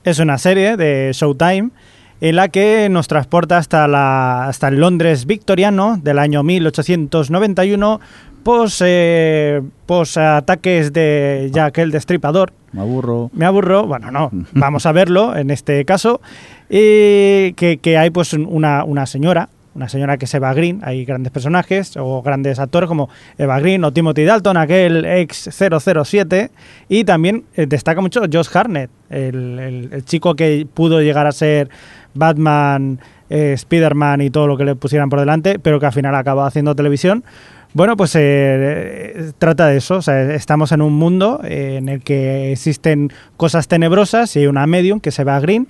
[0.10, 1.70] Es una serie de Showtime
[2.20, 8.02] en la que nos transporta hasta, la, hasta el Londres victoriano del año 1891,
[8.42, 12.54] pos, eh, pos ataques de Jack el Destripador.
[12.72, 13.30] Me aburro.
[13.34, 16.22] Me aburro, bueno, no, vamos a verlo en este caso.
[16.72, 21.06] Y que, que hay pues una, una señora, una señora que es Eva Green, hay
[21.06, 26.50] grandes personajes o grandes actores como Eva Green o Timothy Dalton, aquel ex 007,
[26.88, 31.70] y también eh, destaca mucho Josh Harnett, el, el- chico que pudo llegar a ser
[32.14, 33.00] Batman,
[33.30, 36.44] eh, Spider-Man y todo lo que le pusieran por delante, pero que al final acabó
[36.44, 37.24] haciendo televisión.
[37.74, 39.98] Bueno, pues eh, eh, trata de eso.
[39.98, 44.48] O sea, estamos en un mundo eh, en el que existen cosas tenebrosas y hay
[44.48, 45.68] una medium que se va a Green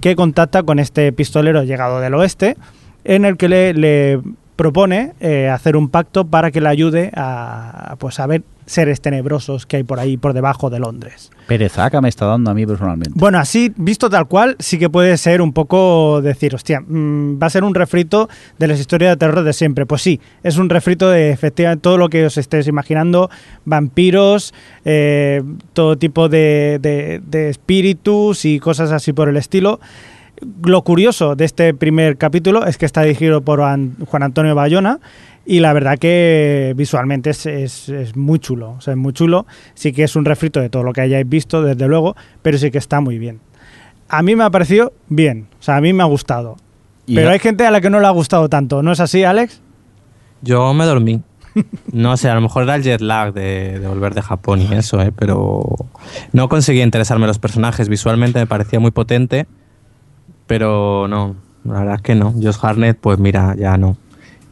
[0.00, 2.56] que contacta con este pistolero llegado del oeste
[3.04, 4.20] en el que le, le
[4.56, 5.12] propone
[5.50, 9.82] hacer un pacto para que le ayude a, pues, a ver seres tenebrosos que hay
[9.82, 11.30] por ahí por debajo de Londres.
[11.46, 13.12] Perezaca me está dando a mí personalmente.
[13.14, 17.46] Bueno, así, visto tal cual, sí que puede ser un poco decir, hostia, mm, va
[17.48, 18.28] a ser un refrito
[18.58, 19.84] de las historias de terror de siempre.
[19.86, 23.28] Pues sí, es un refrito de efectivamente todo lo que os estéis imaginando,
[23.64, 29.80] vampiros, eh, todo tipo de, de- de espíritus y cosas así por el estilo.
[30.64, 34.98] Lo curioso de este primer capítulo es que está dirigido por An- Juan Antonio Bayona
[35.44, 39.46] y la verdad que visualmente es, es- es muy chulo, o sea, es muy chulo.
[39.74, 42.70] Sí que es un refrito de todo lo que hayáis visto, desde luego, pero sí
[42.70, 43.40] que está muy bien.
[44.08, 46.56] A mí me ha parecido bien, o sea, a mí me ha gustado.
[47.06, 49.60] Pero hay gente a la que no le ha gustado tanto, ¿no es así, Alex?
[50.42, 51.20] Yo me dormí.
[51.92, 54.72] No sé, a lo mejor era el jet lag de, de volver de Japón y
[54.72, 55.12] eso, ¿eh?
[55.14, 55.62] pero
[56.32, 57.88] no conseguía interesarme los personajes.
[57.90, 59.46] Visualmente me parecía muy potente,
[60.46, 62.32] pero no, la verdad es que no.
[62.32, 63.96] Josh Harnett, pues mira, ya no.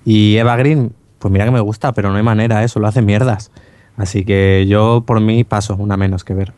[0.05, 3.03] Y Eva Green, pues mira que me gusta, pero no hay manera, eso lo hace
[3.03, 3.51] mierdas.
[3.97, 6.53] Así que yo por mí paso, una menos que ver.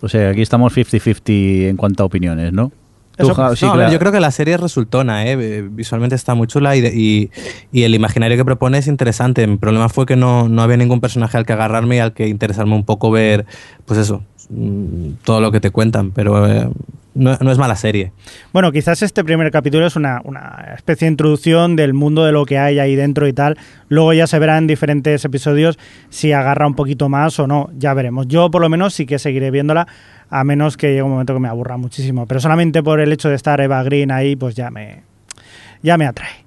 [0.00, 2.70] O sea, aquí estamos 50-50 en cuanto a opiniones, ¿no?
[3.18, 3.26] Tú,
[3.56, 5.36] sí, ver, yo creo que la serie es resultona, ¿eh?
[5.40, 7.30] Eh, visualmente está muy chula y, de- y-
[7.72, 9.46] y el imaginario que propone es interesante.
[9.46, 12.28] Mi problema fue que no, no había ningún personaje al que agarrarme y al que
[12.28, 13.44] interesarme un poco ver,
[13.86, 16.68] pues eso, mm, todo lo que te cuentan, pero eh,
[17.14, 18.12] no, no es mala serie.
[18.52, 22.46] Bueno, quizás este primer capítulo es una, una especie de introducción del mundo de lo
[22.46, 23.56] que hay ahí dentro y tal.
[23.88, 25.78] Luego ya se verá en diferentes episodios
[26.10, 27.70] si agarra un poquito más o no.
[27.76, 28.28] Ya veremos.
[28.28, 29.88] Yo por lo menos sí que seguiré viéndola,
[30.30, 32.26] a menos que llegue un momento que me aburra muchísimo.
[32.26, 35.02] Pero solamente por el hecho de estar Eva Green ahí, pues ya me,
[35.82, 36.44] ya me atrae.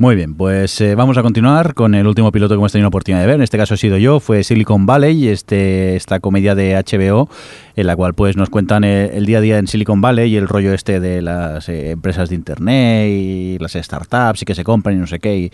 [0.00, 2.88] Muy bien, pues eh, vamos a continuar con el último piloto que hemos tenido la
[2.88, 3.34] oportunidad de ver.
[3.34, 7.28] En este caso he sido yo, fue Silicon Valley, este, esta comedia de HBO,
[7.76, 10.48] en la cual pues nos cuentan el día a día en Silicon Valley y el
[10.48, 14.96] rollo este de las eh, empresas de internet y las startups y que se compran
[14.96, 15.36] y no sé qué.
[15.36, 15.52] Y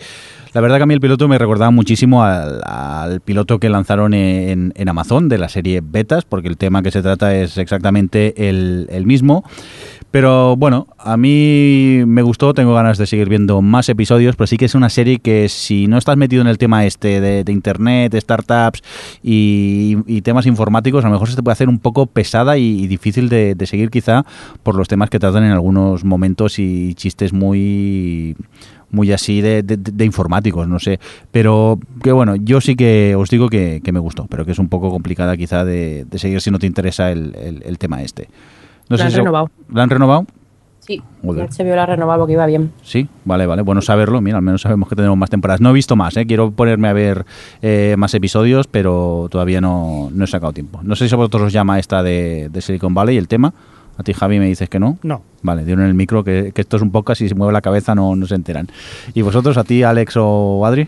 [0.53, 4.71] la verdad que a mí el piloto me recordaba muchísimo al, piloto que lanzaron en,
[4.87, 9.43] Amazon de la serie Betas, porque el tema que se trata es exactamente el mismo.
[10.09, 14.55] Pero bueno, a mí me gustó, tengo ganas de seguir viendo más episodios, pero sí
[14.55, 17.51] que es una serie que si no estás metido en el tema este de, de
[17.51, 18.81] internet, startups
[19.21, 23.27] y, temas informáticos, a lo mejor se te puede hacer un poco pesada y, difícil
[23.27, 24.25] de, seguir quizá
[24.63, 28.35] por los temas que tratan en algunos momentos y chistes muy
[28.89, 31.01] muy así de, de- informáticos, no sé.
[31.31, 34.69] Pero que bueno, yo sí que os digo que, me gustó, pero que es un
[34.69, 38.29] poco complicada quizá de, seguir si no te interesa el tema este.
[38.89, 39.49] No La han si- renovado.
[39.73, 40.25] ¿La han renovado?
[40.79, 41.49] Sí, Joder.
[41.49, 42.71] HBO la renovado porque iba bien.
[42.81, 43.61] Sí, vale, vale.
[43.61, 44.21] Bueno saberlo.
[44.21, 45.59] Mira, al menos sabemos que tenemos más temporadas.
[45.59, 46.25] No he visto más, ¿eh?
[46.25, 47.25] Quiero ponerme a ver
[47.61, 50.79] eh, más episodios, pero todavía no, no he sacado tiempo.
[50.83, 53.53] No sé si a vosotros os llama esta de, de Silicon Valley el tema.
[53.97, 54.97] A ti, Javi, me dices que no.
[55.03, 55.23] No.
[55.41, 57.51] Vale, dieron en el micro que, que esto es un podcast y si se mueve
[57.51, 58.69] la cabeza no, no se enteran.
[59.13, 60.87] ¿Y vosotros, a ti, Alex o Adri?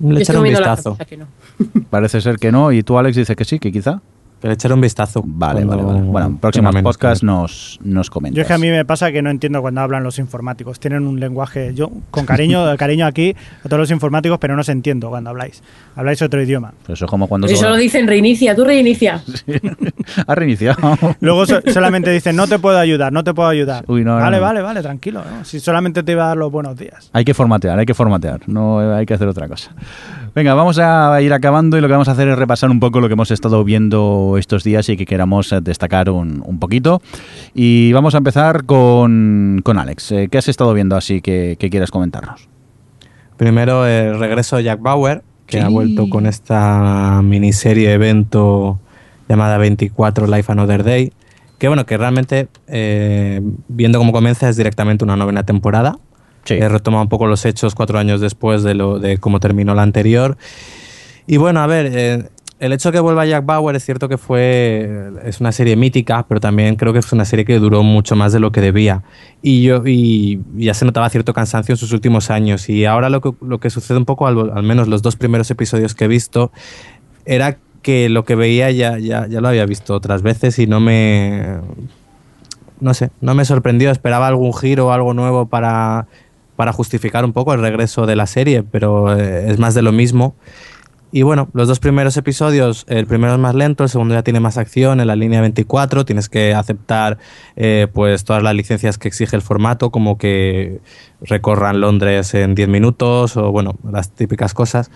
[0.00, 0.90] Le Yo echaré un vistazo.
[0.90, 1.26] cosa que no.
[1.90, 2.72] Parece ser que no.
[2.72, 4.00] ¿Y tú, Alex, dices que sí, que quizá?
[4.40, 5.22] Que le echaré un vistazo.
[5.24, 6.10] Vale, cuando vale, vale.
[6.10, 8.36] Bueno, en próximos podcasts nos, nos comentas.
[8.36, 10.80] Yo es que a mí me pasa que no entiendo cuando hablan los informáticos.
[10.80, 14.68] Tienen un lenguaje, yo con cariño, cariño aquí a todos los informáticos, pero no os
[14.70, 15.62] entiendo cuando habláis.
[15.94, 16.72] Habláis otro idioma.
[16.86, 17.48] Pues eso es como cuando...
[17.48, 19.22] Si todo- solo dicen reinicia, tú reinicia.
[20.26, 20.76] ha reiniciado.
[21.20, 23.84] Luego so- solamente dicen, no te puedo ayudar, no te puedo ayudar.
[23.88, 24.42] Uy, no, vale, no.
[24.42, 25.22] vale, vale, tranquilo.
[25.22, 25.44] ¿no?
[25.44, 27.10] Si solamente te iba a dar los buenos días.
[27.12, 29.72] Hay que formatear, hay que formatear, no hay que hacer otra cosa.
[30.34, 33.00] Venga, vamos a ir acabando y lo que vamos a hacer es repasar un poco
[33.00, 37.02] lo que hemos estado viendo estos días y que queramos eh, destacar un, un poquito.
[37.52, 40.12] Y vamos a empezar con, con Alex.
[40.12, 42.48] Eh, ¿Qué has estado viendo así que, que quieras comentarnos?
[43.36, 45.64] Primero el regreso de Jack Bauer, que Sí.
[45.64, 48.78] ha vuelto con esta miniserie evento
[49.28, 51.12] llamada 24 Life Another Day.
[51.58, 55.98] Que bueno, que realmente, eh, viendo cómo comienza, es directamente una novena temporada.
[56.54, 56.60] Sí.
[56.60, 59.82] He retomado un poco los hechos cuatro años después de, lo, de cómo terminó la
[59.82, 60.36] anterior.
[61.26, 62.28] Y bueno, a ver, eh,
[62.58, 66.26] el hecho de que vuelva Jack Bauer es cierto que fue es una serie mítica,
[66.28, 69.02] pero también creo que es una serie que duró mucho más de lo que debía.
[69.40, 72.68] Y yo y, y ya se notaba cierto cansancio en sus últimos años.
[72.68, 75.50] Y ahora lo que, lo que sucede un poco, al, al menos los dos primeros
[75.50, 76.52] episodios que he visto,
[77.24, 80.80] era que lo que veía ya, ya, ya lo había visto otras veces y no
[80.80, 81.60] me...
[82.80, 83.90] No sé, no me sorprendió.
[83.90, 86.06] Esperaba algún giro o algo nuevo para,
[86.60, 89.92] para justificar un poco el regreso de la serie, pero eh, es más de lo
[89.92, 90.34] mismo.
[91.10, 94.40] Y bueno, los dos primeros episodios, el primero es más lento, el segundo ya tiene
[94.40, 97.16] más acción en la línea 24, tienes que aceptar
[97.56, 100.80] eh, pues todas las licencias que exige el formato, como que
[101.22, 104.90] recorran Londres en 10 minutos o bueno, las típicas cosas.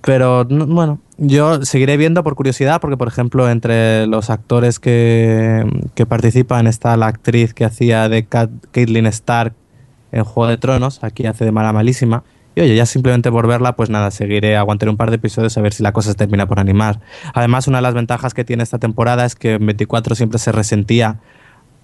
[0.00, 5.64] Pero no- bueno, yo seguiré viendo por curiosidad, porque por ejemplo, entre los actores que,
[5.96, 9.54] que participan está la actriz que hacía de Cat- Caitlyn Stark
[10.14, 12.22] en Juego de Tronos, aquí hace de mala malísima.
[12.54, 15.60] Y oye, ya simplemente por verla, pues nada, seguiré, aguantaré un par de episodios a
[15.60, 17.00] ver si la cosa se termina por animar.
[17.34, 20.52] Además, una de las ventajas que tiene esta temporada es que en 24 siempre se
[20.52, 21.18] resentía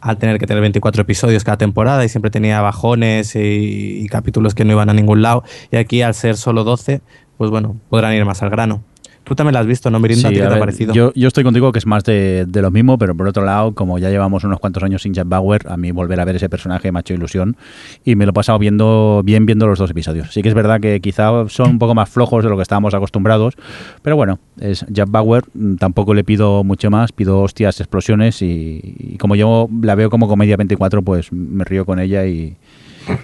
[0.01, 4.55] al tener que tener 24 episodios cada temporada y siempre tenía bajones y, y capítulos
[4.55, 5.43] que no iban a ningún lado.
[5.73, 7.03] Y aquí, al ser solo 12,
[7.37, 8.85] pues bueno, podrán ir más al grano.
[9.25, 10.29] Tú también la has visto, ¿no, Mirinda?
[10.29, 10.95] ¿A ti Sí, qué te ha ver, parecido?
[10.95, 13.75] Yo, yo estoy contigo que es más de, de lo mismo, pero por otro lado,
[13.75, 16.49] como ya llevamos unos cuantos años sin Jack Bauer, a mí volver a ver ese
[16.49, 17.57] personaje me ha hecho ilusión
[18.05, 20.33] y me lo he pasado viendo bien viendo los dos episodios.
[20.33, 22.95] Sí que es verdad que quizá son un poco más flojos de lo que estábamos
[22.95, 23.55] acostumbrados,
[24.03, 28.81] pero bueno, es Jack Bauer, mm, tampoco le pido mucho más, pido hostias, explosiones y,
[28.99, 32.57] y como yo la veo como comedia 24, pues me río con ella y,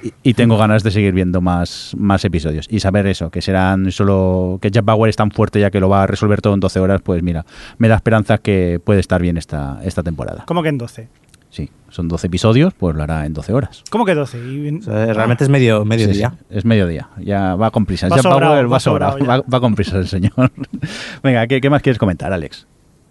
[0.02, 3.90] y, y tengo ganas de seguir viendo más, más episodios y saber eso, que serán
[3.92, 6.60] solo que Jack Bauer es tan fuerte ya que lo va a resolver todo en
[6.60, 7.44] 12 horas, pues mira,
[7.78, 10.44] me da esperanza que puede estar bien esta, esta temporada.
[10.46, 11.08] ¿Cómo que en 12?
[11.48, 13.82] Sí, son 12 episodios, pues lo hará en 12 horas.
[13.90, 14.38] ¿Cómo que 12?
[14.38, 16.34] Y- O sea, realmente es medio, medio Sí, día.
[16.38, 18.08] sí, es mediodía, ya va con prisa.
[18.08, 20.32] Va sobrado, va va sobrado, sobrado va, va con prisa el señor.
[21.22, 22.66] Venga, ¿qué, qué más quieres comentar, Alex?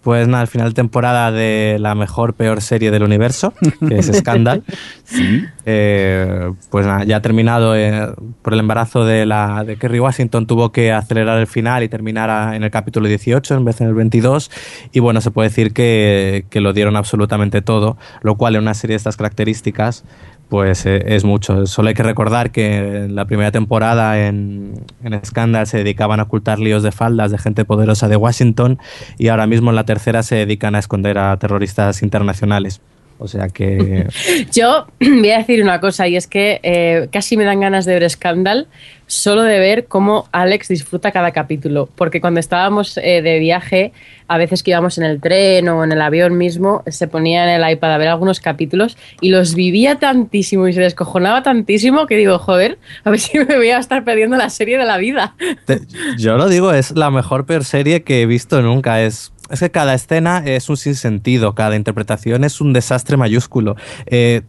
[0.06, 3.52] Pues nada, al final de temporada de la mejor, peor serie del universo,
[3.88, 4.62] que es Scandal.
[5.02, 5.44] Sí.
[5.64, 8.06] Eh, pues nada, ya ha terminado eh,
[8.40, 12.30] por el embarazo de, la, de Kerry Washington, tuvo que acelerar el final y terminar
[12.30, 14.48] a- en el capítulo 18 en vez de en el 22.
[14.92, 18.74] Y bueno, se puede decir que, que lo dieron absolutamente todo, lo cual en una
[18.74, 20.04] serie de estas características
[20.48, 21.66] pues eh, es mucho.
[21.66, 26.24] Solo hay que recordar que en la primera temporada en, en Scandal se dedicaban a
[26.24, 28.78] ocultar líos de faldas de gente poderosa de Washington
[29.18, 32.80] y ahora mismo en la tercera se dedican a esconder a terroristas internacionales.
[33.18, 34.06] O sea que
[34.52, 37.98] Yo voy a decir una cosa y es que eh, casi me dan ganas de
[37.98, 38.66] ver Scandal
[39.08, 41.88] solo de ver cómo Alex disfruta cada capítulo.
[41.94, 43.92] Porque cuando estábamos eh, de viaje,
[44.26, 47.62] a veces que íbamos en el tren o en el avión mismo, se ponía en
[47.62, 52.16] el iPad a ver algunos capítulos y los vivía tantísimo y se descojonaba tantísimo que
[52.16, 55.36] digo, joder, a ver si me voy a estar perdiendo la serie de la vida.
[55.66, 55.82] Te-
[56.18, 59.00] yo lo digo, es la mejor peor serie que he visto nunca.
[59.02, 63.76] Es, es que cada escena es un sinsentido, cada interpretación es un desastre mayúsculo.
[64.06, 64.42] Eh,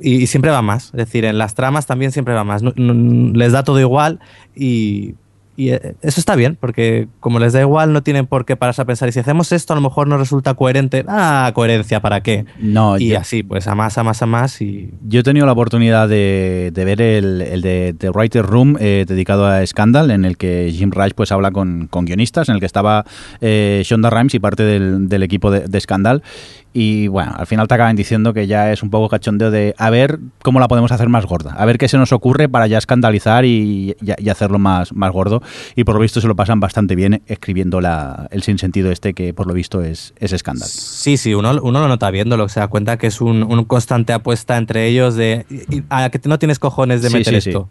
[0.00, 0.86] y, siempre va más.
[0.86, 2.62] Es decir, en las tramas también siempre va más.
[2.62, 4.20] Les da todo igual
[4.54, 5.14] y,
[5.58, 8.80] y, eh, eso está bien, porque como les da igual, no tienen por qué pararse
[8.80, 9.08] a pensar.
[9.08, 11.04] Y si hacemos esto, a lo mejor no resulta coherente.
[11.08, 12.46] Ah, coherencia, ¿para qué?
[12.58, 14.62] No, y yo- así, pues a más, a más, a más.
[14.62, 18.76] Y Yo he tenido la oportunidad de, de ver el, el de The Writer Room
[18.80, 22.54] eh, dedicado a Scandal, en el que Jim Rice pues habla con, con guionistas, en
[22.54, 23.04] el que estaba
[23.40, 26.22] eh, Shonda Rhimes y parte del, del equipo de, de Scandal.
[26.74, 29.88] Y bueno, al final te acaban diciendo que ya es un poco cachondeo de a
[29.90, 32.76] ver cómo la podemos hacer más gorda, a ver qué se nos ocurre para ya
[32.78, 35.42] escandalizar y, y- y hacerlo más, más gordo.
[35.76, 39.32] Y por lo visto se lo pasan bastante bien escribiendo la, el sinsentido este que
[39.32, 40.68] por lo visto es, es Scandal.
[40.68, 44.12] Sí, sí, uno, uno lo nota viéndolo, se da cuenta que es un, un constante
[44.12, 45.46] apuesta entre ellos de
[45.88, 47.70] a que no tienes cojones de meter sí, esto.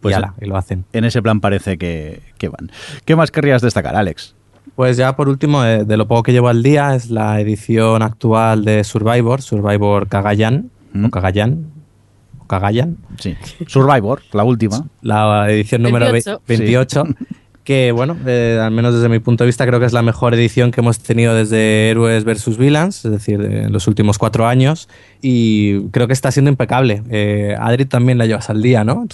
[0.00, 0.84] Pues y, ala, y lo hacen.
[0.92, 2.70] En ese plan parece que, que van.
[3.04, 4.36] ¿Qué más querrías destacar, Alex?
[4.78, 8.00] Pues ya por último, eh, de lo poco que llevo al día, es la edición
[8.00, 11.06] actual de Survivor, Survivor Kagayan, ¿Mm?
[11.06, 11.66] o Kagayan,
[12.38, 13.34] o Kagayan, Sí.
[13.66, 14.86] Survivor, la última.
[15.02, 17.02] la edición número ve- 28.
[17.02, 17.04] 28,
[17.64, 20.32] que bueno, eh, al menos desde mi punto de vista creo que es la mejor
[20.34, 22.56] edición que hemos tenido desde Héroes vs.
[22.56, 24.88] Villains, es decir, de- en los últimos cuatro años,
[25.20, 27.02] y creo que está siendo impecable.
[27.10, 29.08] Eh, Adri también la llevas al día, ¿no?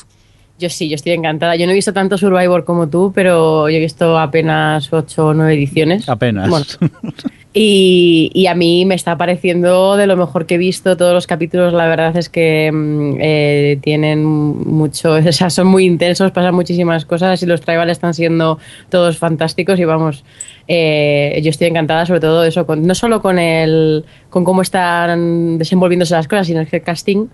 [0.58, 1.56] Yo sí, yo estoy encantada.
[1.56, 5.34] Yo no he visto tanto Survivor como tú, pero yo he visto apenas ocho o
[5.34, 6.08] nueve ediciones.
[6.08, 6.48] Apenas.
[6.48, 6.64] Bueno,
[7.52, 10.96] y, y a mí me está pareciendo de lo mejor que he visto.
[10.96, 15.86] Todos los capítulos, la verdad es que mm, eh, tienen mucho, o sea, son muy
[15.86, 18.60] intensos, pasan muchísimas cosas y los tribales están siendo
[18.90, 19.80] todos fantásticos.
[19.80, 20.22] Y vamos,
[20.68, 25.58] eh, yo estoy encantada, sobre todo eso, con, no solo con el, con cómo están
[25.58, 27.26] desenvolviéndose las cosas, sino que el casting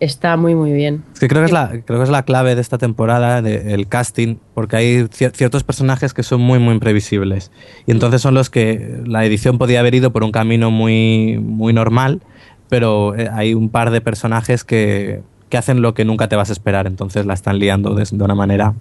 [0.00, 1.02] está muy, muy bien.
[1.12, 3.74] Es que creo que es la, creo que es la clave de esta temporada, de-
[3.74, 7.50] el casting, porque hay cier- ciertos personajes que son muy, muy imprevisibles.
[7.86, 11.72] Y entonces son los que la edición podía haber ido por un camino muy, muy
[11.72, 12.20] normal,
[12.68, 16.50] pero eh, hay un par de personajes que, que hacen lo que nunca te vas
[16.50, 18.74] a esperar, entonces la están liando de, de una manera.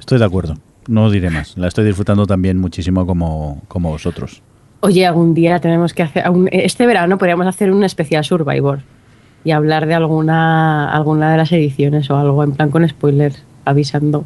[0.00, 0.54] Estoy de acuerdo.
[0.88, 1.56] No diré más.
[1.56, 4.42] La estoy disfrutando también muchísimo como, como vosotros.
[4.80, 8.80] Oye, algún día tenemos que hacer, este verano podríamos hacer un especial Survivor
[9.44, 14.24] y hablar de alguna, alguna de las ediciones o algo, en plan con spoilers, avisando.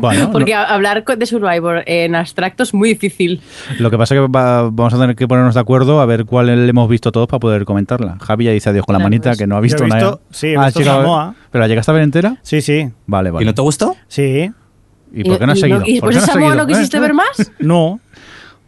[0.00, 3.40] Bueno, Porque no- hablar de Survivor en abstracto es muy difícil.
[3.78, 6.24] lo que pasa es que va- vamos a tener que ponernos de acuerdo a ver
[6.24, 8.16] cuál hemos visto todos para poder comentarla.
[8.20, 9.38] Javi ya dice adiós con la Claro, manita, pues.
[9.38, 10.18] que no ha visto he visto- nada.
[10.30, 11.34] sí, he Ah, visto chica, Samoa.
[11.50, 12.36] ¿Pero la llegaste a ver entera?
[12.42, 12.88] Sí, sí.
[13.06, 13.44] Vale, vale.
[13.44, 13.96] ¿Y no te gustó?
[14.06, 14.50] Sí.
[15.12, 15.80] ¿Y por qué no has y seguido?
[15.86, 16.62] ¿Y ¿Por después qué de no has Samoa seguido?
[16.66, 17.00] no quisiste ¿Eh?
[17.00, 17.52] ver más?
[17.60, 18.00] No.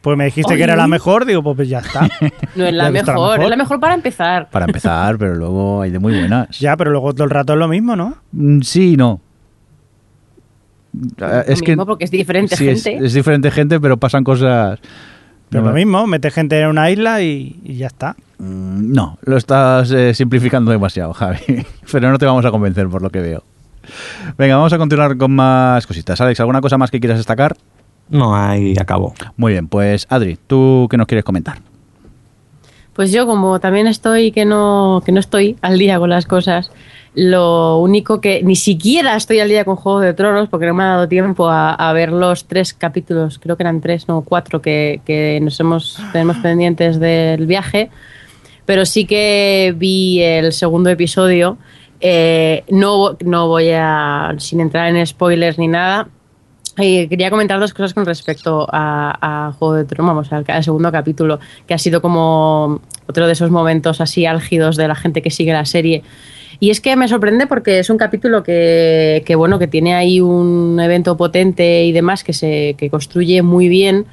[0.00, 2.08] Pues me dijiste que era la mejor, digo, pues ya está.
[2.56, 4.48] No es la ¿Le ha visto mejor, es la mejor para empezar.
[4.50, 6.58] Para empezar, pero luego hay de muy buenas.
[6.58, 8.16] Ya, pero luego todo el rato es lo mismo, ¿no?
[8.32, 9.20] Mm, Sí y no.
[11.20, 13.04] Ah, Lo Es que mismo, porque es diferente sí, es- gente.
[13.06, 14.78] Es, diferente gente, pero pasan cosas.
[15.48, 18.16] Pero No, lo mismo, mete gente en una isla y, y ya está.
[18.38, 21.38] Mm, No, lo estás eh, simplificando demasiado, Javi.
[21.92, 23.42] Pero no te vamos a convencer por lo que veo.
[24.38, 26.20] Venga, vamos a continuar con más cositas.
[26.20, 27.56] Alex, ¿alguna cosa más que quieras destacar?
[28.10, 29.14] No, ahí acabó.
[29.36, 31.58] Muy bien, pues Adri, ¿tú qué nos quieres comentar?
[32.92, 36.70] Pues yo como también estoy que no, que no estoy al día con las cosas,
[37.14, 40.82] lo único que ni siquiera estoy al día con Juego de Tronos porque no me
[40.82, 44.60] ha dado tiempo a, a ver los tres capítulos, creo que eran tres, no cuatro
[44.60, 47.90] que, que nos hemos tenemos pendientes del viaje,
[48.66, 51.58] pero sí que vi el segundo episodio.
[52.02, 56.08] Eh, no, no voy a, sin entrar en spoilers ni nada,
[56.78, 61.40] eh, quería comentar dos cosas con respecto a, Juego de Tronos, al, al segundo capítulo,
[61.66, 65.52] que ha sido como otro de esos momentos así álgidos de la gente que sigue
[65.52, 66.02] la serie.
[66.62, 70.78] Y es que me sorprende porque es un capítulo que, bueno, que tiene ahí un
[70.78, 74.04] evento potente y demás que se que construye muy bien,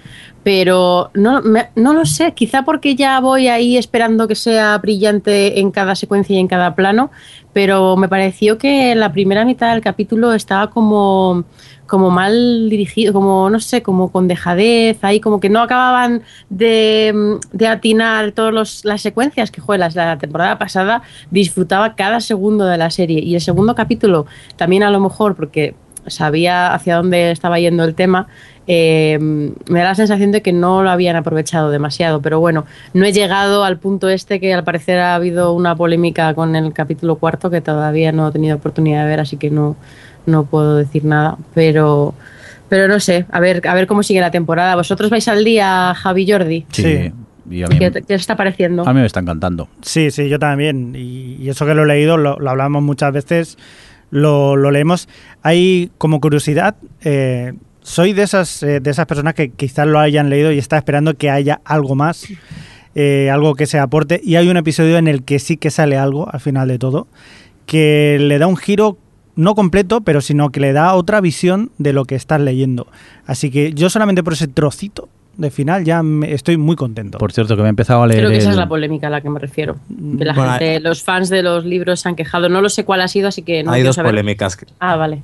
[0.44, 1.42] pero no,
[1.76, 6.38] no lo sé, quizá porque ya voy ahí esperando que sea brillante en cada secuencia
[6.38, 7.12] y en cada plano,
[7.58, 11.44] pero me pareció que la primera mitad del capítulo estaba como
[11.88, 17.40] como mal dirigido, como no sé, como con dejadez, ahí como que no acababan de,
[17.52, 21.02] de atinar todas las secuencias que joder, las- la temporada pasada
[21.32, 23.20] disfrutaba cada segundo de la serie.
[23.24, 25.74] Y el segundo capítulo también a lo mejor porque
[26.06, 28.28] sabía hacia dónde estaba yendo el tema,
[28.68, 33.06] eh, me da la sensación de que no lo habían aprovechado demasiado, pero bueno, no
[33.06, 37.16] he llegado al punto este que al parecer ha habido una polémica con el capítulo
[37.16, 39.76] cuarto que todavía no he tenido oportunidad de ver, así que no,
[40.26, 42.14] no puedo decir nada, pero,
[42.68, 44.76] pero no sé, a ver, a ver cómo sigue la temporada.
[44.76, 46.66] ¿Vosotros vais al día, Javi Jordi?
[46.72, 47.12] Sí.
[47.50, 48.86] Y a mí, ¿Qué, qué os está pareciendo?
[48.86, 49.70] a mí me está encantando.
[49.82, 50.94] Sí, sí, yo también.
[50.94, 53.58] Y, y eso que lo he leído, lo, lo hablamos muchas veces,
[54.10, 55.08] lo, lo leemos.
[55.44, 56.76] Hay como curiosidad,
[57.06, 57.54] eh,
[57.88, 61.14] soy de esas, eh, de esas personas que quizás lo hayan leído y está esperando
[61.14, 62.26] que haya algo más,
[62.96, 64.20] eh, algo que se aporte.
[64.22, 67.08] Y hay un episodio en el que sí que sale algo al final de todo,
[67.66, 68.98] que le da un giro
[69.36, 72.88] no completo, pero sino que le da otra visión de lo que estás leyendo.
[73.26, 75.08] Así que yo solamente por ese trocito
[75.38, 77.20] de final ya me- estoy muy contento.
[77.20, 78.20] Por cierto, que me he empezado a leer.
[78.22, 79.78] Creo que esa es la polémica a la que me refiero.
[80.18, 82.50] Que la Bueno, gente, los fans de los libros se han quejado.
[82.50, 84.12] No lo sé cuál ha sido, así que no Hay dos saber.
[84.12, 84.58] polémicas.
[84.80, 85.22] Ah, vale.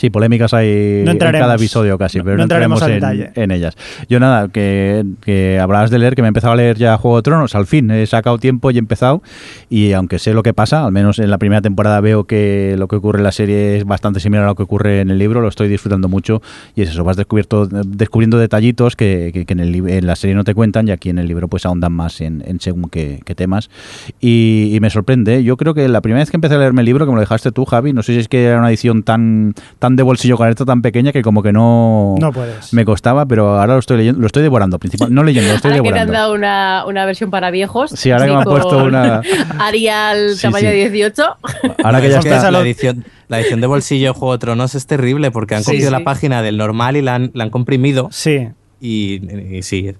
[0.00, 3.50] Sí, polémicas hay No en cada episodio casi, No- pero no entraremos entraremos en, en
[3.50, 3.76] ellas.
[4.08, 7.18] Yo nada, que, que hablabas de leer, que me he empezado a leer ya Juego
[7.18, 9.22] de Tronos, al fin, he sacado tiempo y he empezado,
[9.68, 12.88] y aunque sé lo que pasa, al menos en la primera temporada veo que lo
[12.88, 15.40] que ocurre en la serie es bastante similar a lo que ocurre en el libro,
[15.42, 16.40] lo estoy disfrutando mucho,
[16.74, 20.34] y es eso, vas descubierto, descubriendo detallitos que, que- que en, el, en la serie
[20.34, 23.20] no te cuentan, y aquí en el libro pues ahondan más en, en según qué,
[23.24, 23.68] qué temas,
[24.20, 26.86] y, y me sorprende, yo creo que la primera vez que empecé a leerme el
[26.86, 29.02] libro, que me lo dejaste tú, Javi, no sé si es que era una edición
[29.02, 32.72] tan, tan tan de bolsillo con esto tan pequeña que como que no, No puedes.
[32.72, 35.72] me costaba, pero ahora lo estoy leyendo, lo estoy devorando, principal, no leyendo, lo estoy
[35.72, 36.12] Ahora que te han devorando.
[36.12, 37.90] dado una, una versión para viejos.
[37.94, 39.22] Sí, ahora que me han puesto una-
[39.58, 40.76] Arial Sí, tamaño sí.
[40.76, 41.22] 18.
[41.84, 42.50] Ahora que ya está.
[42.50, 45.72] la edición, la edición de bolsillo de Juego de Tronos es terrible porque han Sí,
[45.72, 45.92] cogido sí.
[45.92, 48.48] la página del normal y la han, la han comprimido Sí.
[48.80, 49.92] y, y sí,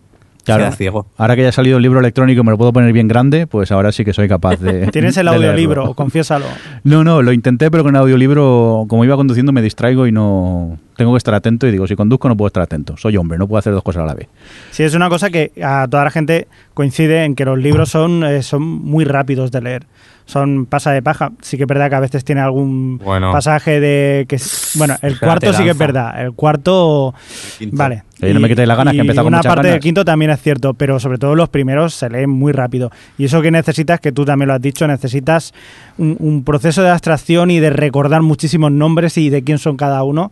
[0.44, 0.64] Claro.
[0.64, 1.06] queda ciego.
[1.16, 3.46] Ahora que ya ha salido el libro electrónico y me lo puedo poner bien grande,
[3.46, 4.86] pues ahora sí que soy capaz de.
[4.92, 6.46] Tienes el audiolibro, confiésalo.
[6.84, 10.78] No, no, lo intenté, pero con el audiolibro, como iba conduciendo, me distraigo y no.
[11.00, 12.94] Tengo que estar atento y digo, si conduzco no puedo estar atento.
[12.98, 14.28] Soy hombre, no puedo hacer dos cosas a la vez.
[14.70, 18.22] Sí, es una cosa que a toda la gente coincide en que los libros son,
[18.22, 19.86] eh, son muy rápidos de leer.
[20.26, 21.32] Son pasa de paja.
[21.40, 23.32] Sí que es verdad que a veces tiene algún Bueno.
[23.32, 24.38] pasaje de que
[24.74, 26.22] bueno, el cuarto sí que es verdad.
[26.22, 27.14] El cuarto
[27.58, 27.76] quinto.
[27.78, 28.02] vale.
[28.20, 30.04] Que no me quitéis las ganas, que he y empezado con una parte del quinto
[30.04, 32.90] también es cierto, pero sobre todo los primeros se leen muy rápido.
[33.16, 35.54] Y eso que necesitas, que tú también lo has dicho, necesitas
[35.96, 40.02] un, un proceso de abstracción y de recordar muchísimos nombres y de quién son cada
[40.04, 40.30] uno.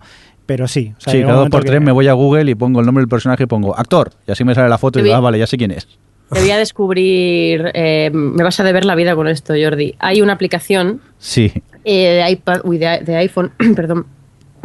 [0.48, 2.54] Pero sí, o sea, sí, cada dos por que- tres me voy a Google y
[2.54, 4.12] pongo el nombre del personaje y pongo actor.
[4.26, 5.86] Y así me sale la foto y digo, ah, vale, ya sé quién es.
[6.32, 7.70] Te voy a descubrir.
[7.74, 9.94] eh, me vas a deber la vida con esto, Jordi.
[9.98, 11.52] Hay una aplicación Sí.
[11.84, 14.06] eh, de, iPad, uy, de, de iPhone, perdón,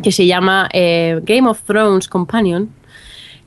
[0.01, 2.69] que se llama eh, Game of Thrones Companion,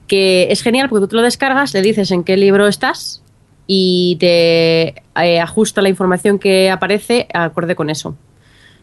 [0.06, 3.22] que es genial porque tú te lo descargas, le dices en qué libro estás
[3.66, 4.88] y te
[5.22, 8.14] eh, ajusta la información que aparece acorde con eso.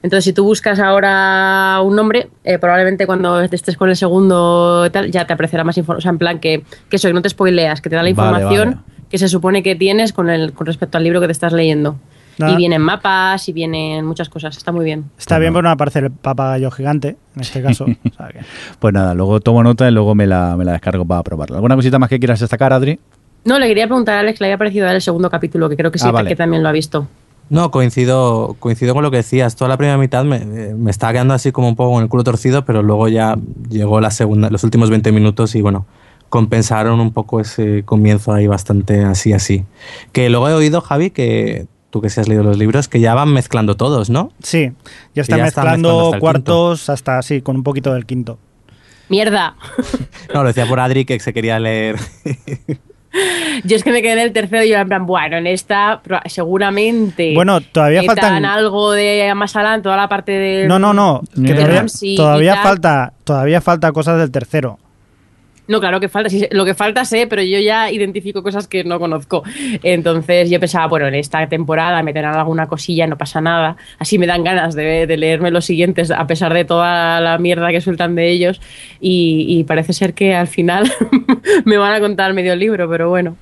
[0.03, 5.09] Entonces, si tú buscas ahora un nombre, eh, probablemente cuando estés con el segundo tal,
[5.09, 5.97] ya te aparecerá más información.
[5.99, 8.09] O sea, en plan que, que eso, que no te spoileas, que te da la
[8.09, 8.81] información vale.
[9.09, 11.95] que se supone que tienes con, el, con respecto al libro que te estás leyendo.
[12.38, 12.51] Nada.
[12.51, 14.57] Y vienen mapas y vienen muchas cosas.
[14.57, 15.05] Está muy bien.
[15.19, 17.85] Está bien, pero no aparece el papagayo gigante, en este caso.
[17.85, 18.39] o sea que-
[18.80, 21.57] Pues nada, luego tomo nota y luego me la, me la descargo para probarla.
[21.57, 22.99] ¿Alguna cosita más que quieras destacar, Adri?
[23.45, 25.99] No, le quería preguntar a Alex, le había parecido el segundo capítulo, que creo que
[25.99, 26.30] sí, Ah, vale.
[26.30, 27.07] que también lo ha visto.
[27.49, 29.55] No, coincido, coincido con lo que decías.
[29.55, 32.23] Toda la primera mitad me, me estaba quedando así como un poco con el culo
[32.23, 33.35] torcido, pero luego ya
[33.69, 35.85] llegó la segunda, los últimos 20 minutos y bueno,
[36.29, 39.65] compensaron un poco ese comienzo ahí bastante así, así.
[40.13, 43.13] Que luego he oído, Javi, que tú que sí has leído los libros, que ya
[43.13, 44.31] van mezclando todos, ¿no?
[44.41, 44.71] Sí,
[45.13, 48.07] ya está ya están mezclando, mezclando hasta el cuartos hasta así, con un poquito del
[48.07, 48.39] quinto.
[49.09, 49.55] ¡Mierda!
[50.33, 51.99] No, lo decía por Adri que se quería leer.
[53.64, 56.02] Yo es que me quedé en el tercero y yo en plan, bueno, en esta
[56.26, 57.34] seguramente.
[57.35, 60.68] Bueno, todavía faltan- algo de más adelante, toda la parte de.
[60.68, 61.22] No, no, no.
[61.35, 61.85] que todavía
[62.18, 64.80] todavía falta, todavía falta cosas del tercero.
[65.65, 66.30] No, claro que falta.
[66.30, 69.44] sí, lo que falta sé, pero yo ya identifico cosas que no conozco.
[69.81, 73.77] Entonces yo pensaba, bueno, en esta temporada meterán alguna cosilla, no pasa nada.
[73.98, 77.72] Así me dan ganas de, de leerme los siguientes, a pesar de toda la mierda
[77.72, 78.60] que sueltan de ellos.
[78.99, 80.91] Y, y parece ser que al final
[81.65, 83.38] me van a contar medio libro, pero bueno,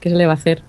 [0.00, 0.62] ¿qué se le va a hacer?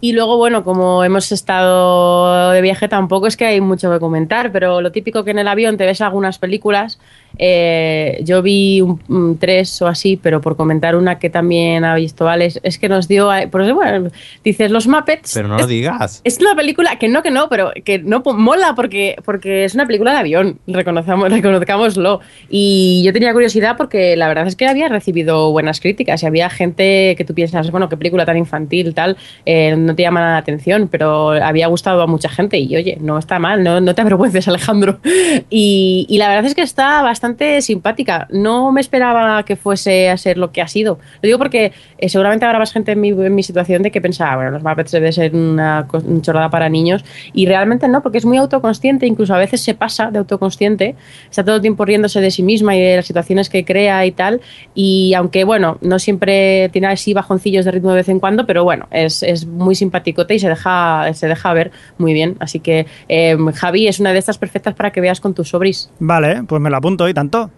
[0.00, 4.52] Y luego, bueno, como hemos estado de viaje, tampoco es que hay mucho que comentar,
[4.52, 7.00] pero lo típico que en el avión te ves algunas películas.
[7.38, 11.94] Eh, yo vi un, un tres o así, pero por comentar una que también ha
[11.94, 13.30] visto Alex, es que nos dio.
[13.30, 14.10] a- Por eso, bueno,
[14.44, 15.32] dices los Muppets.
[15.34, 16.20] Pero no es, lo digas.
[16.24, 19.86] es una película que no, que no, pero que no mola porque, porque es una
[19.86, 22.20] película de avión, reconozcamos, reconozcámoslo.
[22.50, 26.50] Y yo tenía curiosidad porque la verdad es que había recibido buenas críticas y había
[26.50, 29.16] gente que tú piensas, bueno, qué película tan infantil, tal,
[29.46, 33.18] eh, no te llama la atención, pero había gustado a mucha gente y oye, no
[33.18, 34.98] está mal, no, no te avergüences, Alejandro.
[35.50, 37.27] Y, y la verdad es que está bastante
[37.60, 38.26] simpática.
[38.30, 40.98] No me esperaba que fuese a ser lo que ha sido.
[41.22, 43.00] Lo digo porque eh, seguramente habrá más gente en
[43.34, 47.04] mi, situación de que pensaba, bueno, los Muppets debe ser una, una chorrada para niños.
[47.32, 50.96] Y realmente no, porque es muy autoconsciente, incluso a veces se pasa de autoconsciente.
[51.30, 54.12] Está todo el tiempo riéndose de sí misma y de las situaciones que crea y
[54.12, 54.40] tal.
[54.74, 58.64] Y aunque, bueno, no siempre tiene así bajoncillos de ritmo de vez en cuando, pero
[58.64, 62.36] bueno, es, es muy simpaticote y se deja, se deja ver muy bien.
[62.40, 65.90] Así que, eh, Javi, es una de estas perfectas para que veas con tus sobris.
[65.98, 67.50] Vale, pues me lo apunto y tanto.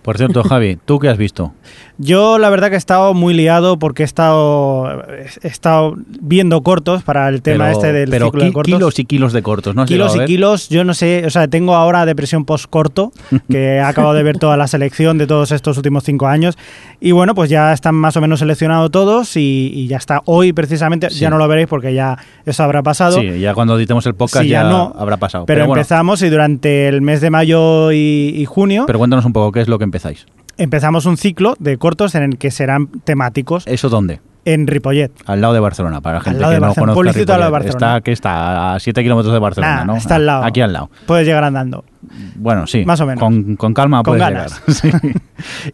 [0.00, 1.52] Por cierto, Javi, ¿tú qué has visto?
[1.98, 5.02] Yo la verdad que he estado muy liado porque he estado,
[5.42, 8.74] he estado viendo cortos para el tema pero, este del pero ciclo de cortos.
[8.74, 9.86] kilos y kilos de cortos, ¿no?
[9.86, 13.12] kilos y kilos, yo no sé, o sea, tengo ahora depresión post-corto,
[13.50, 16.58] que he acabado de ver toda la selección de todos estos últimos cinco años,
[17.00, 20.20] y bueno, pues ya están más o menos seleccionados todos y, y ya está.
[20.26, 21.20] Hoy precisamente, Sí.
[21.20, 23.20] ya no lo veréis porque ya eso habrá pasado.
[23.20, 24.94] Sí, ya cuando editemos el podcast Sí, ya, ya no.
[24.98, 25.46] habrá pasado.
[25.46, 29.32] Pero, bueno, empezamos y durante el mes de mayo y, y junio pero cuéntanos un
[29.32, 30.26] poco qué es lo que empezáis.
[30.58, 33.64] Empezamos un ciclo de cortos en el que serán temáticos.
[33.66, 34.20] ¿Eso dónde?
[34.44, 35.10] En Ripollet.
[35.26, 37.72] Al lado de Barcelona, para la gente que no conozca pueblecito al lado de Ripollet.
[37.74, 37.96] Barcelona.
[37.96, 39.96] Está, que está a 7 kilómetros de Barcelona, Nah, ¿no?
[39.96, 40.44] está al lado.
[40.44, 40.90] Aquí al lado.
[41.06, 41.84] Puedes llegar andando.
[42.36, 42.84] Bueno, sí.
[42.84, 43.20] Más o menos.
[43.20, 44.60] Con, con calma Con ganas.
[44.82, 44.92] llegar.
[45.02, 45.12] Sí.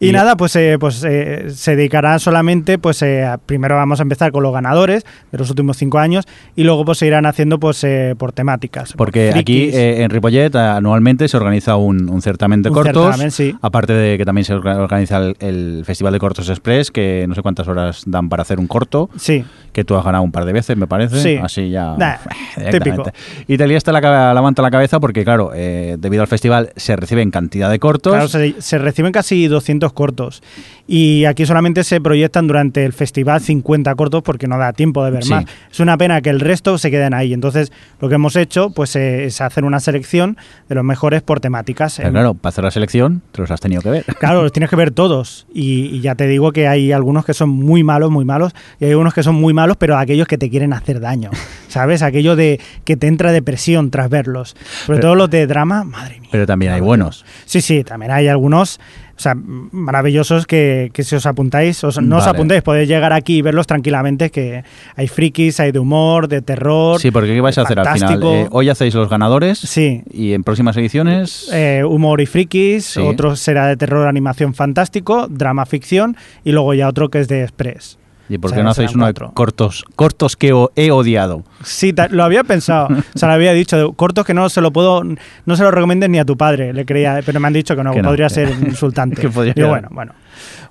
[0.00, 4.02] Y, Y- nada, pues, eh, pues eh, se dedicará solamente, pues eh, primero vamos a
[4.02, 6.26] empezar con los ganadores de los últimos cinco años
[6.56, 8.92] y luego pues se irán haciendo pues eh, por temáticas.
[8.96, 13.04] Porque por aquí eh, en Ripollet anualmente se organiza un, un certamen de Un cortos.
[13.04, 13.54] certamen, sí.
[13.62, 17.34] Aparte de que también se orga- organiza el, el Festival de Cortos Express, que no
[17.36, 20.44] sé cuántas horas dan para hacer un corto, Sí, que tú has ganado un par
[20.44, 21.20] de veces, me parece.
[21.22, 21.38] Sí.
[21.40, 21.94] Así ya.
[21.96, 22.16] Nah,
[22.72, 23.04] típico.
[23.46, 26.72] Y te lías la, la manta a la cabeza porque, claro, eh, debido al festival
[26.76, 28.12] se reciben cantidad de cortos.
[28.12, 30.42] claro, se, se reciben casi 200 cortos
[30.86, 35.10] y aquí solamente se proyectan durante el festival 50 cortos porque no da tiempo de
[35.12, 35.30] ver Sí.
[35.30, 35.44] más.
[35.70, 37.32] Es una pena que el resto se queden ahí.
[37.32, 40.36] Entonces, lo que hemos hecho pues eh, es hacer una selección
[40.68, 41.94] de los mejores por temáticas.
[41.96, 44.04] Pero En- claro, para hacer la selección te los has tenido que ver.
[44.20, 45.46] Claro, los tienes que ver todos.
[45.54, 48.52] Y, y ya te digo que hay algunos que son muy malos, muy malos.
[48.80, 51.30] Y hay unos que son muy malos, pero aquellos que te quieren hacer daño.
[51.72, 52.02] ¿Sabes?
[52.02, 54.54] Aquello de que te entra depresión tras verlos.
[54.84, 56.28] Sobre Pero- todo los de drama, madre mía.
[56.30, 57.24] Pero también hay buenos.
[57.46, 58.78] Sí, sí, también hay algunos.
[59.16, 62.36] O sea, maravillosos que, que si os apuntáis, os- no os Vale.
[62.36, 64.64] apuntéis, podéis llegar aquí y verlos tranquilamente, que
[64.96, 67.00] hay frikis, hay de humor, de terror.
[67.00, 68.20] Sí, porque ¿qué vais a hacer al final?
[68.22, 70.02] Eh, hoy hacéis los ganadores Sí.
[70.10, 71.48] y en próximas ediciones...
[71.52, 73.00] Eh, humor y frikis, Sí.
[73.00, 77.42] otro será de terror, animación fantástico, drama ficción y luego ya otro que es de
[77.44, 77.98] express.
[78.32, 79.32] ¿Y por qué no hacéis uno de cuatro.
[79.34, 81.44] cortos, cortos que he odiado?
[81.62, 85.02] Sí, lo había pensado, o sea, lo había dicho, cortos que no se lo puedo,
[85.04, 87.84] no se lo recomiendes ni a tu padre, le creía, pero me han dicho que
[87.84, 89.20] no, Que no, podría que- ser insultante.
[89.20, 90.12] que podría Digo, bueno, bueno.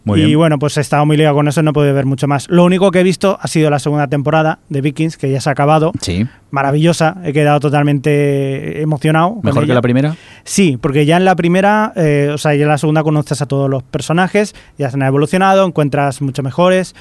[0.03, 0.37] Muy y bien.
[0.37, 2.49] bueno, pues he estado muy ligado con eso, no he podido ver mucho más.
[2.49, 5.49] Lo único que he visto ha sido la segunda temporada de Vikings, que ya se
[5.49, 5.91] ha acabado.
[6.01, 6.25] Sí.
[6.51, 9.37] Maravillosa, he quedado totalmente emocionado.
[9.43, 10.15] ¿Mejor que la primera?
[10.43, 13.45] Sí, porque ya en la primera, eh, o sea, ya en la segunda conoces a
[13.45, 16.93] todos los personajes, ya se han evolucionado, encuentras mucho mejores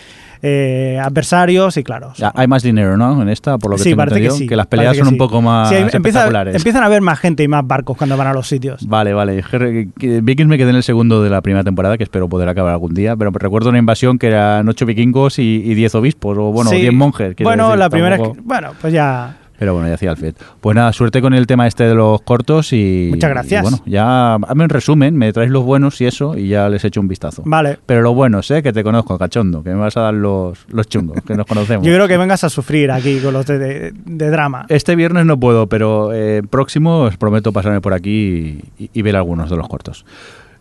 [0.42, 2.12] eh, adversarios y claro.
[2.16, 3.20] Ya, hay más dinero, ¿no?
[3.20, 4.48] En esta, por lo que sí, tengo que sí.
[4.48, 5.18] las peleas parece son que un sí.
[5.18, 6.54] poco más Sí, empieza- espectaculares.
[6.56, 8.86] empiezan a haber más gente y más barcos cuando van a los sitios.
[8.88, 9.42] Vale, vale.
[9.50, 12.48] Que- que Vikings me quedé en el segundo de la primera temporada, que espero poder
[12.48, 16.36] acabar algún día, pero recuerdo una invasión que eran ocho vikingos y, y diez obispos,
[16.38, 16.76] o bueno, Sí.
[16.80, 17.34] diez monjes.
[17.42, 20.34] Bueno, decir, la primera es que, bueno, pues ya Pero bueno, ya hacía el FED.
[20.62, 23.08] Pues nada, suerte con el tema este de los cortos y...
[23.10, 23.60] Muchas gracias.
[23.60, 26.82] y bueno, ya hazme un resumen, me traes los buenos y eso, y ya les
[26.84, 27.42] echo un vistazo.
[27.44, 27.78] Vale.
[27.84, 30.88] Pero lo bueno, sé que te conozco, cachondo, que me vas a dar los, los
[30.88, 31.86] chungos, que nos conocemos.
[31.86, 34.64] Yo creo que vengas a sufrir aquí con los de, de- de drama.
[34.70, 39.16] Este viernes no puedo, pero eh, próximo os prometo pasarme por aquí y, y ver
[39.16, 40.06] algunos de los cortos.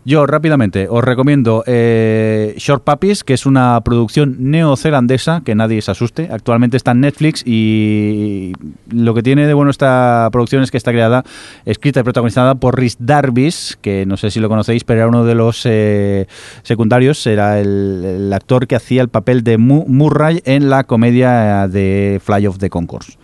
[0.02, 5.90] Yo rápidamente os recomiendo eh, Short Puppies, que es una producción neozelandesa, que nadie se
[5.90, 6.28] asuste.
[6.32, 8.54] Actualmente está en Netflix y
[8.90, 11.22] lo que tiene de bueno esta producción es que está creada,
[11.66, 15.26] escrita y protagonizada por Rhys Darvis, que no sé si lo conocéis, pero era uno
[15.26, 16.26] de los eh,
[16.62, 21.68] secundarios, era el, el actor que hacía el papel de Mu- Murray en la comedia
[21.68, 23.18] de Fly of the Concourse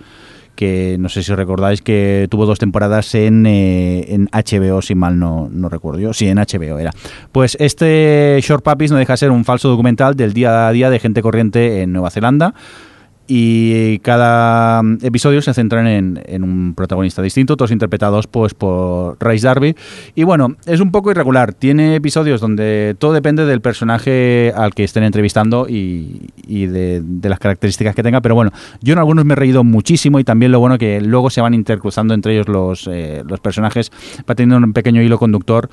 [0.56, 5.48] que no sé si recordáis que tuvo dos temporadas en, eh, HBO, si mal no,
[5.52, 6.12] no recuerdo yo.
[6.12, 6.90] Sí, en HBO era.
[7.30, 10.90] Pues este Short Puppies no deja de ser un falso documental del día a día
[10.90, 12.54] de gente corriente en Nueva Zelanda.
[13.26, 19.16] Y cada mm, episodio se centran en, en un protagonista distinto, todos interpretados pues por
[19.20, 19.74] Rice Darby.
[20.14, 21.52] Y bueno, es un poco irregular.
[21.54, 27.28] Tiene episodios donde todo depende del personaje al que estén entrevistando y, y de, de
[27.28, 28.20] las características que tenga.
[28.20, 31.30] Pero bueno, yo en algunos me he reído muchísimo y también lo bueno que luego
[31.30, 33.90] se van intercruzando entre ellos los, eh, los personajes,
[34.28, 35.68] va teniendo un pequeño hilo conductor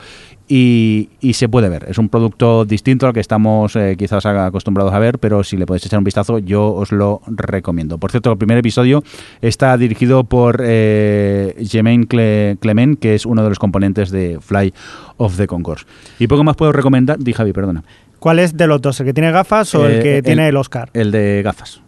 [0.48, 1.86] y, y se puede ver.
[1.88, 5.66] Es un producto distinto al que estamos eh, quizás acostumbrados a ver, pero si le
[5.66, 7.98] podéis echar un vistazo, yo os lo recomiendo.
[7.98, 9.04] Por cierto, el primer episodio
[9.42, 14.74] está dirigido por eh, Jemaine Cle- Clement, que es uno de los componentes de Fly
[15.18, 15.86] of the Concourse.
[16.20, 17.20] Y poco más puedo recomendar.
[17.20, 17.84] Di Javi, perdona.
[18.20, 19.00] ¿Cuál es de los dos?
[19.00, 20.90] ¿El que tiene gafas o Eh, el que el- tiene el Oscar?
[20.94, 21.82] El de gafas.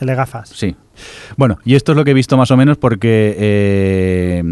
[0.00, 0.50] El de gafas.
[0.50, 0.76] Sí.
[1.36, 4.42] Bueno, y esto es lo que he visto más o menos porque eh,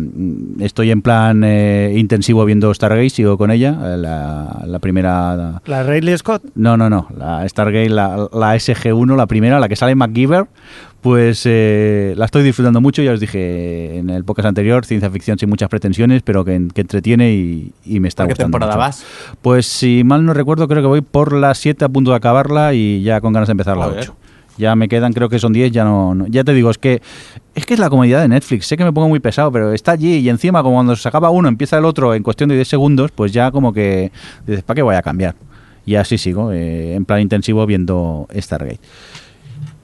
[0.60, 5.60] estoy en plan eh, intensivo viendo Stargate, sigo con ella, la, la primera...
[5.66, 6.42] ¿La Ridley Scott?
[6.54, 10.46] No, no, no, la Stargate, la, la SG-1, la primera, la que sale en MacGyver,
[11.00, 15.38] pues eh, la estoy disfrutando mucho, ya os dije en el podcast anterior, ciencia ficción
[15.38, 18.72] sin muchas pretensiones, pero que, que entretiene y, y me está ¿Por qué gustando temporada
[18.72, 18.78] mucho.
[18.78, 19.04] vas?
[19.42, 22.74] Pues si mal no recuerdo, creo que voy por la 7 a punto de acabarla
[22.74, 24.00] y ya con ganas de empezar la Joder.
[24.00, 24.16] 8.
[24.58, 27.02] Ya me quedan, creo que son 10, ya no, no- Ya te digo, es que
[27.54, 28.66] es que es la comodidad de Netflix.
[28.66, 31.30] Sé que me pongo muy pesado, pero está allí y encima, como cuando se acaba
[31.30, 34.12] uno, empieza el otro en cuestión de 10 segundos, pues ya como que
[34.46, 35.34] dices, ¿para qué voy a cambiar?
[35.84, 38.80] Y así sigo, eh, en plan intensivo, viendo Stargate.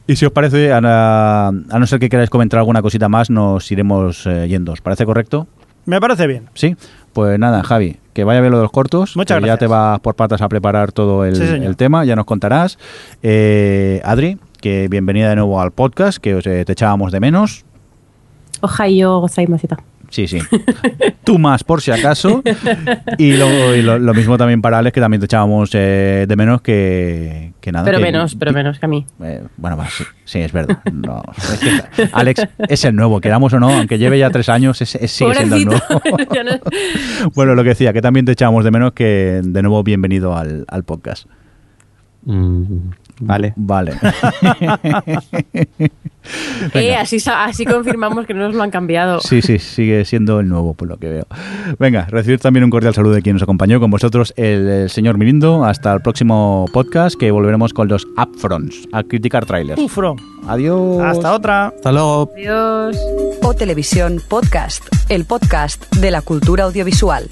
[0.07, 0.79] Y si os parece, a,
[1.49, 4.73] a no ser que queráis comentar alguna cosita más, nos iremos eh, yendo.
[4.73, 5.47] ¿Os parece correcto?
[5.87, 6.49] Me parece bien.
[6.55, 6.77] Sí,
[7.13, 9.17] pues nada, Javi, que vaya bien lo de los cortos.
[9.17, 9.61] Muchas que Ya gracias.
[9.61, 11.67] te vas por patas a preparar todo el, Sí, señor.
[11.67, 12.79] el tema, ya nos contarás.
[13.23, 17.65] Eh, Adri, que bienvenida de nuevo al podcast, que os, eh, te echábamos de menos.
[18.61, 19.77] Ohio gozaimasita.
[20.09, 20.39] Sí, sí.
[21.25, 22.43] Tú más, por si acaso.
[23.19, 26.37] Y, lo, y lo- lo mismo también para Alex, que también te echábamos eh, de
[26.37, 27.85] menos que, que nada.
[27.87, 29.05] Pero que- menos, pero menos que a mí.
[29.23, 30.79] Eh, bueno, va, sí, sí, es verdad.
[30.93, 31.59] No, es
[31.97, 35.11] que Alex es el nuevo, queramos o no, aunque lleve ya tres años, es, es-
[35.11, 35.83] sigue siendo el nuevo.
[37.35, 40.67] Bueno, lo que decía, que también te echábamos de menos, que de nuevo bienvenido al,
[40.69, 41.27] al podcast.
[42.25, 42.91] Mm,
[43.27, 43.53] vale.
[43.57, 43.95] Vale.
[46.75, 49.21] Eh, así, confirmamos que no nos lo han cambiado.
[49.21, 51.27] Sí, sí, sigue siendo el nuevo, por lo que veo.
[51.79, 55.19] Venga, recibir también un cordial saludo de quien nos acompañó con vosotros, el, el señor
[55.19, 55.65] Mirindo.
[55.65, 59.81] Hasta el próximo podcast, que volveremos con los upfronts, a criticar trailers.
[59.81, 60.17] Ufro.
[60.47, 61.01] Adiós.
[61.03, 61.69] Hasta otra.
[61.69, 62.31] Hasta luego.
[62.37, 62.97] Adiós.
[63.43, 67.29] O Televisión Podcast, el podcast de la cultura audiovisual.